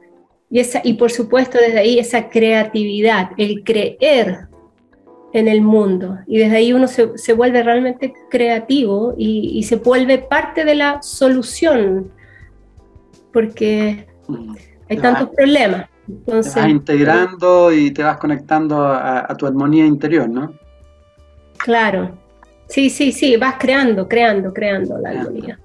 y, 0.49 0.61
esa, 0.61 0.80
y 0.84 0.95
por 0.95 1.11
supuesto 1.11 1.59
desde 1.59 1.80
ahí 1.80 1.99
esa 1.99 2.28
creatividad, 2.28 3.30
el 3.36 3.64
creer 3.64 4.47
en 5.32 5.49
el 5.49 5.61
mundo. 5.61 6.20
Y 6.28 6.38
desde 6.38 6.57
ahí 6.57 6.72
uno 6.72 6.86
se, 6.86 7.32
vuelve 7.32 7.64
realmente 7.64 8.14
creativo 8.30 9.14
y, 9.18 9.61
se 9.64 9.76
vuelve 9.76 10.18
parte 10.18 10.64
de 10.64 10.76
la 10.76 11.03
solución, 11.03 12.12
porque 13.32 14.07
hay 14.89 14.97
tantos 14.99 15.31
problemas. 15.31 15.89
Entonces, 16.09 16.53
te 16.53 16.61
vas 16.61 16.68
integrando 16.68 17.72
y 17.72 17.91
te 17.91 18.03
vas 18.03 18.18
conectando 18.18 18.85
a, 18.85 19.31
a 19.31 19.37
tu 19.37 19.47
armonía 19.47 19.87
interior, 19.87 20.29
¿no? 20.29 20.53
Claro, 21.57 22.12
Sí, 22.68 22.91
sí, 22.91 23.12
sí, 23.12 23.37
vas 23.37 23.57
creando, 23.59 24.09
creando, 24.09 24.53
creando 24.53 24.99
la 24.99 25.11
armonía. 25.11 25.59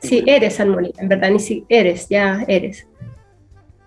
Sí, 0.00 0.22
eres 0.26 0.60
armonía, 0.60 0.92
en 0.98 1.08
verdad, 1.08 1.30
ni 1.30 1.38
si 1.38 1.64
eres, 1.68 2.08
ya 2.08 2.44
eres. 2.46 2.86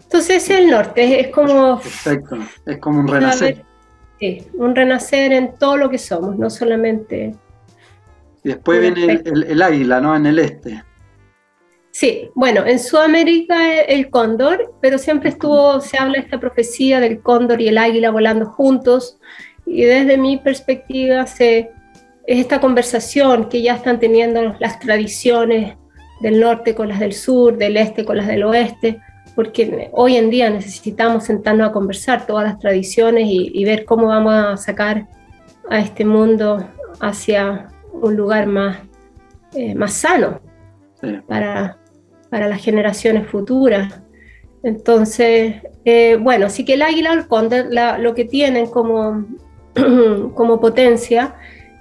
Entonces 0.03 0.49
el 0.49 0.69
norte, 0.69 1.19
es 1.19 1.27
como... 1.29 1.79
Perfecto, 1.79 2.37
es 2.65 2.77
como 2.79 2.99
un 2.99 3.07
renacer. 3.07 3.63
Sí, 4.19 4.43
un 4.53 4.75
renacer 4.75 5.31
en 5.33 5.55
todo 5.57 5.77
lo 5.77 5.89
que 5.89 5.97
somos, 5.97 6.37
no 6.37 6.49
solamente... 6.49 7.35
Y 8.43 8.49
después 8.49 8.81
viene 8.81 9.21
el, 9.23 9.61
águila, 9.61 10.01
¿no? 10.01 10.15
En 10.15 10.25
el 10.25 10.39
este. 10.39 10.83
Sí, 11.91 12.29
bueno, 12.35 12.65
en 12.65 12.79
Sudamérica 12.79 13.81
el 13.81 14.09
cóndor, 14.09 14.73
pero 14.81 14.97
siempre 14.97 15.29
estuvo, 15.29 15.81
se 15.81 15.97
habla 15.97 16.19
esta 16.19 16.39
profecía 16.39 16.99
del 16.99 17.21
cóndor 17.21 17.61
y 17.61 17.67
el 17.67 17.77
águila 17.77 18.11
volando 18.11 18.45
juntos, 18.45 19.19
y 19.65 19.83
desde 19.83 20.17
mi 20.17 20.37
perspectiva 20.37 21.27
se 21.27 21.71
es 22.25 22.39
esta 22.39 22.61
conversación 22.61 23.49
que 23.49 23.61
ya 23.61 23.75
están 23.75 23.99
teniendo 23.99 24.55
las 24.59 24.79
tradiciones 24.79 25.75
del 26.21 26.39
norte 26.39 26.75
con 26.75 26.87
las 26.87 26.99
del 26.99 27.13
sur, 27.13 27.57
del 27.57 27.77
este 27.77 28.05
con 28.05 28.17
las 28.17 28.27
del 28.27 28.43
oeste, 28.43 29.01
porque 29.35 29.89
hoy 29.93 30.17
en 30.17 30.29
día 30.29 30.49
necesitamos 30.49 31.25
sentarnos 31.25 31.69
a 31.69 31.71
conversar 31.71 32.27
todas 32.27 32.45
las 32.45 32.59
tradiciones 32.59 33.25
y, 33.27 33.63
ver 33.65 33.85
cómo 33.85 34.07
vamos 34.07 34.33
a 34.33 34.57
sacar 34.57 35.07
a 35.69 35.79
este 35.79 36.05
mundo 36.05 36.67
hacia 36.99 37.69
un 37.91 38.15
lugar 38.15 38.45
más, 38.45 38.77
eh, 39.53 39.73
más 39.73 39.93
sano 39.93 40.41
para, 41.27 41.77
para 42.31 42.47
las 42.47 42.63
generaciones 42.63 43.27
futuras. 43.27 44.01
Entonces, 44.63 45.55
eh, 45.85 46.17
bueno, 46.19 46.47
así 46.47 46.65
que 46.65 46.73
el 46.73 46.81
águila 46.81 47.11
o 47.11 47.13
el 47.13 47.27
cóndor 47.27 47.65
lo 47.99 48.15
que 48.15 48.25
tienen 48.25 48.67
como, 48.67 49.25
como 50.33 50.59
potencia 50.59 51.35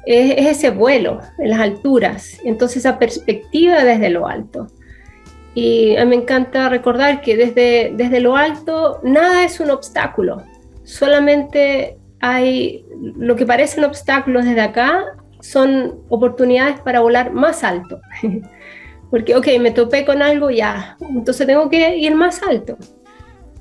es, 0.05 0.47
ese 0.47 0.71
vuelo 0.71 1.21
en 1.39 1.51
las 1.51 1.61
alturas, 1.61 2.41
entonces 2.45 2.79
esa 2.79 2.99
perspectiva 2.99 3.85
desde 3.85 4.11
lo 4.11 4.27
alto. 4.27 4.67
Y 5.55 5.97
me 6.07 6.17
encanta 6.17 6.69
recordar 6.69 7.23
que 7.23 7.37
desde, 7.37 7.93
desde 7.97 8.21
lo 8.21 8.37
alto 8.37 9.01
nada 9.03 9.45
es 9.45 9.61
un 9.61 9.71
obstáculo, 9.71 10.43
solamente 10.85 11.97
hay 12.21 12.85
lo 13.01 13.37
que 13.37 13.47
parecen 13.47 13.85
obstáculos 13.85 14.45
desde 14.45 14.61
acá 14.61 15.05
son 15.41 16.01
oportunidades 16.09 16.81
para 16.81 17.01
volar 17.01 17.33
más 17.33 17.65
alto. 17.65 18.01
Porque, 19.11 19.35
ok, 19.35 19.47
me 19.61 19.73
topé 19.73 20.05
con 20.05 20.23
algo 20.23 20.51
ya, 20.51 20.97
entonces 21.01 21.47
tengo 21.47 21.69
que 21.69 21.97
ir 21.97 22.15
más 22.15 22.43
alto. 22.43 22.77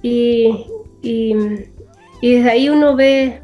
Y, 0.01 0.65
y, 1.01 1.35
y 2.21 2.35
desde 2.35 2.51
ahí 2.51 2.69
uno 2.69 2.95
ve, 2.95 3.41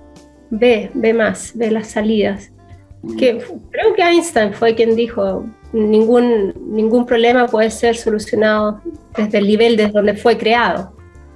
ve, 0.52 0.92
ve 0.94 1.14
más, 1.14 1.52
ve 1.56 1.72
las 1.72 1.88
salidas 1.88 2.52
que 3.18 3.38
creo 3.72 3.94
que 3.96 4.02
Einstein 4.02 4.54
fue 4.54 4.76
quien 4.76 4.96
dijo, 4.96 5.46
ningún, 5.74 6.54
ningún 6.68 7.06
problema 7.06 7.48
puede 7.48 7.70
ser 7.70 7.96
solucionado 7.96 8.82
desde 9.16 9.38
el 9.38 9.48
nivel 9.48 9.78
desde 9.78 9.92
donde 9.92 10.16
fue 10.16 10.38
creado. 10.38 10.94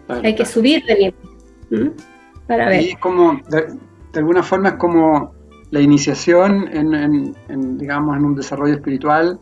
Hay 0.08 0.34
que 0.34 0.46
subir 0.46 0.84
de 0.86 1.14
nivel. 1.70 1.94
Para 2.48 2.70
ver. 2.70 2.82
Y 2.82 2.96
como, 2.96 3.40
de, 3.50 3.68
alguna 4.16 4.42
forma 4.42 4.70
es 4.70 4.76
como 4.76 5.34
la 5.70 5.80
iniciación 5.80 6.68
en, 6.74 7.78
digamos, 7.78 8.18
en 8.18 8.26
un 8.26 8.36
desarrollo 8.36 8.74
espiritual 8.74 9.40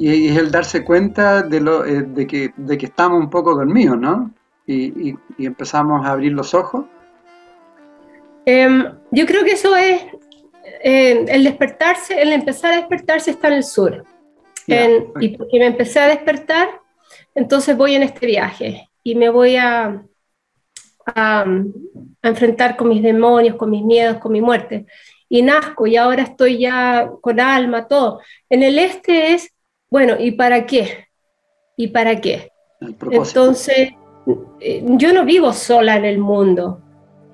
y 0.00 0.28
es 0.28 0.36
el 0.38 0.50
darse 0.50 0.82
cuenta 0.82 1.42
de, 1.42 1.60
lo, 1.60 1.84
eh, 1.84 2.00
de, 2.00 2.26
que, 2.26 2.54
de 2.56 2.78
que 2.78 2.86
estamos 2.86 3.20
un 3.20 3.28
poco 3.28 3.54
dormidos, 3.54 3.98
¿no? 3.98 4.32
Y, 4.66 5.10
y, 5.10 5.46
empezamos 5.46 6.06
a 6.06 6.12
abrir 6.12 6.32
los 6.32 6.54
ojos. 6.54 6.86
Em, 8.46 8.84
yo 9.10 9.26
creo 9.26 9.44
que 9.44 9.52
eso 9.52 9.76
es 9.76 10.00
eh, 10.82 11.26
el 11.28 11.44
despertarse, 11.44 12.22
el 12.22 12.32
empezar 12.32 12.72
a 12.72 12.76
despertarse 12.76 13.32
está 13.32 13.48
en 13.48 13.54
el 13.54 13.64
sur. 13.64 14.04
y 14.66 15.36
porque 15.36 15.58
me 15.58 15.66
empecé 15.66 16.00
a 16.00 16.06
despertar, 16.06 16.68
entonces 17.34 17.76
voy 17.76 17.94
en 17.94 18.02
este 18.02 18.24
viaje 18.24 18.88
y 19.02 19.16
me 19.16 19.28
voy 19.28 19.56
a, 19.56 20.02
a, 21.04 21.44
enfrentar 22.22 22.76
con 22.76 22.88
mis 22.88 23.02
demonios, 23.02 23.56
con 23.56 23.68
mis 23.68 23.82
miedos, 23.82 24.16
con 24.16 24.32
mi 24.32 24.40
muerte. 24.40 24.86
Y 25.28 25.42
nazco 25.42 25.86
y 25.86 25.96
ahora 25.96 26.22
estoy 26.22 26.58
ya 26.58 27.10
con 27.20 27.38
alma, 27.38 27.86
todo. 27.86 28.20
En 28.48 28.62
el 28.62 28.78
este 28.78 29.34
es, 29.34 29.49
bueno, 29.90 30.14
¿y 30.18 30.32
para 30.32 30.66
qué? 30.66 31.06
¿Y 31.76 31.88
para 31.88 32.20
qué? 32.20 32.50
Entonces, 32.80 33.90
eh, 34.60 34.84
yo 34.84 35.12
no 35.12 35.24
vivo 35.24 35.52
sola 35.52 35.96
en 35.96 36.04
el 36.04 36.18
mundo. 36.18 36.80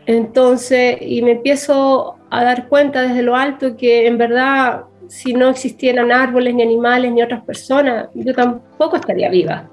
Entonces, 0.07 0.99
y 1.01 1.23
me 1.23 1.33
empiezo 1.33 2.17
a 2.31 2.45
dar 2.45 2.69
cuenta 2.69 3.03
desde 3.03 3.23
lo 3.23 3.37
alto 3.37 3.77
que 3.77 4.07
en 4.07 4.19
verdad 4.19 4.85
si 5.09 5.33
no 5.33 5.49
existieran 5.51 6.13
árboles, 6.13 6.55
ni 6.55 6.63
animales, 6.63 7.13
ni 7.13 7.23
otras 7.23 7.45
personas, 7.45 8.09
yo 8.15 8.35
tampoco 8.35 8.97
estaría 8.97 9.31
viva. 9.31 9.71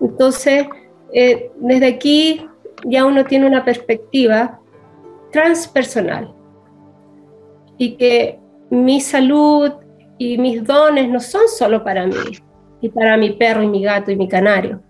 Entonces, 0.00 0.66
eh, 1.12 1.50
desde 1.56 1.86
aquí 1.86 2.46
ya 2.84 3.04
uno 3.04 3.24
tiene 3.24 3.46
una 3.46 3.64
perspectiva 3.64 4.60
transpersonal 5.32 6.34
y 7.76 7.96
que 7.96 8.38
mi 8.70 9.00
salud 9.00 9.72
y 10.18 10.38
mis 10.38 10.64
dones 10.64 11.08
no 11.08 11.20
son 11.20 11.48
solo 11.48 11.82
para 11.82 12.06
mí 12.06 12.14
y 12.80 12.88
para 12.88 13.16
mi 13.16 13.32
perro 13.32 13.62
y 13.62 13.68
mi 13.68 13.82
gato 13.82 14.10
y 14.10 14.16
mi 14.16 14.28
canario, 14.28 14.82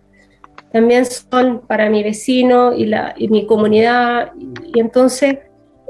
también 0.72 1.04
son 1.06 1.60
para 1.66 1.88
mi 1.88 2.02
vecino 2.02 2.74
y, 2.74 2.86
la, 2.86 3.14
y 3.16 3.28
mi 3.28 3.46
comunidad 3.46 4.32
y 4.74 4.80
entonces 4.80 5.38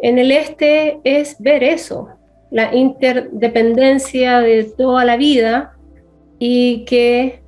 en 0.03 0.19
el 0.19 0.31
este 0.31 1.01
es 1.05 1.37
ver 1.39 1.65
eso, 1.65 2.09
la 2.51 2.75
interdependencia 2.75 4.41
de 4.41 4.65
toda 4.65 5.05
la 5.05 5.17
vida 5.17 5.75
y 6.39 6.85
que 6.85 7.43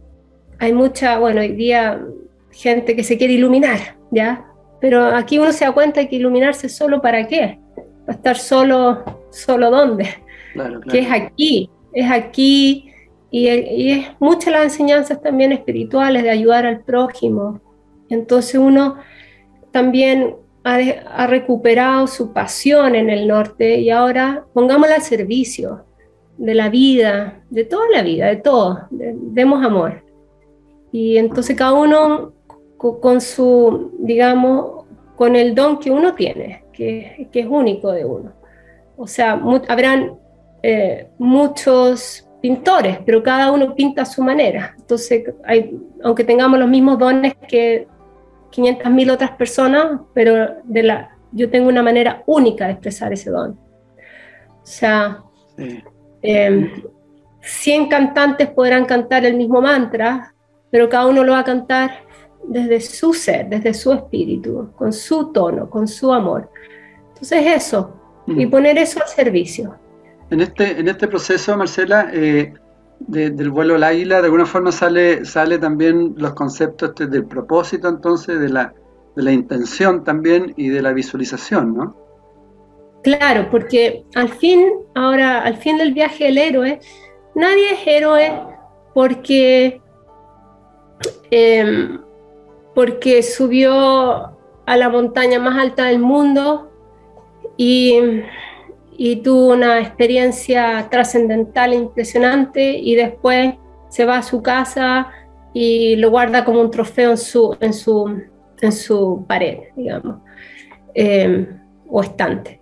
hay 0.59 0.72
mucha, 0.72 1.18
bueno, 1.18 1.43
hoy 1.43 1.53
día 1.53 2.01
gente 2.51 2.97
que 2.97 3.05
se 3.05 3.18
quiere 3.18 3.34
iluminar, 3.34 3.78
¿ya? 4.11 4.47
Pero 4.80 5.05
aquí 5.05 5.39
uno 5.39 5.53
se 5.53 5.66
da 5.66 5.72
cuenta 5.72 6.07
que 6.07 6.16
iluminarse 6.16 6.68
solo 6.68 7.03
para 7.03 7.26
qué, 7.26 7.59
va 7.78 7.84
a 8.09 8.12
estar 8.12 8.39
solo, 8.39 9.05
solo 9.30 9.70
dónde, 9.70 10.09
que 10.91 11.01
es 11.01 11.11
aquí, 11.11 11.70
es 11.97 12.11
aquí 12.11 12.93
y, 13.31 13.49
es 13.49 14.07
muchas 14.21 14.53
las 14.53 14.65
enseñanzas 14.65 15.21
también 15.23 15.51
espirituales 15.51 16.23
de 16.23 16.31
ayudar 16.31 16.67
al 16.67 16.81
prójimo. 16.81 17.61
Entonces 18.11 18.57
uno 18.57 18.97
también 19.71 20.37
ha, 20.63 21.27
recuperado 21.27 22.07
su 22.07 22.35
pasión 22.35 22.95
en 22.95 23.09
el 23.09 23.27
norte 23.27 23.81
y 23.81 23.89
ahora 23.89 24.45
pongámosla 24.53 24.97
al 24.97 25.03
servicio 25.03 25.87
de 26.37 26.55
la 26.55 26.69
vida, 26.69 27.43
de 27.49 27.65
toda 27.65 27.87
la 27.91 28.03
vida, 28.03 28.27
de 28.27 28.37
todo, 28.37 28.87
demos 28.91 29.65
amor. 29.65 30.05
Y 30.93 31.17
entonces 31.17 31.57
cada 31.57 31.73
uno 31.73 32.35
con, 32.77 33.23
su, 33.23 33.93
digamos, 34.01 34.85
con 35.17 35.35
el 35.35 35.55
don 35.55 35.79
que 35.79 35.91
uno 35.91 36.15
tiene, 36.15 36.65
que, 36.75 37.31
es 37.33 37.47
único 37.47 37.91
de 37.91 38.05
uno. 38.05 38.35
O 38.99 39.07
sea, 39.07 39.41
habrán 39.69 40.19
eh, 40.69 41.07
muchos 41.19 42.29
pintores, 42.43 42.99
pero 43.07 43.23
cada 43.23 43.53
uno 43.53 43.73
pinta 43.77 44.03
a 44.03 44.05
su 44.05 44.21
manera. 44.21 44.75
Entonces, 44.77 45.23
aunque 46.03 46.25
tengamos 46.25 46.59
los 46.59 46.69
mismos 46.69 46.99
dones 46.99 47.35
que 47.47 47.87
500.000 48.51 49.12
otras 49.12 49.31
personas, 49.37 50.01
pero 50.12 50.57
de 50.64 50.83
la, 50.83 51.17
yo 51.31 51.49
tengo 51.51 51.69
una 51.69 51.85
manera 51.85 52.25
única 52.27 52.67
de 52.67 52.73
expresar 52.73 53.12
ese 53.12 53.31
don. 53.31 53.53
O 53.53 54.67
sea, 54.67 55.23
100 55.57 55.85
em, 56.23 57.89
cantantes 57.89 58.49
podrán 58.49 58.87
cantar 58.87 59.25
el 59.25 59.37
mismo 59.37 59.61
mantra, 59.61 60.35
pero 60.69 60.89
cada 60.89 61.07
uno 61.07 61.23
lo 61.23 61.31
va 61.31 61.39
a 61.39 61.45
cantar 61.45 61.91
desde 62.43 62.81
su 62.81 63.14
ser, 63.14 63.49
desde 63.49 63.73
su 63.73 63.93
espíritu, 63.93 64.73
con 64.75 64.93
su 64.93 65.31
tono, 65.33 65.71
con 65.71 65.87
su 65.87 66.12
amor. 66.12 66.51
Entonces 67.11 67.47
eso, 67.47 67.95
y 68.27 68.47
poner 68.47 68.79
eso 68.79 69.01
al 69.01 69.07
servicio. 69.07 69.86
En 70.31 70.41
este, 70.41 70.81
en 70.81 70.89
este 70.89 71.07
proceso, 71.07 71.57
Marcela, 71.57 72.11
eh, 72.12 72.53
del 72.99 73.51
vuelo 73.51 73.74
al 73.74 73.85
águila, 73.85 74.20
de 74.20 74.24
alguna 74.24 74.47
forma 74.47 74.72
sale, 74.72 75.24
sale 75.24 75.59
también 75.59 76.14
los 76.16 76.35
conceptos 76.35 76.91
este 76.91 77.07
del 77.07 77.27
propósito, 77.27 77.89
entonces, 77.89 78.41
de 78.41 78.49
la, 78.49 78.74
de 79.14 79.22
la 79.22 79.33
intención 79.33 80.03
también 80.03 80.55
y 80.57 80.68
de 80.68 80.83
la 80.83 80.93
visualización, 80.93 81.74
¿no? 81.74 81.97
Claro, 83.03 83.49
porque 83.51 84.05
al 84.14 84.29
fin, 84.31 84.66
ahora, 84.95 85.43
al 85.43 85.59
fin 85.59 85.79
del 85.79 85.93
viaje 85.95 86.24
del 86.24 86.39
héroe, 86.39 86.81
nadie 87.35 87.72
es 87.74 87.87
héroe 87.87 88.33
porque, 88.95 89.81
em, 91.31 92.01
porque 92.74 93.22
subió 93.22 94.37
a 94.66 94.77
la 94.77 94.89
montaña 94.89 95.39
más 95.39 95.57
alta 95.57 95.85
del 95.85 96.01
mundo 96.01 96.72
y 97.57 98.01
y 98.99 99.17
tuvo 99.17 99.53
una 99.53 99.81
experiencia 99.81 100.89
trascendental 100.91 101.75
impresionante 101.75 102.79
y 102.79 102.95
después 102.95 103.55
se 103.89 104.05
va 104.05 104.19
a 104.19 104.23
su 104.23 104.43
casa 104.43 105.09
y 105.53 105.97
lo 105.97 106.11
guarda 106.11 106.45
como 106.45 106.61
un 106.61 106.71
trofeo 106.71 107.11
en 107.11 107.17
su, 107.17 107.57
en 107.61 107.73
su, 107.73 108.23
en 108.61 108.73
su 108.73 109.25
pared, 109.27 109.59
digamos, 109.75 110.17
em, 110.95 111.47
o 111.89 112.03
estante. 112.03 112.61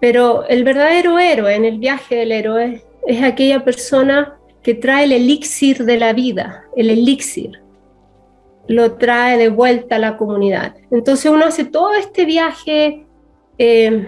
Pero 0.00 0.46
el 0.48 0.64
verdadero 0.64 1.18
héroe 1.18 1.54
en 1.54 1.64
el 1.64 1.78
viaje 1.78 2.16
del 2.16 2.32
héroe 2.32 2.82
es 3.06 3.22
aquella 3.22 3.64
persona 3.64 4.36
que 4.62 4.74
trae 4.74 5.04
el 5.04 5.12
elixir 5.12 5.84
de 5.84 5.98
la 5.98 6.12
vida, 6.12 6.64
el 6.76 6.90
elixir, 6.90 7.62
lo 8.68 8.94
trae 8.94 9.38
de 9.38 9.48
vuelta 9.48 9.96
a 9.96 9.98
la 9.98 10.16
comunidad. 10.16 10.74
Entonces 10.90 11.30
uno 11.30 11.46
hace 11.46 11.64
todo 11.64 11.94
este 11.94 12.24
viaje 12.24 13.06
em, 13.58 14.06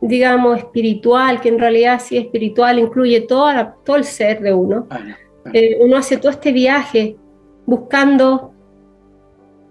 digamos, 0.00 0.58
espiritual, 0.58 1.40
que 1.40 1.48
en 1.50 1.58
realidad 1.58 2.00
sí 2.02 2.16
espiritual, 2.16 2.78
incluye 2.78 3.20
toda 3.22 3.76
todo 3.84 3.96
el 3.96 4.04
ser 4.04 4.40
de 4.40 4.52
uno. 4.52 4.86
Eh, 5.52 5.78
uno 5.80 5.96
hace 5.96 6.16
todo 6.16 6.30
este 6.30 6.52
viaje 6.52 7.16
buscando, 7.66 8.52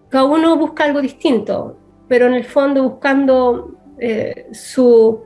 cada 0.09 0.25
uno 0.25 0.55
busca 0.55 0.85
algo 0.85 1.01
distinto, 1.01 1.77
pero 2.07 2.27
en 2.27 2.33
el 2.33 2.43
fondo 2.43 2.83
buscando 2.83 3.71
eh, 3.97 4.47
su 4.51 5.21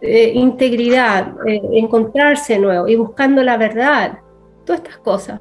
eh, 0.00 0.32
integridad, 0.34 1.34
encontrarse 1.46 2.58
nuevo 2.58 2.88
y 2.88 2.96
buscando 2.96 3.42
la 3.42 3.56
verdad, 3.56 4.18
todas 4.64 4.82
estas 4.82 4.98
cosas. 4.98 5.40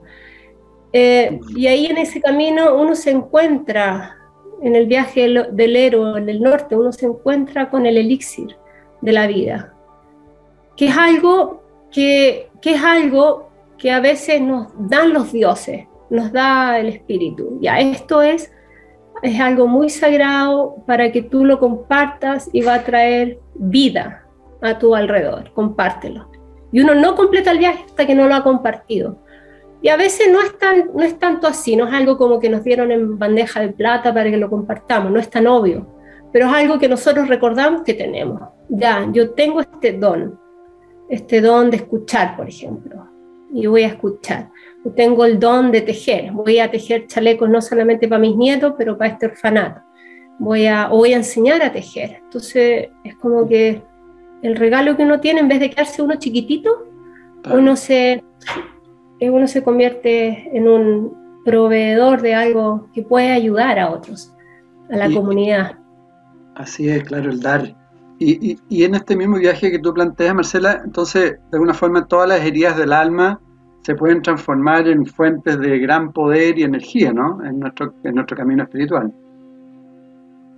y 0.93 1.67
ahí 1.67 1.85
en 1.87 1.97
ese 1.97 2.21
camino 2.21 2.75
uno 2.75 2.95
se 2.95 3.11
encuentra 3.11 4.20
en 4.61 4.75
el 4.75 4.87
viaje 4.87 5.27
del 5.51 5.75
héroe 5.75 6.19
en 6.19 6.29
el 6.29 6.41
norte, 6.41 6.75
uno 6.75 6.91
se 6.91 7.05
encuentra 7.05 7.69
con 7.69 7.85
el 7.85 7.97
elixir 7.97 8.55
de 9.01 9.11
la 9.11 9.27
vida, 9.27 9.73
que 10.75 10.87
es 10.87 10.97
algo 10.97 11.63
que, 11.91 12.49
que 12.61 12.75
es 12.75 12.83
algo 12.83 13.49
que 13.77 13.91
a 13.91 13.99
veces 13.99 14.41
nos 14.41 14.67
dan 14.77 15.13
los 15.13 15.31
dioses, 15.31 15.87
nos 16.09 16.31
da 16.31 16.79
el 16.79 16.89
espíritu. 16.89 17.57
Ya 17.59 17.79
esto 17.79 18.21
es 18.21 18.51
es 19.21 19.39
algo 19.39 19.67
muy 19.67 19.89
sagrado 19.89 20.77
para 20.85 21.11
que 21.11 21.21
tú 21.21 21.45
lo 21.45 21.59
compartas 21.59 22.49
y 22.51 22.61
va 22.61 22.75
a 22.75 22.83
traer 22.83 23.39
vida, 23.55 24.25
a 24.61 24.79
tu 24.79 24.95
alrededor, 24.95 25.53
compártelo. 25.53 26.29
Y 26.71 26.81
uno 26.81 26.95
no 26.95 27.15
completa 27.15 27.51
el 27.51 27.59
viaje 27.59 27.83
hasta 27.85 28.07
que 28.07 28.15
no 28.15 28.27
lo 28.27 28.35
ha 28.35 28.43
compartido. 28.43 29.17
Y 29.81 29.89
a 29.89 29.97
veces 29.97 30.27
no 30.31 30.41
es, 30.41 30.57
tan, 30.57 30.91
no 30.93 31.03
es 31.03 31.17
tanto 31.17 31.47
así, 31.47 31.75
no 31.75 31.87
es 31.87 31.93
algo 31.93 32.17
como 32.17 32.39
que 32.39 32.49
nos 32.49 32.63
dieron 32.63 32.91
en 32.91 33.17
bandeja 33.17 33.61
de 33.61 33.69
plata 33.69 34.13
para 34.13 34.29
que 34.29 34.37
lo 34.37 34.49
compartamos, 34.49 35.11
no 35.11 35.19
es 35.19 35.29
tan 35.29 35.47
obvio, 35.47 35.87
pero 36.31 36.47
es 36.47 36.53
algo 36.53 36.77
que 36.77 36.87
nosotros 36.87 37.27
recordamos 37.27 37.81
que 37.81 37.95
tenemos. 37.95 38.41
Ya, 38.69 39.07
yo 39.11 39.31
tengo 39.31 39.59
este 39.59 39.93
don, 39.93 40.39
este 41.09 41.41
don 41.41 41.71
de 41.71 41.77
escuchar, 41.77 42.37
por 42.37 42.47
ejemplo, 42.47 43.07
y 43.53 43.65
voy 43.65 43.83
a 43.83 43.87
escuchar. 43.87 44.49
Yo 44.85 44.91
tengo 44.91 45.25
el 45.25 45.39
don 45.39 45.71
de 45.71 45.81
tejer, 45.81 46.31
voy 46.31 46.59
a 46.59 46.69
tejer 46.69 47.07
chalecos 47.07 47.49
no 47.49 47.59
solamente 47.59 48.07
para 48.07 48.21
mis 48.21 48.35
nietos, 48.35 48.75
pero 48.77 48.97
para 48.97 49.11
este 49.11 49.25
orfanato. 49.25 49.81
Voy 50.37 50.67
a, 50.67 50.91
o 50.91 50.97
voy 50.97 51.13
a 51.13 51.17
enseñar 51.17 51.61
a 51.61 51.71
tejer. 51.71 52.19
Entonces 52.23 52.89
es 53.03 53.15
como 53.15 53.47
que 53.47 53.81
el 54.41 54.55
regalo 54.55 54.95
que 54.95 55.03
uno 55.03 55.19
tiene, 55.19 55.39
en 55.39 55.47
vez 55.47 55.59
de 55.59 55.69
quedarse 55.69 56.01
uno 56.01 56.15
chiquitito, 56.15 56.87
uno 57.51 57.75
se 57.75 58.23
uno 59.29 59.47
se 59.47 59.63
convierte 59.63 60.49
en 60.55 60.67
un 60.67 61.41
proveedor 61.45 62.21
de 62.21 62.33
algo 62.33 62.87
que 62.93 63.03
puede 63.03 63.31
ayudar 63.31 63.79
a 63.79 63.91
otros, 63.91 64.33
a 64.89 64.95
la 64.97 65.11
comunidad. 65.11 65.77
Así 66.55 66.89
es, 66.89 67.03
claro, 67.03 67.31
el 67.31 67.39
dar. 67.39 67.75
Y, 68.19 68.57
y, 68.69 68.83
en 68.83 68.93
este 68.93 69.15
mismo 69.15 69.37
viaje 69.37 69.71
que 69.71 69.79
tú 69.79 69.93
planteas, 69.93 70.35
Marcela, 70.35 70.81
entonces, 70.85 71.31
de 71.31 71.39
alguna 71.53 71.73
forma, 71.73 72.05
todas 72.07 72.29
las 72.29 72.41
heridas 72.41 72.77
del 72.77 72.93
alma 72.93 73.39
se 73.81 73.95
pueden 73.95 74.21
transformar 74.21 74.87
en 74.87 75.07
fuentes 75.07 75.59
de 75.59 75.79
gran 75.79 76.13
poder 76.13 76.59
y 76.59 76.63
energía, 76.63 77.11
¿no? 77.11 77.43
En 77.43 77.59
nuestro, 77.59 77.93
en 78.03 78.15
nuestro 78.15 78.37
camino 78.37 78.61
espiritual. 78.61 79.11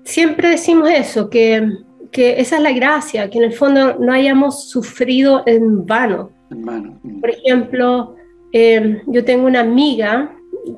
Siempre 0.03 0.49
decimos 0.49 0.89
eso, 0.89 1.29
que, 1.29 1.77
que 2.11 2.41
esa 2.41 2.57
es 2.57 2.61
la 2.61 2.73
gracia, 2.73 3.29
que 3.29 3.37
en 3.37 3.45
el 3.45 3.53
fondo 3.53 3.97
no 3.97 4.11
hayamos 4.11 4.69
sufrido 4.69 5.43
en 5.45 5.85
vano. 5.85 6.31
En 6.49 6.65
vano. 6.65 6.99
Mm. 7.01 7.21
Por 7.21 7.29
ejemplo, 7.29 8.15
Em, 8.53 9.01
yo 9.07 9.25
tengo 9.25 9.47
una 9.47 9.61
amiga 9.61 10.31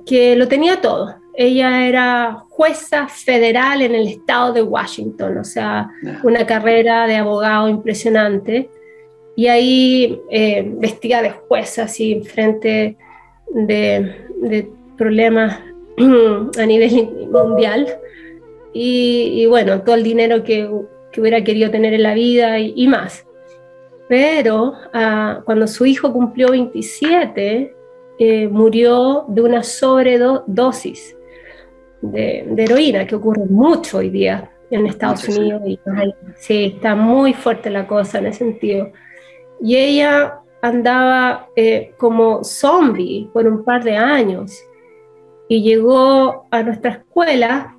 que 0.06 0.36
lo 0.38 0.48
tenía 0.48 0.80
todo. 0.80 1.14
Ella 1.34 1.86
era 1.86 2.46
jueza 2.50 3.10
federal 3.10 3.82
en 3.82 3.94
el 3.94 4.08
estado 4.08 4.54
de 4.54 4.62
Washington, 4.62 5.38
o 5.38 5.44
sea, 5.44 5.90
una 6.24 6.46
carrera 6.46 7.06
de 7.06 7.18
abogado 7.18 7.68
impresionante. 7.68 8.70
Y 9.36 9.48
ahí 9.48 10.22
eh, 10.32 10.64
vestía 10.78 11.22
de 11.22 11.32
jueza, 11.32 11.84
así, 11.84 12.22
frente 12.22 12.96
de, 13.52 14.70
problemas 14.98 15.60
a 16.58 16.66
nivel 16.66 17.28
mundial. 17.30 18.00
Y, 18.72 19.46
bueno, 19.48 19.82
todo 19.82 19.96
el 19.96 20.04
dinero 20.04 20.44
que, 20.44 20.70
hubiera 21.18 21.44
querido 21.46 21.72
tener 21.72 21.94
en 21.94 22.04
la 22.04 22.14
vida 22.14 22.60
y 22.60 22.88
más. 22.88 23.26
Pero 24.08 24.74
ah, 24.94 25.42
cuando 25.46 25.68
su 25.68 25.86
hijo 25.86 26.12
cumplió 26.14 26.52
27, 26.52 27.76
eh, 28.18 28.48
murió 28.48 29.26
de 29.28 29.42
una 29.42 29.64
sobredosis 29.64 31.18
de, 32.02 32.46
heroína, 32.58 33.06
que 33.08 33.16
ocurre 33.16 33.46
mucho 33.46 33.98
hoy 33.98 34.10
día 34.10 34.52
en 34.70 34.86
Estados 34.86 35.28
Unidos. 35.28 35.62
Y, 35.66 35.80
sí, 36.38 36.74
está 36.76 36.96
muy 36.96 37.34
fuerte 37.34 37.70
la 37.70 37.88
cosa 37.88 38.20
en 38.20 38.28
ese 38.28 38.40
sentido. 38.40 38.92
Y 39.62 39.76
ella 39.76 40.40
andaba 40.62 41.48
eh, 41.56 41.94
como 41.98 42.44
zombie 42.44 43.30
por 43.34 43.48
un 43.48 43.64
par 43.64 43.84
de 43.84 43.96
años 43.96 44.58
y 45.48 45.62
llegó 45.62 46.48
a 46.52 46.64
nuestra 46.64 46.92
escuela 46.92 47.76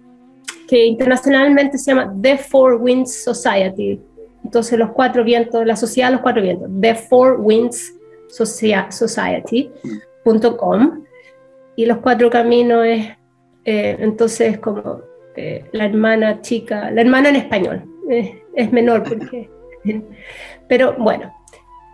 que 0.69 0.85
internacionalmente 0.85 1.79
se 1.79 1.93
llama 1.93 2.15
The 2.21 2.39
Four 2.39 2.75
Winds 2.75 3.25
Society, 3.25 4.01
entonces, 4.47 4.79
los 4.79 4.93
cuatro 4.93 5.25
vientos, 5.25 5.67
la 5.67 5.75
sociedad 5.75 6.07
de 6.07 6.13
los 6.13 6.23
cuatro 6.23 6.41
vientos, 6.41 6.71
The 6.81 6.95
Four 6.95 7.41
Winds 7.41 7.95
Society.com. 8.29 9.73
Y 11.75 11.85
los 11.85 11.99
cuatro 11.99 12.31
caminos 12.31 12.87
es, 12.87 13.09
eh, 13.65 13.97
entonces, 13.99 14.61
como 14.61 15.01
eh, 15.35 15.65
la 15.73 15.87
hermana 15.87 16.41
chica, 16.43 16.93
la 16.93 17.01
hermana 17.01 17.31
en 17.31 17.37
español, 17.37 17.83
es 18.09 18.71
menor 18.71 19.03
porque. 19.03 19.51
pero 20.69 20.95
bueno, 20.97 21.35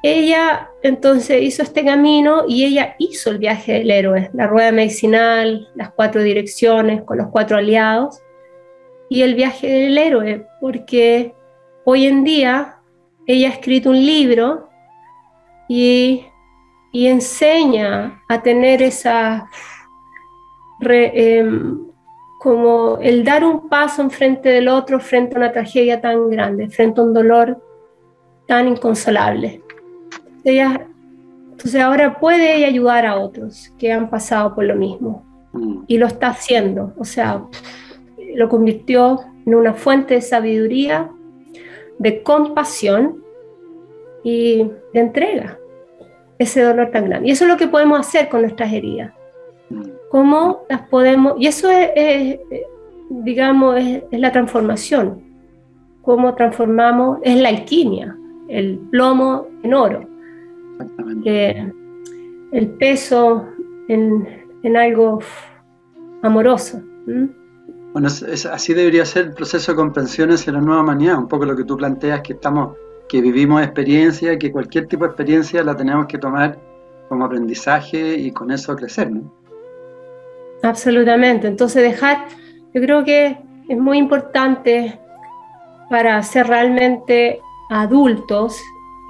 ella 0.03 0.68
entonces 0.82 1.40
hizo 1.42 1.62
este 1.62 1.86
camino 1.86 2.44
y 2.46 2.64
ella 2.64 2.96
hizo 2.98 3.30
el 3.30 3.38
viaje 3.38 3.72
del 3.72 3.90
héroe, 3.90 4.28
la 4.34 4.46
rueda 4.46 4.72
medicinal, 4.72 5.70
las 5.74 5.90
cuatro 5.92 6.22
direcciones 6.22 7.00
con 7.03 7.16
los 7.16 7.28
cuatro 7.28 7.57
aliados 7.57 8.20
y 9.09 9.22
el 9.22 9.34
viaje 9.34 9.68
del 9.68 9.96
héroe, 9.96 10.46
porque 10.61 11.34
Hoy 11.84 12.06
en 12.06 12.22
día 12.22 12.76
ella 13.26 13.48
ha 13.48 13.52
escrito 13.52 13.90
un 13.90 13.96
libro 13.96 14.68
y, 15.68 16.26
enseña 16.92 18.22
a 18.28 18.42
tener 18.42 18.82
esa, 18.82 19.48
em, 20.80 21.78
como 22.38 22.98
el 23.00 23.24
dar 23.24 23.44
un 23.44 23.68
paso 23.68 24.02
enfrente 24.02 24.50
del 24.50 24.68
otro 24.68 25.00
frente 25.00 25.34
a 25.34 25.38
una 25.38 25.52
tragedia 25.52 26.00
tan 26.00 26.30
grande, 26.30 26.68
frente 26.68 27.00
a 27.00 27.04
un 27.04 27.14
dolor 27.14 27.60
tan 28.46 28.68
inconsolable. 28.68 29.62
Ella, 30.44 30.86
entonces 31.50 31.80
ahora 31.80 32.18
puede 32.20 32.64
ayudar 32.64 33.06
a 33.06 33.16
otros 33.18 33.72
que 33.78 33.92
han 33.92 34.10
pasado 34.10 34.54
por 34.54 34.64
lo 34.64 34.76
mismo 34.76 35.24
mm. 35.52 35.84
y 35.86 35.98
lo 35.98 36.06
está 36.06 36.28
haciendo, 36.28 36.92
o 36.98 37.04
sea, 37.04 37.42
lo 38.34 38.48
convirtió 38.48 39.20
en 39.46 39.54
una 39.54 39.72
fuente 39.72 40.14
de 40.14 40.20
sabiduría 40.20 41.10
de 41.99 42.22
compasión 42.22 43.22
y 44.24 44.70
de 44.93 45.01
entrega 45.01 45.59
ese 46.38 46.62
dolor 46.62 46.90
tan 46.90 47.07
grande. 47.07 47.28
Y 47.28 47.32
eso 47.32 47.45
es 47.45 47.51
lo 47.51 47.57
que 47.57 47.68
podemos 47.68 48.01
hacer 48.01 48.28
con 48.28 48.43
nuestras 48.43 48.72
heridas. 48.72 49.12
¿Cómo 50.11 50.64
las 50.68 50.82
podemos? 50.88 51.34
Y 51.38 51.47
eso 51.47 51.70
es, 51.70 52.38
digamos, 53.09 53.76
es, 53.78 54.03
la 54.11 54.32
transformación. 54.32 55.22
¿Cómo 56.03 56.34
transformamos? 56.34 57.18
Es 57.22 57.36
la 57.36 57.49
alquimia, 57.49 58.16
el 58.49 58.78
plomo 58.90 59.47
en 59.62 59.74
oro. 59.74 60.09
el 61.24 62.68
peso 62.78 63.47
en, 63.88 64.76
algo 64.76 65.20
amoroso. 66.22 66.82
Bueno, 67.93 68.09
así 68.09 68.74
debería 68.74 69.05
ser 69.05 69.26
el 69.26 69.34
proceso 69.34 69.72
de 69.72 69.76
comprensión 69.76 70.30
hacia 70.30 70.53
la 70.53 70.61
nueva 70.61 70.82
humanidad, 70.82 71.18
un 71.18 71.28
poco 71.28 71.45
lo 71.45 71.55
que 71.55 71.64
tú 71.64 71.76
planteas, 71.76 72.22
que 72.22 72.32
estamos, 72.32 72.76
que 73.09 73.20
vivimos 73.20 73.62
experiencia, 73.62 74.38
que 74.38 74.51
cualquier 74.51 74.88
tipo 74.88 75.05
de 75.05 75.11
experiencia 75.11 75.62
la 75.62 75.76
tenemos 75.76 76.07
que 76.07 76.16
tomar 76.16 76.59
como 77.09 77.26
aprendizaje 77.26 78.14
y 78.14 78.30
con 78.32 78.51
eso 78.51 78.74
crecer, 78.74 79.11
¿no? 79.11 79.30
Absolutamente. 80.62 81.47
Entonces 81.49 81.82
dejar, 81.82 82.28
yo 82.72 82.80
creo 82.80 83.05
que 83.05 83.38
es 83.68 83.78
muy 83.78 83.99
importante 83.99 84.99
para 85.90 86.22
ser 86.22 86.47
realmente 86.47 87.40
adultos 87.68 88.59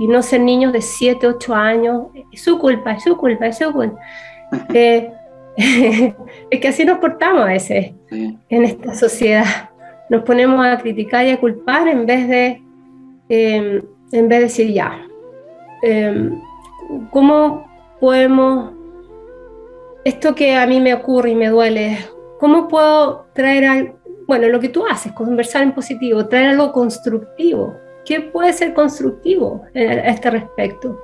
y 0.01 0.09
no 0.09 0.23
ser 0.23 0.41
niños 0.41 0.73
de 0.73 0.83
7, 0.83 1.27
8 1.29 1.55
años, 1.55 2.03
es 2.33 2.43
su 2.43 2.59
culpa, 2.59 2.93
es 2.93 3.05
su 3.05 3.17
culpa, 3.17 3.47
es 3.47 3.59
su 3.59 3.73
culpa. 3.73 3.99
Eh, 4.75 5.11
es 5.57 6.61
que 6.61 6.69
así 6.69 6.85
nos 6.85 6.99
portamos 6.99 7.43
a 7.43 7.47
veces 7.47 7.93
en 8.11 8.65
esta 8.65 8.95
sociedad. 8.95 9.71
Nos 10.09 10.23
ponemos 10.23 10.65
a 10.65 10.79
criticar 10.79 11.27
y 11.27 11.31
a 11.31 11.41
culpar 11.41 11.89
en 11.89 12.07
vez 12.07 12.29
de, 12.29 12.63
em, 13.29 13.83
en 14.13 14.29
vez 14.29 14.39
de 14.39 14.45
decir 14.45 14.73
ya. 14.73 15.07
Em, 15.83 16.41
¿Cómo 17.11 17.67
podemos, 18.01 18.73
esto 20.05 20.35
que 20.35 20.55
a 20.55 20.67
mí 20.67 20.81
me 20.81 20.95
ocurre 20.95 21.31
y 21.31 21.35
me 21.35 21.49
duele, 21.49 21.99
cómo 22.39 22.69
puedo 22.69 23.27
traer 23.33 23.65
algo, 23.65 23.99
bueno, 24.27 24.49
lo 24.49 24.61
que 24.61 24.69
tú 24.69 24.85
haces, 24.87 25.13
conversar 25.13 25.63
en 25.63 25.73
positivo, 25.73 26.27
traer 26.27 26.51
algo 26.51 26.73
constructivo? 26.73 27.77
¿Qué 28.05 28.21
puede 28.21 28.53
ser 28.53 28.75
constructivo 28.75 29.63
a 29.75 29.79
este 29.79 30.31
respecto? 30.31 31.01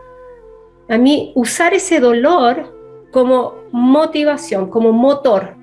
A 0.88 0.98
mí, 0.98 1.32
usar 1.34 1.74
ese 1.74 2.00
dolor 2.00 2.77
como 3.12 3.54
motivación, 3.72 4.68
como 4.68 4.92
motor, 4.92 5.54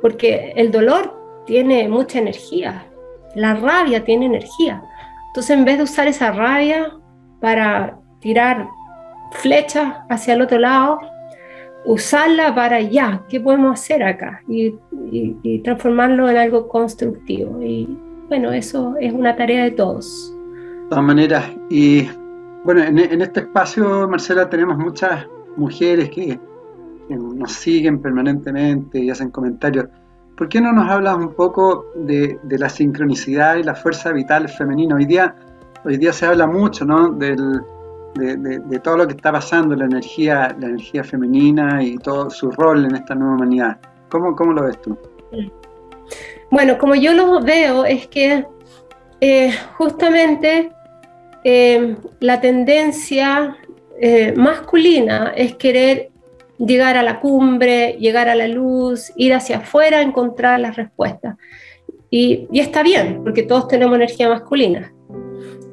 porque 0.00 0.52
el 0.56 0.70
dolor 0.70 1.14
tiene 1.46 1.88
mucha 1.88 2.18
energía, 2.18 2.86
la 3.34 3.54
rabia 3.54 4.04
tiene 4.04 4.26
energía. 4.26 4.82
Entonces, 5.28 5.56
en 5.56 5.64
vez 5.64 5.78
de 5.78 5.84
usar 5.84 6.06
esa 6.06 6.32
rabia 6.32 6.92
para 7.40 7.98
tirar 8.20 8.68
flechas 9.32 9.94
hacia 10.08 10.34
el 10.34 10.42
otro 10.42 10.58
lado, 10.58 10.98
usarla 11.84 12.54
para 12.54 12.80
ya, 12.80 13.22
¿qué 13.28 13.40
podemos 13.40 13.80
hacer 13.80 14.02
acá? 14.02 14.42
Y, 14.48 14.74
transformarlo 15.64 16.28
en 16.30 16.36
algo 16.36 16.68
constructivo. 16.68 17.62
Y 17.62 17.98
bueno, 18.28 18.52
eso 18.52 18.94
es 19.00 19.12
una 19.12 19.36
tarea 19.36 19.64
de 19.64 19.72
todos. 19.72 20.34
De 20.84 20.88
todas 20.88 21.04
maneras, 21.04 21.44
y 21.68 22.08
bueno, 22.64 22.82
en 22.82 23.20
este 23.20 23.40
espacio, 23.40 24.08
Marcela, 24.08 24.48
tenemos 24.48 24.78
muchas 24.78 25.26
mujeres 25.56 26.08
que 26.10 26.38
nos 27.16 27.52
siguen 27.52 28.00
permanentemente 28.00 28.98
y 28.98 29.10
hacen 29.10 29.30
comentarios. 29.30 29.86
¿Por 30.36 30.48
qué 30.48 30.60
no 30.60 30.72
nos 30.72 30.88
hablas 30.90 31.16
un 31.16 31.34
poco 31.34 31.86
de, 31.94 32.38
la 32.44 32.68
sincronicidad 32.68 33.56
y 33.56 33.62
la 33.62 33.74
fuerza 33.74 34.12
vital 34.12 34.48
femenina? 34.48 34.96
Hoy 34.96 35.06
día 35.06 35.34
hoy 35.84 35.96
día 35.96 36.12
se 36.12 36.26
habla 36.26 36.46
mucho, 36.46 36.84
¿no? 36.84 37.10
De, 37.10 37.36
todo 38.82 38.96
lo 38.98 39.06
que 39.06 39.14
está 39.14 39.32
pasando, 39.32 39.74
la 39.74 39.86
energía, 39.86 40.54
la 40.58 40.66
energía 40.66 41.02
femenina 41.02 41.82
y 41.82 41.96
todo 41.96 42.30
su 42.30 42.50
rol 42.50 42.84
en 42.84 42.94
esta 42.94 43.14
nueva 43.14 43.36
humanidad. 43.36 43.78
¿Cómo, 44.08 44.36
cómo 44.36 44.52
lo 44.52 44.64
ves 44.64 44.80
tú? 44.82 44.98
Bueno, 46.50 46.76
como 46.76 46.94
yo 46.94 47.14
lo 47.14 47.40
veo, 47.40 47.84
es 47.86 48.06
que 48.08 48.46
eh, 49.20 49.52
justamente 49.78 50.72
eh, 51.44 51.96
la 52.20 52.40
tendencia 52.40 53.56
eh, 53.98 54.34
masculina 54.36 55.32
es 55.34 55.54
querer 55.56 56.11
llegar 56.66 56.96
a 56.96 57.02
la 57.02 57.20
cumbre, 57.20 57.96
llegar 57.98 58.28
a 58.28 58.34
la 58.34 58.48
luz, 58.48 59.12
ir 59.16 59.34
hacia 59.34 59.58
afuera, 59.58 60.00
encontrar 60.00 60.60
las 60.60 60.76
respuestas. 60.76 61.36
Y, 62.10 62.46
y 62.52 62.60
está 62.60 62.82
bien, 62.82 63.20
porque 63.22 63.42
todos 63.42 63.68
tenemos 63.68 63.96
energía 63.96 64.28
masculina. 64.28 64.92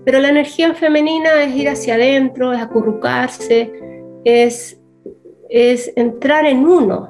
Pero 0.05 0.19
la 0.19 0.29
energía 0.29 0.73
femenina 0.73 1.43
es 1.43 1.55
ir 1.55 1.69
hacia 1.69 1.95
adentro, 1.95 2.53
es 2.53 2.61
acurrucarse, 2.61 3.71
es, 4.23 4.79
es 5.49 5.91
entrar 5.95 6.45
en 6.45 6.65
uno, 6.65 7.09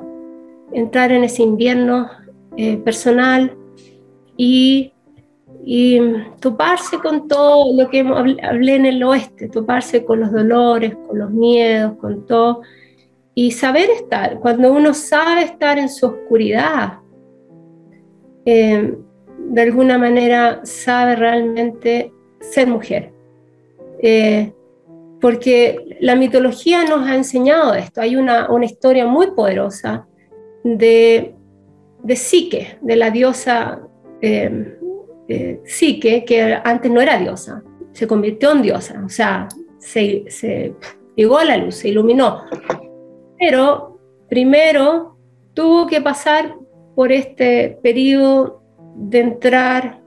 entrar 0.73 1.11
en 1.11 1.23
ese 1.23 1.43
invierno 1.43 2.09
eh, 2.57 2.77
personal 2.77 3.55
y, 4.35 4.91
y, 5.63 6.01
toparse 6.39 6.97
con 6.97 7.27
todo 7.27 7.73
lo 7.77 7.89
que 7.89 8.01
hablé 8.01 8.75
en 8.75 8.85
el 8.85 9.03
oeste, 9.03 9.47
toparse 9.49 10.03
con 10.03 10.19
los 10.19 10.31
dolores, 10.31 10.95
con 11.07 11.19
los 11.19 11.31
miedos, 11.31 11.97
con 11.97 12.25
todo, 12.25 12.61
y 13.41 13.51
saber 13.51 13.89
estar. 13.89 14.37
Cuando 14.41 14.73
uno 14.73 14.93
sabe 14.93 15.43
estar 15.43 15.79
en 15.79 15.87
su 15.87 16.07
oscuridad, 16.07 16.99
eh, 18.45 18.97
de 19.37 19.61
alguna 19.61 19.97
manera 19.97 20.59
sabe 20.65 21.15
realmente 21.15 22.11
ser 22.41 22.67
mujer. 22.67 23.13
Eh, 24.03 24.51
porque 25.21 25.97
la 26.01 26.17
mitología 26.17 26.83
nos 26.83 27.07
ha 27.07 27.15
enseñado 27.15 27.75
esto. 27.75 28.01
Hay 28.01 28.17
una, 28.17 28.51
una 28.51 28.65
historia 28.65 29.05
muy 29.05 29.31
poderosa 29.31 30.05
de, 30.65 31.33
de 32.03 32.15
Psique, 32.17 32.77
de 32.81 32.95
la 32.97 33.09
diosa 33.09 33.79
eh, 34.19 34.75
Psique, 35.63 36.25
que 36.25 36.57
antes 36.61 36.91
no 36.91 36.99
era 36.99 37.17
diosa, 37.17 37.63
se 37.93 38.05
convirtió 38.05 38.51
en 38.51 38.63
diosa, 38.63 39.01
o 39.05 39.07
sea, 39.07 39.47
se, 39.77 40.25
se 40.27 40.73
llegó 41.15 41.37
a 41.37 41.45
la 41.45 41.55
luz, 41.55 41.75
se 41.75 41.87
iluminó. 41.87 42.43
Pero 43.39 43.99
primero 44.27 45.17
tuvo 45.53 45.87
que 45.87 46.01
pasar 46.01 46.55
por 46.95 47.11
este 47.11 47.79
periodo 47.81 48.61
de 48.95 49.19
entrar 49.19 50.01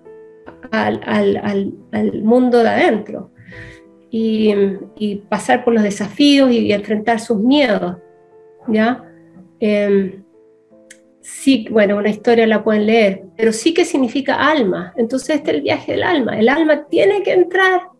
al, 0.70 2.22
mundo 2.22 2.58
de 2.62 2.68
adentro 2.68 3.30
y, 4.10 5.16
pasar 5.28 5.64
por 5.64 5.74
los 5.74 5.82
desafíos 5.82 6.50
y, 6.50 6.72
enfrentar 6.72 7.18
sus 7.20 7.38
miedos. 7.38 7.96
¿ya? 8.68 9.04
Em, 9.60 10.22
sí, 11.20 11.66
bueno, 11.70 11.96
una 11.96 12.10
historia 12.10 12.46
la 12.46 12.62
pueden 12.62 12.86
leer, 12.86 13.24
pero 13.36 13.52
sí 13.52 13.72
que 13.72 13.84
significa 13.84 14.34
alma. 14.34 14.92
Entonces 14.96 15.36
este 15.36 15.52
es 15.52 15.56
el 15.56 15.62
viaje 15.62 15.92
del 15.92 16.02
alma. 16.02 16.38
El 16.38 16.48
alma 16.48 16.86
tiene 16.88 17.22
que 17.22 17.32
entrar 17.32 17.91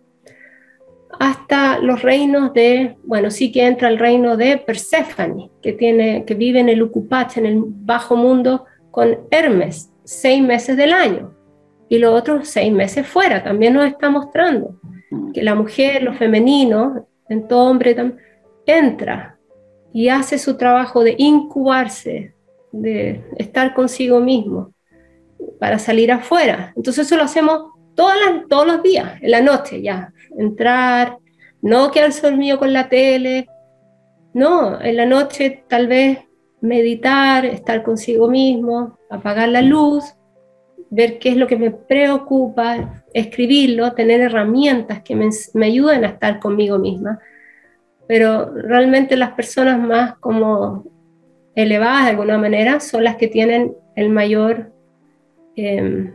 hasta 1.19 1.79
los 1.79 2.03
reinos 2.03 2.53
de, 2.53 2.97
bueno, 3.05 3.31
sí 3.31 3.53
que 3.53 3.67
entra 3.67 3.89
el 3.89 3.99
reino 3.99 4.37
de 4.37 4.59
Perséfone, 4.59 5.51
que, 5.63 5.73
tiene, 5.73 6.25
que 6.25 6.35
vive 6.35 6.61
en 6.61 6.69
el 6.69 6.83
Ucupach, 6.83 7.37
en 7.37 7.47
el 7.47 7.63
bajo 7.65 8.17
mundo, 8.17 8.65
con 8.91 9.19
Hermes, 9.31 9.91
seis 10.05 10.43
meses 10.43 10.77
del 10.77 10.93
año 10.93 11.35
y 11.89 11.99
los 11.99 12.15
otros 12.15 12.49
seis 12.49 12.73
meses 12.73 13.07
fuera. 13.07 13.43
También 13.43 13.75
nos 13.75 13.87
está 13.87 14.11
mostrando 14.11 14.81
que 15.35 15.43
la 15.43 15.55
mujer, 15.55 16.03
lo 16.03 16.15
femenino, 16.15 17.07
en 17.29 17.47
todo 17.49 17.71
hombre, 17.71 17.95
entra 18.67 19.39
y 19.93 20.09
hace 20.09 20.39
su 20.39 20.57
trabajo 20.57 21.05
de 21.05 21.15
incubarse, 21.19 22.35
de 22.73 23.23
estar 23.37 23.75
consigo 23.75 24.21
mismo 24.21 24.73
para 25.59 25.79
salir 25.79 26.11
afuera. 26.13 26.73
Entonces 26.77 27.07
eso 27.07 27.17
lo 27.17 27.25
hacemos 27.25 27.73
todas 27.95 28.17
todos 28.49 28.67
los 28.67 28.83
días, 28.83 29.21
en 29.21 29.31
la 29.31 29.41
noche 29.41 29.83
ya. 29.83 30.13
Entrar, 30.39 31.19
no 31.61 31.91
quedarse 31.91 32.29
dormido 32.29 32.59
con 32.59 32.73
la 32.73 32.89
tele, 32.89 33.49
no, 34.35 34.81
en 34.81 34.97
la 34.97 35.07
noche 35.07 35.65
tal 35.69 35.87
vez 35.87 36.19
meditar, 36.61 37.45
estar 37.45 37.83
consigo 37.83 38.29
mismo, 38.29 38.99
apagar 39.11 39.49
la 39.49 39.63
luz 39.63 40.15
ver 40.95 41.19
qué 41.19 41.31
es 41.31 41.37
lo 41.39 41.47
que 41.47 41.57
me 41.57 41.71
preocupa, 41.71 43.03
escribirlo, 43.15 43.95
tener 43.95 44.21
herramientas 44.21 45.01
que 45.01 45.17
me, 45.17 45.31
ayuden 45.65 46.05
a 46.05 46.09
estar 46.09 46.39
conmigo 46.39 46.79
misma. 46.79 47.19
Pero 48.07 48.53
realmente 48.53 49.17
las 49.17 49.33
personas 49.33 49.81
más 49.81 50.19
como 50.19 50.85
elevadas 51.55 52.05
de 52.05 52.11
alguna 52.11 52.37
manera 52.37 52.79
son 52.79 53.05
las 53.05 53.17
que 53.17 53.27
tienen 53.27 53.75
el 53.97 54.11
mayor 54.11 54.71
em, 55.57 56.15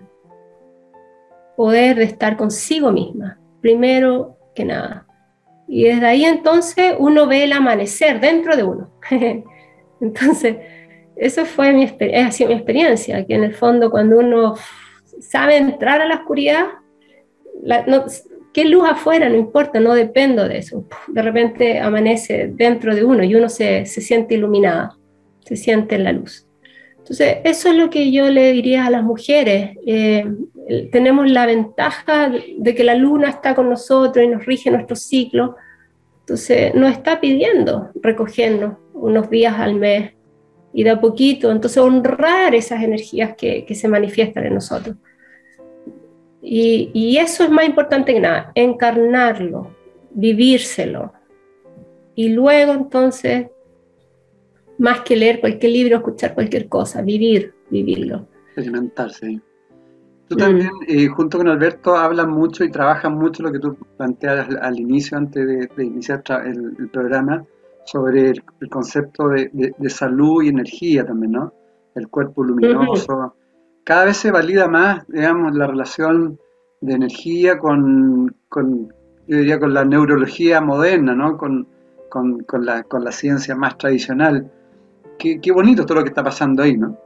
poder 1.55 1.95
de 1.95 2.03
estar 2.03 2.37
consigo 2.37 2.91
misma, 2.91 3.39
primero 3.67 4.37
que 4.55 4.63
nada. 4.63 5.05
Y 5.67 5.83
desde 5.83 6.05
ahí 6.05 6.23
entonces 6.23 6.93
uno 6.97 7.27
ve 7.27 7.43
el 7.43 7.51
amanecer 7.51 8.21
dentro 8.21 8.55
de 8.55 8.63
uno. 8.63 8.93
entonces, 10.01 10.55
eso 11.17 11.43
fue 11.43 11.73
mi, 11.73 11.83
ha 11.83 12.31
sido 12.31 12.49
mi 12.49 12.55
experiencia, 12.55 13.25
que 13.25 13.35
en 13.35 13.43
el 13.43 13.53
fondo 13.53 13.91
cuando 13.91 14.19
uno 14.19 14.55
sabe 15.19 15.57
entrar 15.57 15.99
a 15.99 16.05
la 16.05 16.15
oscuridad, 16.15 16.67
qué 18.53 18.63
luz 18.63 18.87
afuera, 18.89 19.27
no 19.27 19.35
importa, 19.35 19.81
no 19.81 19.93
dependo 19.93 20.47
de 20.47 20.59
eso. 20.59 20.87
De 21.09 21.21
repente 21.21 21.79
amanece 21.79 22.49
dentro 22.53 22.95
de 22.95 23.03
uno 23.03 23.21
y 23.25 23.35
uno 23.35 23.49
se, 23.49 23.85
se 23.85 23.99
siente 23.99 24.35
iluminada, 24.35 24.95
se 25.41 25.57
siente 25.57 25.95
en 25.95 26.05
la 26.05 26.13
luz. 26.13 26.47
Entonces, 26.99 27.39
eso 27.43 27.69
es 27.69 27.75
lo 27.75 27.89
que 27.89 28.13
yo 28.13 28.29
le 28.29 28.53
diría 28.53 28.85
a 28.85 28.89
las 28.89 29.03
mujeres. 29.03 29.71
Eh, 29.85 30.23
tenemos 30.91 31.29
la 31.29 31.45
ventaja 31.45 32.29
de 32.57 32.75
que 32.75 32.83
la 32.83 32.95
luna 32.95 33.29
está 33.29 33.55
con 33.55 33.69
nosotros 33.69 34.23
y 34.23 34.27
nos 34.27 34.45
rige 34.45 34.69
nuestro 34.69 34.95
ciclo. 34.95 35.55
Entonces, 36.21 36.75
nos 36.75 36.91
está 36.91 37.21
pidiendo 37.21 37.89
recogernos 38.01 38.77
unos 38.93 39.29
días 39.29 39.57
al 39.57 39.75
mes 39.75 40.13
y 40.73 40.83
de 40.83 40.89
a 40.89 40.99
poquito, 40.99 41.49
entonces 41.51 41.77
honrar 41.77 42.53
esas 42.53 42.83
energías 42.83 43.35
que, 43.35 43.65
se 43.73 43.87
manifiestan 43.87 44.45
en 44.45 44.55
nosotros. 44.55 44.95
Y, 46.41 46.91
y, 46.93 47.17
eso 47.17 47.43
es 47.43 47.49
más 47.49 47.65
importante 47.65 48.13
que 48.13 48.19
nada, 48.19 48.51
encarnarlo, 48.53 49.75
vivírselo. 50.11 51.13
Y 52.15 52.29
luego 52.29 52.73
entonces, 52.73 53.47
más 54.77 55.01
que 55.01 55.15
leer 55.15 55.39
cualquier 55.39 55.71
libro, 55.71 55.97
escuchar 55.97 56.33
cualquier 56.33 56.67
cosa, 56.67 57.01
vivir, 57.01 57.53
vivirlo. 57.69 58.27
Experimentarse. 58.47 59.41
Tú 60.27 60.35
también, 60.35 60.71
mm. 60.73 60.83
eh, 60.87 61.07
junto 61.07 61.37
con 61.37 61.47
Alberto, 61.47 61.95
hablas 61.95 62.27
mucho 62.27 62.63
y 62.63 62.71
trabajas 62.71 63.11
mucho 63.11 63.43
lo 63.43 63.51
que 63.51 63.59
tú 63.59 63.77
planteas 63.97 64.47
al, 64.61 64.79
inicio, 64.79 65.17
antes 65.17 65.47
de, 65.47 65.69
de 65.75 65.85
iniciar 65.85 66.21
el, 66.45 66.75
el 66.77 66.89
programa, 66.89 67.45
sobre 67.87 68.31
el, 68.31 68.69
concepto 68.69 69.29
de, 69.29 69.73
salud 69.89 70.43
y 70.43 70.49
energía 70.49 71.05
también, 71.05 71.31
¿no? 71.31 71.53
El 71.95 72.09
cuerpo 72.09 72.43
luminoso. 72.43 73.33
Cada 73.83 74.05
vez 74.05 74.17
se 74.17 74.29
valida 74.29 74.67
más, 74.67 75.07
digamos, 75.07 75.55
la 75.55 75.67
relación 75.67 76.37
de 76.81 76.93
energía 76.93 77.57
con, 77.57 78.35
con 78.49 78.93
yo 79.27 79.37
diría, 79.37 79.59
con 79.59 79.73
la 79.73 79.85
neurología 79.85 80.59
moderna, 80.59 81.15
¿no? 81.15 81.37
Con, 81.37 81.67
con, 82.09 82.43
con, 82.43 82.65
la, 82.65 82.83
con 82.83 83.05
la 83.05 83.13
ciencia 83.13 83.55
más 83.55 83.77
tradicional. 83.77 84.51
Qué, 85.17 85.39
qué 85.39 85.51
bonito 85.53 85.85
todo 85.85 85.99
lo 85.99 86.03
que 86.03 86.09
está 86.09 86.23
pasando 86.23 86.63
ahí, 86.63 86.77
¿no? 86.77 86.97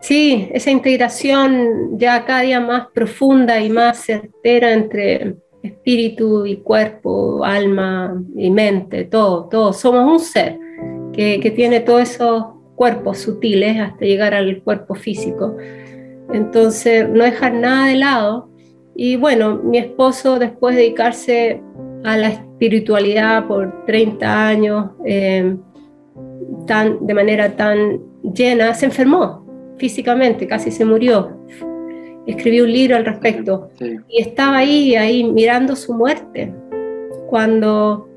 Sí, 0.00 0.48
esa 0.52 0.70
integración 0.70 1.98
ya 1.98 2.24
cada 2.24 2.40
día 2.40 2.58
más 2.58 2.88
profunda 2.94 3.60
y 3.60 3.68
más 3.68 3.98
certera 3.98 4.72
entre 4.72 5.36
espíritu 5.62 6.46
y 6.46 6.56
cuerpo, 6.56 7.44
alma 7.44 8.22
y 8.34 8.50
mente, 8.50 9.04
todo, 9.04 9.44
todo. 9.50 9.74
Somos 9.74 10.10
un 10.10 10.18
ser 10.18 10.58
que, 11.12 11.38
que 11.40 11.50
tiene 11.50 11.80
todos 11.80 12.02
esos 12.02 12.44
cuerpos 12.76 13.18
sutiles 13.18 13.78
hasta 13.78 14.06
llegar 14.06 14.32
al 14.32 14.62
cuerpo 14.62 14.94
físico. 14.94 15.58
Entonces, 16.32 17.06
no 17.06 17.22
dejar 17.22 17.52
nada 17.52 17.88
de 17.88 17.96
lado. 17.96 18.48
Y 18.96 19.16
bueno, 19.16 19.60
mi 19.62 19.76
esposo, 19.76 20.38
después 20.38 20.76
de 20.76 20.82
dedicarse 20.82 21.62
a 22.04 22.16
la 22.16 22.28
espiritualidad 22.28 23.46
por 23.46 23.84
30 23.84 24.48
años, 24.48 24.90
eh, 25.04 25.56
tan, 26.66 27.06
de 27.06 27.12
manera 27.12 27.54
tan 27.54 28.00
llena, 28.22 28.72
se 28.72 28.86
enfermó 28.86 29.49
físicamente, 29.80 30.46
casi 30.46 30.70
se 30.70 30.84
murió 30.84 31.40
escribió 32.26 32.64
un 32.64 32.72
libro 32.72 32.96
al 32.96 33.04
respecto 33.04 33.70
y 34.08 34.22
estaba 34.22 34.58
ahí, 34.58 34.94
ahí 34.94 35.24
mirando 35.24 35.76
su 35.76 35.94
muerte 35.94 36.52
cuando 37.28 38.08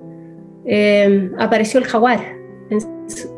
eh, 0.66 1.30
apareció 1.38 1.80
el 1.80 1.86
jaguar. 1.86 2.20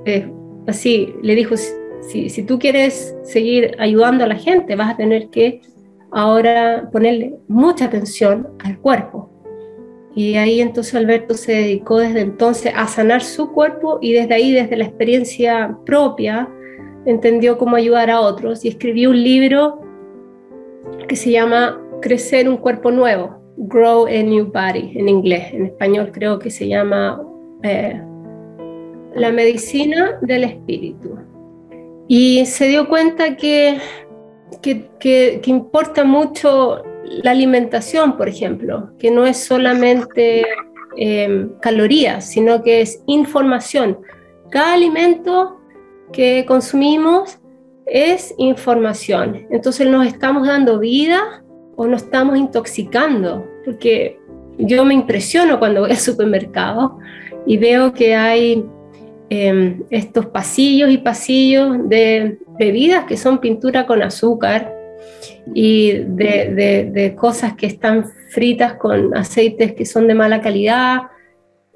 Eh, 0.05 0.31
así 0.67 1.13
le 1.21 1.35
dijo, 1.35 1.55
si, 1.57 2.29
si, 2.29 2.43
tú 2.43 2.59
quieres 2.59 3.15
seguir 3.23 3.75
ayudando 3.79 4.23
a 4.23 4.27
la 4.27 4.35
gente, 4.35 4.75
vas 4.75 4.93
a 4.93 4.97
tener 4.97 5.29
que 5.29 5.61
ahora 6.11 6.89
ponerle 6.91 7.35
mucha 7.47 7.85
atención 7.85 8.47
al 8.63 8.79
cuerpo. 8.79 9.31
Y 10.15 10.35
ahí 10.35 10.61
entonces 10.61 10.95
Alberto 10.95 11.33
se 11.33 11.51
dedicó 11.51 11.99
desde 11.99 12.21
entonces 12.21 12.71
a 12.73 12.87
sanar 12.87 13.21
su 13.21 13.51
cuerpo 13.51 13.99
y 14.01 14.13
desde 14.13 14.35
ahí, 14.35 14.53
desde 14.53 14.77
la 14.77 14.85
experiencia 14.85 15.77
propia, 15.85 16.47
entendió 17.05 17.57
cómo 17.57 17.75
ayudar 17.75 18.09
a 18.09 18.21
otros 18.21 18.65
y 18.65 18.69
escribió 18.69 19.09
un 19.09 19.23
libro 19.23 19.81
que 21.07 21.15
se 21.15 21.31
llama 21.31 21.81
Crecer 22.01 22.49
un 22.49 22.57
cuerpo 22.57 22.91
nuevo, 22.91 23.39
Grow 23.57 24.05
a 24.05 24.23
New 24.23 24.51
Body 24.51 24.93
en 24.95 25.09
inglés, 25.09 25.53
en 25.53 25.67
español 25.67 26.11
creo 26.11 26.39
que 26.39 26.49
se 26.49 26.67
llama 26.67 27.21
eh, 27.63 28.01
La 29.15 29.31
medicina 29.31 30.17
del 30.21 30.43
espíritu. 30.43 31.17
Y 32.07 32.45
se 32.45 32.67
dio 32.67 32.87
cuenta 32.87 33.35
que, 33.35 33.79
que, 34.61 35.41
importa 35.45 36.03
mucho 36.03 36.83
la 37.03 37.31
alimentación, 37.31 38.17
por 38.17 38.27
ejemplo, 38.27 38.91
que 38.99 39.09
no 39.09 39.25
es 39.25 39.37
solamente 39.37 40.45
em, 40.97 41.49
calorías, 41.61 42.29
sino 42.29 42.61
que 42.61 42.81
es 42.81 43.01
información. 43.07 43.97
Cada 44.51 44.75
alimento 44.75 45.59
que 46.11 46.45
consumimos 46.45 47.39
es 47.85 48.33
información. 48.37 49.45
Entonces 49.51 49.87
nos 49.87 50.05
estamos 50.07 50.47
dando 50.47 50.79
vida 50.79 51.43
o 51.75 51.87
nos 51.87 52.03
estamos 52.03 52.37
intoxicando, 52.37 53.45
porque 53.63 54.19
yo 54.57 54.85
me 54.85 54.93
impresiono 54.93 55.59
cuando 55.59 55.81
voy 55.81 55.91
al 55.91 55.97
supermercado 55.97 56.97
y 57.45 57.57
veo 57.57 57.93
que 57.93 58.15
hay 58.15 58.65
Em, 59.27 59.83
estos 59.89 60.27
pasillos 60.27 60.91
y 60.91 60.99
pasillos 60.99 61.89
de 61.89 62.37
bebidas 62.59 63.05
que 63.05 63.17
son 63.17 63.39
pintura 63.39 63.87
con 63.87 64.03
azúcar 64.03 64.71
y 65.55 65.93
de, 65.93 67.15
cosas 67.17 67.55
que 67.55 67.65
están 67.65 68.05
fritas 68.29 68.75
con 68.75 69.17
aceites 69.17 69.73
que 69.73 69.83
son 69.83 70.07
de 70.07 70.13
mala 70.13 70.41
calidad 70.41 71.07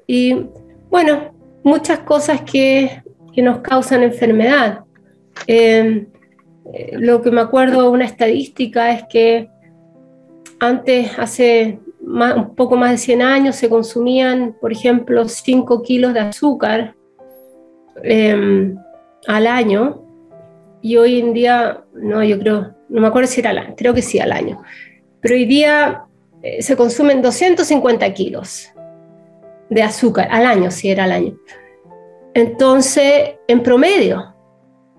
y 0.06 0.46
bueno, 0.90 1.34
muchas 1.64 1.98
cosas 2.00 2.42
que, 2.42 3.02
nos 3.36 3.60
causan 3.60 4.02
enfermedad. 4.02 4.80
Em, 5.46 6.06
eh, 6.72 6.96
lo 6.98 7.22
que 7.22 7.30
me 7.30 7.40
acuerdo, 7.40 7.90
una 7.90 8.04
estadística 8.04 8.92
es 8.92 9.04
que 9.08 9.48
antes, 10.58 11.18
hace 11.18 11.78
un 12.02 12.54
poco 12.54 12.76
más 12.76 12.90
de 12.90 12.98
100 12.98 13.22
años, 13.22 13.56
se 13.56 13.68
consumían, 13.68 14.56
por 14.60 14.72
ejemplo, 14.72 15.28
5 15.28 15.82
kilos 15.82 16.12
de 16.12 16.20
azúcar 16.20 16.94
Em, 18.02 18.76
al 19.26 19.46
año 19.46 20.02
y 20.80 20.96
hoy 20.96 21.20
en 21.20 21.34
día, 21.34 21.84
no, 21.92 22.24
yo 22.24 22.38
creo, 22.38 22.74
no 22.88 23.00
me 23.00 23.06
acuerdo 23.06 23.28
si 23.28 23.40
era 23.40 23.50
al 23.50 23.58
año, 23.58 23.74
creo 23.76 23.92
que 23.92 24.02
sí 24.02 24.18
al 24.18 24.32
año, 24.32 24.62
pero 25.20 25.34
hoy 25.34 25.44
día 25.44 26.04
eh, 26.42 26.62
se 26.62 26.76
consumen 26.76 27.20
250 27.20 28.12
kilos 28.14 28.70
de 29.68 29.82
azúcar 29.82 30.28
al 30.30 30.46
año, 30.46 30.70
si 30.70 30.90
era 30.90 31.04
al 31.04 31.12
año. 31.12 31.38
Entonces, 32.34 33.36
en 33.48 33.62
promedio, 33.62 34.34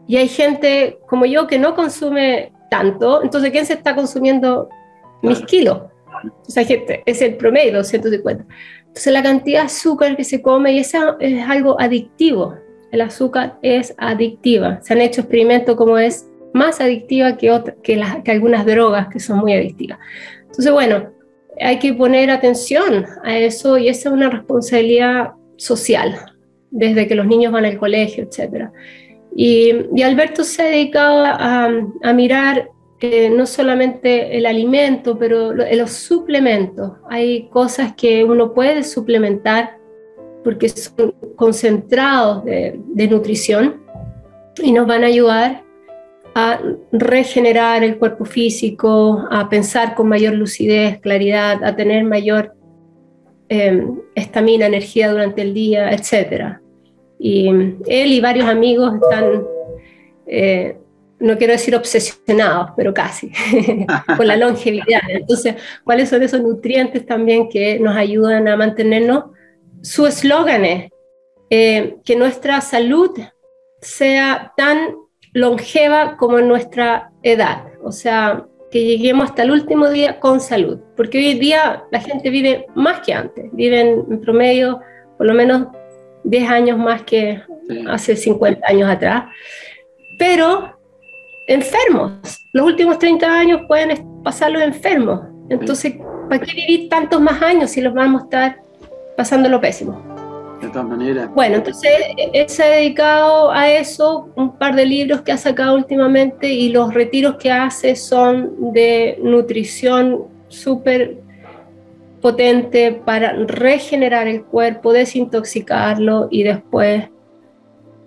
y 0.08 0.18
hay 0.18 0.28
gente 0.28 1.00
como 1.08 1.26
yo 1.26 1.48
que 1.48 1.60
no 1.60 1.76
consume 1.76 2.52
tanto, 2.70 3.24
entonces, 3.24 3.52
¿quién 3.52 3.66
se 3.66 3.74
está 3.74 3.96
consumiendo 3.96 4.70
mis 5.22 5.42
kilos? 5.42 5.84
O 6.48 6.52
sea, 6.52 6.64
gente, 6.66 7.04
es 7.06 7.22
el 7.22 7.38
promedio, 7.38 7.78
250. 7.78 8.46
Entonces, 8.80 9.14
la 9.14 9.24
cantidad 9.24 9.62
de 9.62 9.66
azúcar 9.66 10.18
que 10.18 10.24
se 10.24 10.42
come, 10.42 10.74
y 10.74 10.80
eso 10.80 11.18
es 11.20 11.48
algo 11.48 11.80
adictivo 11.80 12.56
el 12.92 13.02
azúcar 13.02 13.58
es 13.62 13.96
adictiva. 13.98 14.80
Se 14.82 14.94
han 14.94 15.02
hecho 15.02 15.22
experimentos 15.22 15.76
como 15.76 15.98
es 15.98 16.28
más 16.54 16.82
adictiva 16.82 17.38
que, 17.38 17.62
que, 17.82 18.02
que 18.24 18.32
algunas 18.32 18.66
drogas 18.66 19.08
que 19.08 19.20
son 19.20 19.40
muy 19.40 19.54
adictivas. 19.54 19.98
Entonces, 20.42 20.72
bueno, 20.72 21.10
hay 21.60 21.80
que 21.80 21.94
poner 21.94 22.30
atención 22.30 23.06
a 23.24 23.38
eso 23.38 23.78
y 23.78 23.88
esa 23.88 24.10
es 24.10 24.14
una 24.14 24.30
responsabilidad 24.30 25.32
social, 25.56 26.31
desde 26.72 27.08
que 27.08 27.16
los 27.16 27.28
niños 27.28 27.52
van 27.52 27.66
al 27.66 27.78
colegio, 27.78 28.24
etc. 28.24 28.70
Y, 29.36 30.02
Alberto 30.04 30.44
se 30.44 30.62
ha 30.62 30.66
dedicado 30.66 31.24
a, 31.26 32.14
mirar 32.14 32.70
eh, 33.00 33.30
no 33.30 33.46
solamente 33.46 34.38
el 34.38 34.46
alimento, 34.46 35.18
pero 35.18 35.54
los 35.54 35.92
suplementos. 35.92 36.94
Hay 37.10 37.48
cosas 37.50 37.94
que 37.94 38.24
uno 38.24 38.54
puede 38.54 38.84
suplementar 38.84 39.78
porque 40.44 40.70
son 40.70 41.14
concentrados 41.36 42.44
de, 42.46 43.08
nutrición 43.10 43.82
y 44.62 44.72
nos 44.72 44.88
van 44.88 45.04
a 45.04 45.08
ayudar 45.08 45.64
a 46.34 46.60
regenerar 46.92 47.84
el 47.84 47.98
cuerpo 47.98 48.24
físico, 48.26 49.28
a 49.30 49.50
pensar 49.50 49.96
con 49.96 50.08
mayor 50.08 50.34
lucidez, 50.34 51.00
claridad, 51.00 51.64
a 51.64 51.76
tener 51.76 52.06
mayor 52.06 52.56
em, 53.50 54.00
estamina, 54.16 54.66
energía 54.66 55.12
durante 55.12 55.42
el 55.42 55.54
día, 55.54 55.92
etc. 55.92 56.61
Y 57.24 57.50
él 57.50 58.14
y 58.14 58.20
varios 58.20 58.48
amigos 58.48 58.96
están, 58.96 59.44
eh, 60.26 60.76
no 61.20 61.38
quiero 61.38 61.54
decir 61.54 61.76
obsesionados, 61.76 62.72
pero 62.76 62.96
casi, 62.96 63.32
con 64.18 64.26
la 64.26 64.38
longevidad. 64.38 65.02
Entonces, 65.08 65.56
¿cuáles 65.84 66.10
son 66.10 66.24
esos 66.24 66.42
nutrientes 66.42 67.06
también 67.06 67.48
que 67.48 67.80
nos 67.80 67.96
ayudan 67.96 68.48
a 68.48 68.58
mantenernos 68.58 69.26
su 69.82 70.06
eslogan 70.08 70.66
es 70.66 70.92
eh, 71.50 71.98
que 72.06 72.16
nuestra 72.16 72.62
salud 72.62 73.12
sea 73.82 74.54
tan 74.56 74.96
longeva 75.34 76.18
como 76.18 76.40
nuestra 76.40 77.12
edad, 77.24 77.66
o 77.84 77.92
sea, 77.92 78.46
que 78.70 78.86
lleguemos 78.86 79.30
hasta 79.30 79.44
el 79.44 79.52
último 79.52 79.90
día 79.90 80.20
con 80.20 80.40
salud, 80.40 80.80
porque 80.96 81.18
hoy 81.18 81.34
día 81.40 81.84
la 81.92 82.00
gente 82.00 82.30
vive 82.30 82.68
más 82.76 83.02
que 83.02 83.14
antes, 83.14 83.50
viven 83.54 84.06
en 84.10 84.22
promedio 84.22 84.80
por 85.18 85.28
lo 85.28 85.34
menos 85.34 85.68
10 86.24 86.50
años 86.50 86.78
más 86.78 87.04
que 87.04 87.42
hace 87.90 88.16
50 88.16 88.68
años 88.68 88.90
atrás, 88.90 89.26
pero 90.18 90.78
enfermos, 91.48 92.12
los 92.54 92.66
últimos 92.66 93.00
30 93.00 93.26
años 93.28 93.62
pueden 93.68 94.24
pasarlos 94.24 94.62
enfermos, 94.62 95.22
entonces, 95.50 95.96
¿para 96.30 96.40
qué 96.44 96.54
vivir 96.54 96.90
tantos 96.90 97.20
más 97.20 97.42
años 97.42 97.72
si 97.72 97.82
los 97.82 97.94
vamos 97.94 98.22
a 98.22 98.24
estar 98.26 98.62
pasándolo 99.16 99.62
pésimo. 99.62 100.02
De 100.62 100.68
todas 100.70 100.88
maneras. 100.88 101.30
Bueno, 101.34 101.58
entonces 101.58 101.92
él 102.34 102.50
se 102.50 102.64
ha 102.64 102.68
dedicado 102.68 103.52
a 103.52 103.70
eso, 103.70 104.30
un 104.36 104.58
par 104.58 104.76
de 104.76 104.86
libros 104.86 105.22
que 105.22 105.32
ha 105.32 105.38
sacado 105.38 105.76
últimamente 105.76 106.52
y 106.52 106.70
los 106.70 106.94
retiros 106.94 107.36
que 107.38 107.52
hace 107.52 107.96
son 107.96 108.72
de 108.74 109.18
nutrición 109.24 110.26
súper 110.50 111.18
potente 112.22 113.02
para 113.06 113.34
regenerar 113.34 114.28
el 114.28 114.44
cuerpo, 114.44 114.94
desintoxicarlo 114.94 116.28
y 116.30 116.44
después 116.44 117.10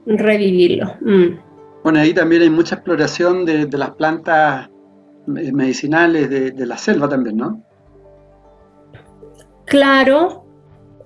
revivirlo. 0.07 0.95
Mm. 1.01 1.39
Bueno, 1.83 2.01
ahí 2.01 2.15
también 2.15 2.43
hay 2.43 2.51
mucha 2.51 2.77
exploración 2.77 3.45
de, 3.45 3.69
las 3.77 3.91
plantas 3.91 4.71
medicinales 5.27 6.31
de, 6.31 6.51
de, 6.51 6.67
la 6.67 6.79
selva 6.79 7.09
también, 7.09 7.37
¿no? 7.37 7.62
Claro, 9.67 10.45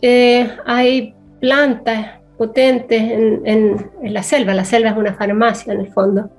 eh, 0.02 0.48
hay 0.66 1.14
plantas 1.40 2.20
potentes 2.36 3.00
en, 3.00 3.90
la 4.02 4.22
selva. 4.22 4.54
La 4.54 4.64
selva 4.64 4.90
es 4.90 4.96
una 4.96 5.14
farmacia 5.14 5.72
en 5.72 5.80
el 5.80 5.92
fondo. 5.92 6.30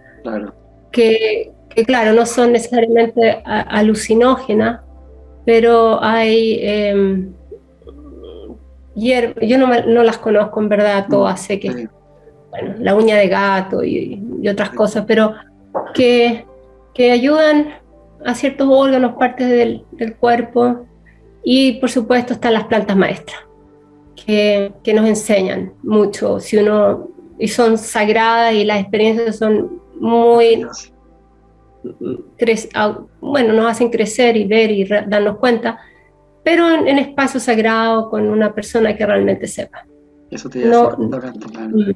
Que, 0.92 1.52
claro, 1.86 2.14
no 2.14 2.26
son 2.26 2.54
necesariamente 2.54 3.42
alucinógenas, 3.46 4.82
pero 5.50 5.98
hay 6.04 6.60
em, 6.62 7.34
yo 8.96 9.58
no, 9.58 10.04
las 10.04 10.20
conozco 10.20 10.62
en 10.62 10.70
verdad 10.70 11.08
todas, 11.10 11.42
sé 11.42 11.60
que, 11.60 11.88
bueno, 12.52 12.76
la 12.78 12.94
uña 12.94 13.16
de 13.16 13.28
gato 13.28 13.84
y, 13.84 14.24
otras 14.48 14.70
cosas, 14.70 15.06
pero 15.08 15.34
que, 15.96 16.46
que, 16.94 17.12
ayudan 17.12 17.74
a 18.24 18.36
ciertos 18.36 18.68
órganos, 18.70 19.14
partes 19.14 19.50
del, 19.50 19.84
del 19.94 20.16
cuerpo, 20.18 20.86
y 21.44 21.80
por 21.80 21.90
supuesto 21.90 22.34
están 22.34 22.54
las 22.54 22.66
plantas 22.66 22.96
maestras 22.96 23.40
que, 24.24 24.72
nos 24.94 25.08
enseñan 25.08 25.74
mucho, 25.82 26.40
si 26.40 26.58
uno, 26.58 27.08
y 27.40 27.48
son 27.48 27.80
sagradas 27.80 28.54
y 28.54 28.66
las 28.66 28.82
experiencias 28.82 29.38
son 29.38 29.82
muy, 30.00 30.64
bueno, 33.22 33.54
nos 33.54 33.72
hacen 33.72 33.90
crecer 33.90 34.36
y 34.38 34.46
ver 34.46 34.72
y 34.72 34.86
darnos 34.86 35.38
cuenta, 35.38 35.80
pero 36.44 36.70
en, 36.70 36.98
espacio 37.00 37.40
sagrado 37.40 38.10
con 38.10 38.28
una 38.28 38.54
persona 38.54 38.96
que 38.96 39.06
realmente 39.06 39.48
sepa. 39.48 39.86
Eso 40.30 40.50
te 40.50 40.66
no, 40.66 40.92
mm, 40.98 41.92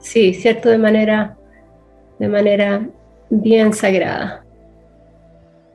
Sí, 0.00 0.32
cierto, 0.34 0.68
de 0.68 0.78
manera, 0.78 1.36
de 2.18 2.28
manera 2.28 2.88
bien 3.30 3.72
sagrada. 3.72 4.44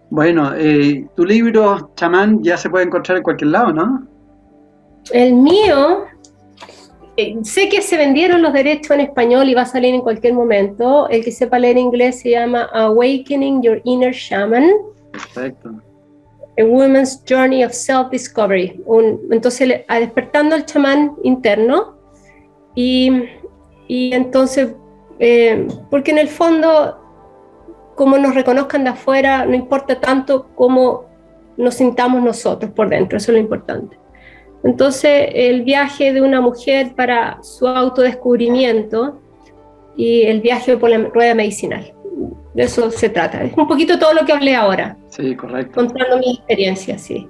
Bueno, 0.09 0.53
eh, 0.55 1.07
tu 1.15 1.25
libro, 1.25 1.91
chamán, 1.95 2.41
ya 2.43 2.55
se 2.55 2.69
puede 2.69 2.85
encontrar 2.85 3.17
en 3.17 3.23
cualquier 3.23 3.49
lado, 3.51 3.73
¿no? 3.73 4.07
El 5.11 5.33
mío, 5.33 6.05
eh, 7.15 7.35
sé 7.43 7.69
que 7.69 7.81
se 7.81 7.95
vendieron 7.95 8.41
los 8.41 8.53
derechos 8.53 8.91
en 8.91 9.01
español 9.01 9.47
y 9.47 9.53
va 9.53 9.61
a 9.61 9.65
salir 9.65 9.93
en 9.93 10.01
cualquier 10.01 10.33
momento. 10.33 11.07
El 11.09 11.23
que 11.23 11.31
sepa 11.31 11.59
leer 11.59 11.77
inglés 11.77 12.21
se 12.21 12.31
llama 12.31 12.69
Awakening 12.73 13.61
Your 13.61 13.81
Inner 13.83 14.13
Shaman. 14.13 14.71
Perfecto. 15.11 15.69
A 16.59 16.63
Women's 16.63 17.23
Journey 17.27 17.63
of 17.63 17.71
Self-Discovery. 17.71 18.81
Entonces, 19.31 19.81
a 19.87 19.99
despertando 19.99 20.55
el 20.55 20.65
chamán 20.65 21.15
interno 21.23 21.97
y, 22.75 23.11
y 23.87 24.13
entonces, 24.13 24.73
eh, 25.19 25.67
porque 25.91 26.11
en 26.11 26.17
el 26.17 26.29
fondo, 26.29 26.99
como 27.95 28.17
nos 28.17 28.33
reconozcan 28.33 28.83
de 28.83 28.91
afuera, 28.91 29.45
no 29.45 29.53
importa 29.55 29.99
tanto 29.99 30.47
cómo 30.55 31.05
nos 31.57 31.75
sintamos 31.75 32.23
nosotros 32.23 32.71
por 32.71 32.89
dentro, 32.89 33.17
eso 33.17 33.31
es 33.31 33.35
lo 33.35 33.39
importante. 33.39 34.02
Entonces, 34.63 35.29
el 35.33 35.63
viaje 35.63 36.13
de 36.13 36.21
una 36.21 36.39
mujer 36.39 36.93
para 36.95 37.41
su 37.43 37.67
autodescubrimiento 37.67 39.19
y 39.95 40.23
el 40.23 40.41
viaje 40.41 40.77
por 40.77 40.89
la 40.89 40.99
rueda 41.09 41.35
medicinal. 41.35 41.93
De 42.53 42.63
eso 42.63 42.89
se 42.91 43.09
trata. 43.09 43.43
Es 43.43 43.53
un 43.57 43.67
poquito 43.67 43.99
todo 43.99 44.13
lo 44.13 44.25
que 44.25 44.31
hablé 44.31 44.55
ahora. 44.55 44.95
Sí, 45.09 45.35
correcto. 45.35 45.73
Contando 45.75 46.17
mi 46.17 46.35
experiencia, 46.35 46.97
sí. 46.97 47.27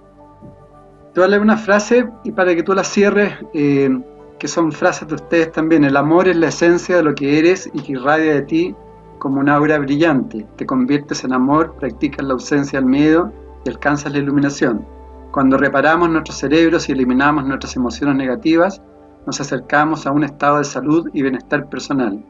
Te 1.14 1.20
voy 1.20 1.26
a 1.26 1.30
leer 1.30 1.42
una 1.42 1.58
frase 1.58 2.06
y 2.24 2.32
para 2.32 2.54
que 2.56 2.64
tú 2.64 2.74
la 2.74 2.84
cierres, 2.84 3.34
eh, 3.54 3.90
que 4.38 4.48
son 4.48 4.72
frases 4.72 5.08
de 5.08 5.16
ustedes 5.16 5.52
también. 5.52 5.84
El 5.86 5.96
amor 5.96 6.28
es 6.28 6.36
la 6.36 6.48
esencia 6.48 6.98
de 6.98 7.04
lo 7.04 7.16
que 7.16 7.40
eres 7.40 7.70
y 7.74 7.82
que 7.82 7.94
irradia 7.94 8.34
de 8.34 8.42
ti 8.44 8.76
como 9.20 9.40
una 9.40 9.56
aura 9.56 9.80
brillante. 9.80 10.46
Te 10.58 10.66
conviertes 10.66 11.24
en 11.24 11.34
amor, 11.34 11.76
practicas 11.80 12.26
la 12.26 12.34
ausencia 12.34 12.80
del 12.80 12.90
miedo 12.90 13.32
y 13.64 13.70
alcanzas 13.70 14.12
la 14.12 14.20
iluminación. 14.20 14.86
Cuando 15.34 15.58
reparamos 15.58 16.12
nuestros 16.12 16.38
cerebros 16.38 16.88
y 16.88 16.92
eliminamos 16.92 17.44
nuestras 17.48 17.76
emociones 17.76 18.16
negativas, 18.18 18.80
nos 19.26 19.42
acercamos 19.42 20.06
a 20.06 20.12
un 20.12 20.24
estado 20.24 20.60
de 20.60 20.64
salud 20.64 21.10
y 21.12 21.24
bienestar 21.24 21.68
personal. 21.70 22.24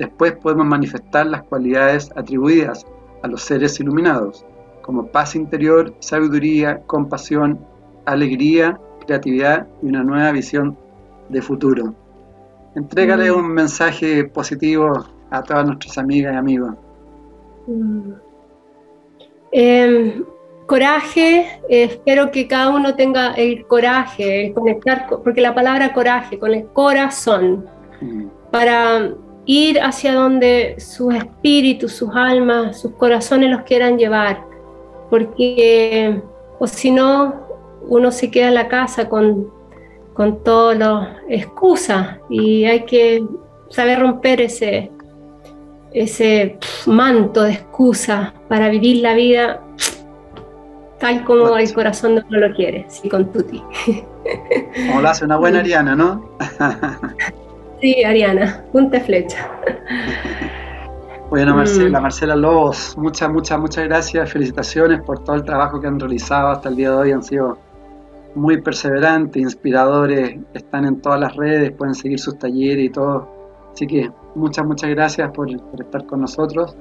Después 0.00 0.32
podemos 0.32 0.66
manifestar 0.66 1.26
las 1.26 1.44
cualidades 1.44 2.10
atribuidas 2.16 2.84
a 3.22 3.28
los 3.28 3.42
seres 3.42 3.78
iluminados, 3.78 4.44
como 4.82 5.06
paz 5.06 5.36
interior, 5.36 5.94
sabiduría, 6.00 6.80
compasión, 6.88 7.60
alegría, 8.04 8.80
creatividad 9.06 9.68
y 9.80 9.86
una 9.86 10.02
nueva 10.02 10.32
visión 10.32 10.76
de 11.28 11.42
futuro. 11.42 11.94
Entrégale 12.74 13.30
mm. 13.30 13.36
un 13.36 13.46
mensaje 13.46 14.24
positivo 14.24 15.06
a 15.30 15.42
todas 15.44 15.66
nuestras 15.66 15.98
amigas 15.98 16.34
y 16.34 16.36
amigos. 16.36 16.74
Mm. 17.68 18.12
Em, 19.52 20.24
coraje, 20.70 21.48
eh, 21.68 21.82
espero 21.82 22.30
que 22.30 22.46
cada 22.46 22.68
uno 22.68 22.94
tenga 22.94 23.32
el 23.32 23.66
coraje, 23.66 24.46
el 24.46 24.54
conectar, 24.54 25.08
porque 25.08 25.40
la 25.40 25.52
palabra 25.52 25.92
coraje, 25.92 26.38
con 26.38 26.54
el 26.54 26.66
corazón, 26.66 27.66
mm. 28.00 28.26
para 28.52 29.10
ir 29.46 29.80
hacia 29.80 30.14
donde 30.14 30.76
sus 30.78 31.12
espíritus, 31.12 31.94
sus 31.94 32.10
almas, 32.14 32.80
sus 32.80 32.92
corazones 32.92 33.50
los 33.50 33.62
quieran 33.62 33.98
llevar, 33.98 34.44
porque 35.10 36.22
o 36.60 36.68
si 36.68 36.92
no, 36.92 37.34
uno 37.88 38.12
se 38.12 38.30
queda 38.30 38.46
en 38.46 38.54
la 38.54 38.68
casa 38.68 39.08
con, 39.08 39.50
con 40.14 40.44
todas 40.44 40.78
las 40.78 41.08
excusas 41.28 42.18
y 42.28 42.64
hay 42.64 42.84
que 42.84 43.24
saber 43.70 43.98
romper 43.98 44.40
ese, 44.40 44.92
ese 45.92 46.60
manto 46.86 47.42
de 47.42 47.54
excusas 47.54 48.32
para 48.48 48.68
vivir 48.68 48.98
la 48.98 49.14
vida 49.14 49.64
tal 51.00 51.24
como 51.24 51.56
el 51.56 51.74
corazón 51.74 52.22
uno 52.28 52.38
lo 52.38 52.54
quiere, 52.54 52.84
sí, 52.88 53.08
con 53.08 53.32
Tuti. 53.32 53.60
Como 54.88 55.00
lo 55.00 55.08
hace 55.08 55.24
una 55.24 55.38
buena 55.38 55.60
Ariana, 55.60 55.96
¿no? 55.96 56.30
sí, 57.80 58.04
Ariana, 58.04 58.62
punta 58.70 59.00
flecha. 59.00 59.48
Bueno, 61.30 61.56
Marcela, 61.56 61.98
mm. 61.98 62.02
Marcela 62.02 62.36
Lobos, 62.36 62.96
muchas, 62.98 63.30
muchas, 63.30 63.58
muchas 63.58 63.84
gracias, 63.84 64.30
felicitaciones 64.30 65.00
por 65.02 65.24
todo 65.24 65.36
el 65.36 65.44
trabajo 65.44 65.80
que 65.80 65.86
han 65.86 65.98
realizado 65.98 66.48
hasta 66.48 66.68
el 66.68 66.76
día 66.76 66.90
de 66.90 66.96
hoy, 66.96 67.12
han 67.12 67.22
sido 67.22 67.58
muy 68.34 68.60
perseverantes, 68.60 69.42
inspiradores, 69.42 70.38
están 70.52 70.84
en 70.84 71.00
todas 71.00 71.18
las 71.18 71.34
redes, 71.34 71.72
pueden 71.72 71.94
seguir 71.94 72.20
sus 72.20 72.38
talleres 72.38 72.84
y 72.84 72.90
todo. 72.90 73.28
Así 73.72 73.86
que 73.86 74.10
muchas, 74.34 74.66
muchas 74.66 74.90
gracias 74.90 75.30
por, 75.30 75.48
por 75.70 75.80
estar 75.80 76.04
con 76.04 76.20
nosotros 76.20 76.76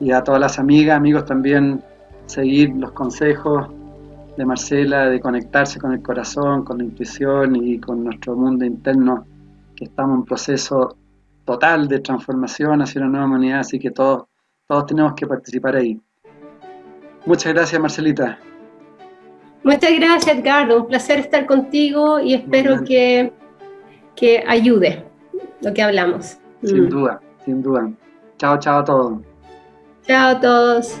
y 0.00 0.12
a 0.12 0.22
todas 0.22 0.40
las 0.40 0.58
amigas, 0.58 0.96
amigos 0.96 1.26
también 1.26 1.82
seguir 2.30 2.70
los 2.76 2.92
consejos 2.92 3.68
de 4.36 4.44
Marcela, 4.44 5.08
de 5.08 5.20
conectarse 5.20 5.78
con 5.80 5.92
el 5.92 6.02
corazón, 6.02 6.64
con 6.64 6.78
la 6.78 6.84
intuición 6.84 7.56
y 7.56 7.78
con 7.78 8.04
nuestro 8.04 8.36
mundo 8.36 8.64
interno, 8.64 9.26
que 9.76 9.84
estamos 9.84 10.14
en 10.14 10.18
un 10.20 10.24
proceso 10.24 10.96
total 11.44 11.88
de 11.88 11.98
transformación 11.98 12.82
hacia 12.82 13.00
una 13.00 13.10
nueva 13.10 13.26
humanidad, 13.26 13.60
así 13.60 13.78
que 13.78 13.90
todos, 13.90 14.24
todos 14.66 14.86
tenemos 14.86 15.14
que 15.14 15.26
participar 15.26 15.76
ahí. 15.76 16.00
Muchas 17.26 17.52
gracias, 17.52 17.80
Marcelita. 17.80 18.38
Muchas 19.62 19.92
gracias, 19.98 20.38
Edgardo. 20.38 20.82
Un 20.82 20.86
placer 20.86 21.18
estar 21.18 21.44
contigo 21.46 22.18
y 22.18 22.34
espero 22.34 22.82
que, 22.84 23.32
que 24.16 24.42
ayude 24.46 25.04
lo 25.60 25.74
que 25.74 25.82
hablamos. 25.82 26.38
Sin 26.62 26.86
mm. 26.86 26.88
duda, 26.88 27.20
sin 27.44 27.62
duda. 27.62 27.90
Chao, 28.38 28.58
chao 28.58 28.78
a 28.78 28.84
todos. 28.84 29.20
Chao 30.06 30.36
a 30.36 30.40
todos. 30.40 31.00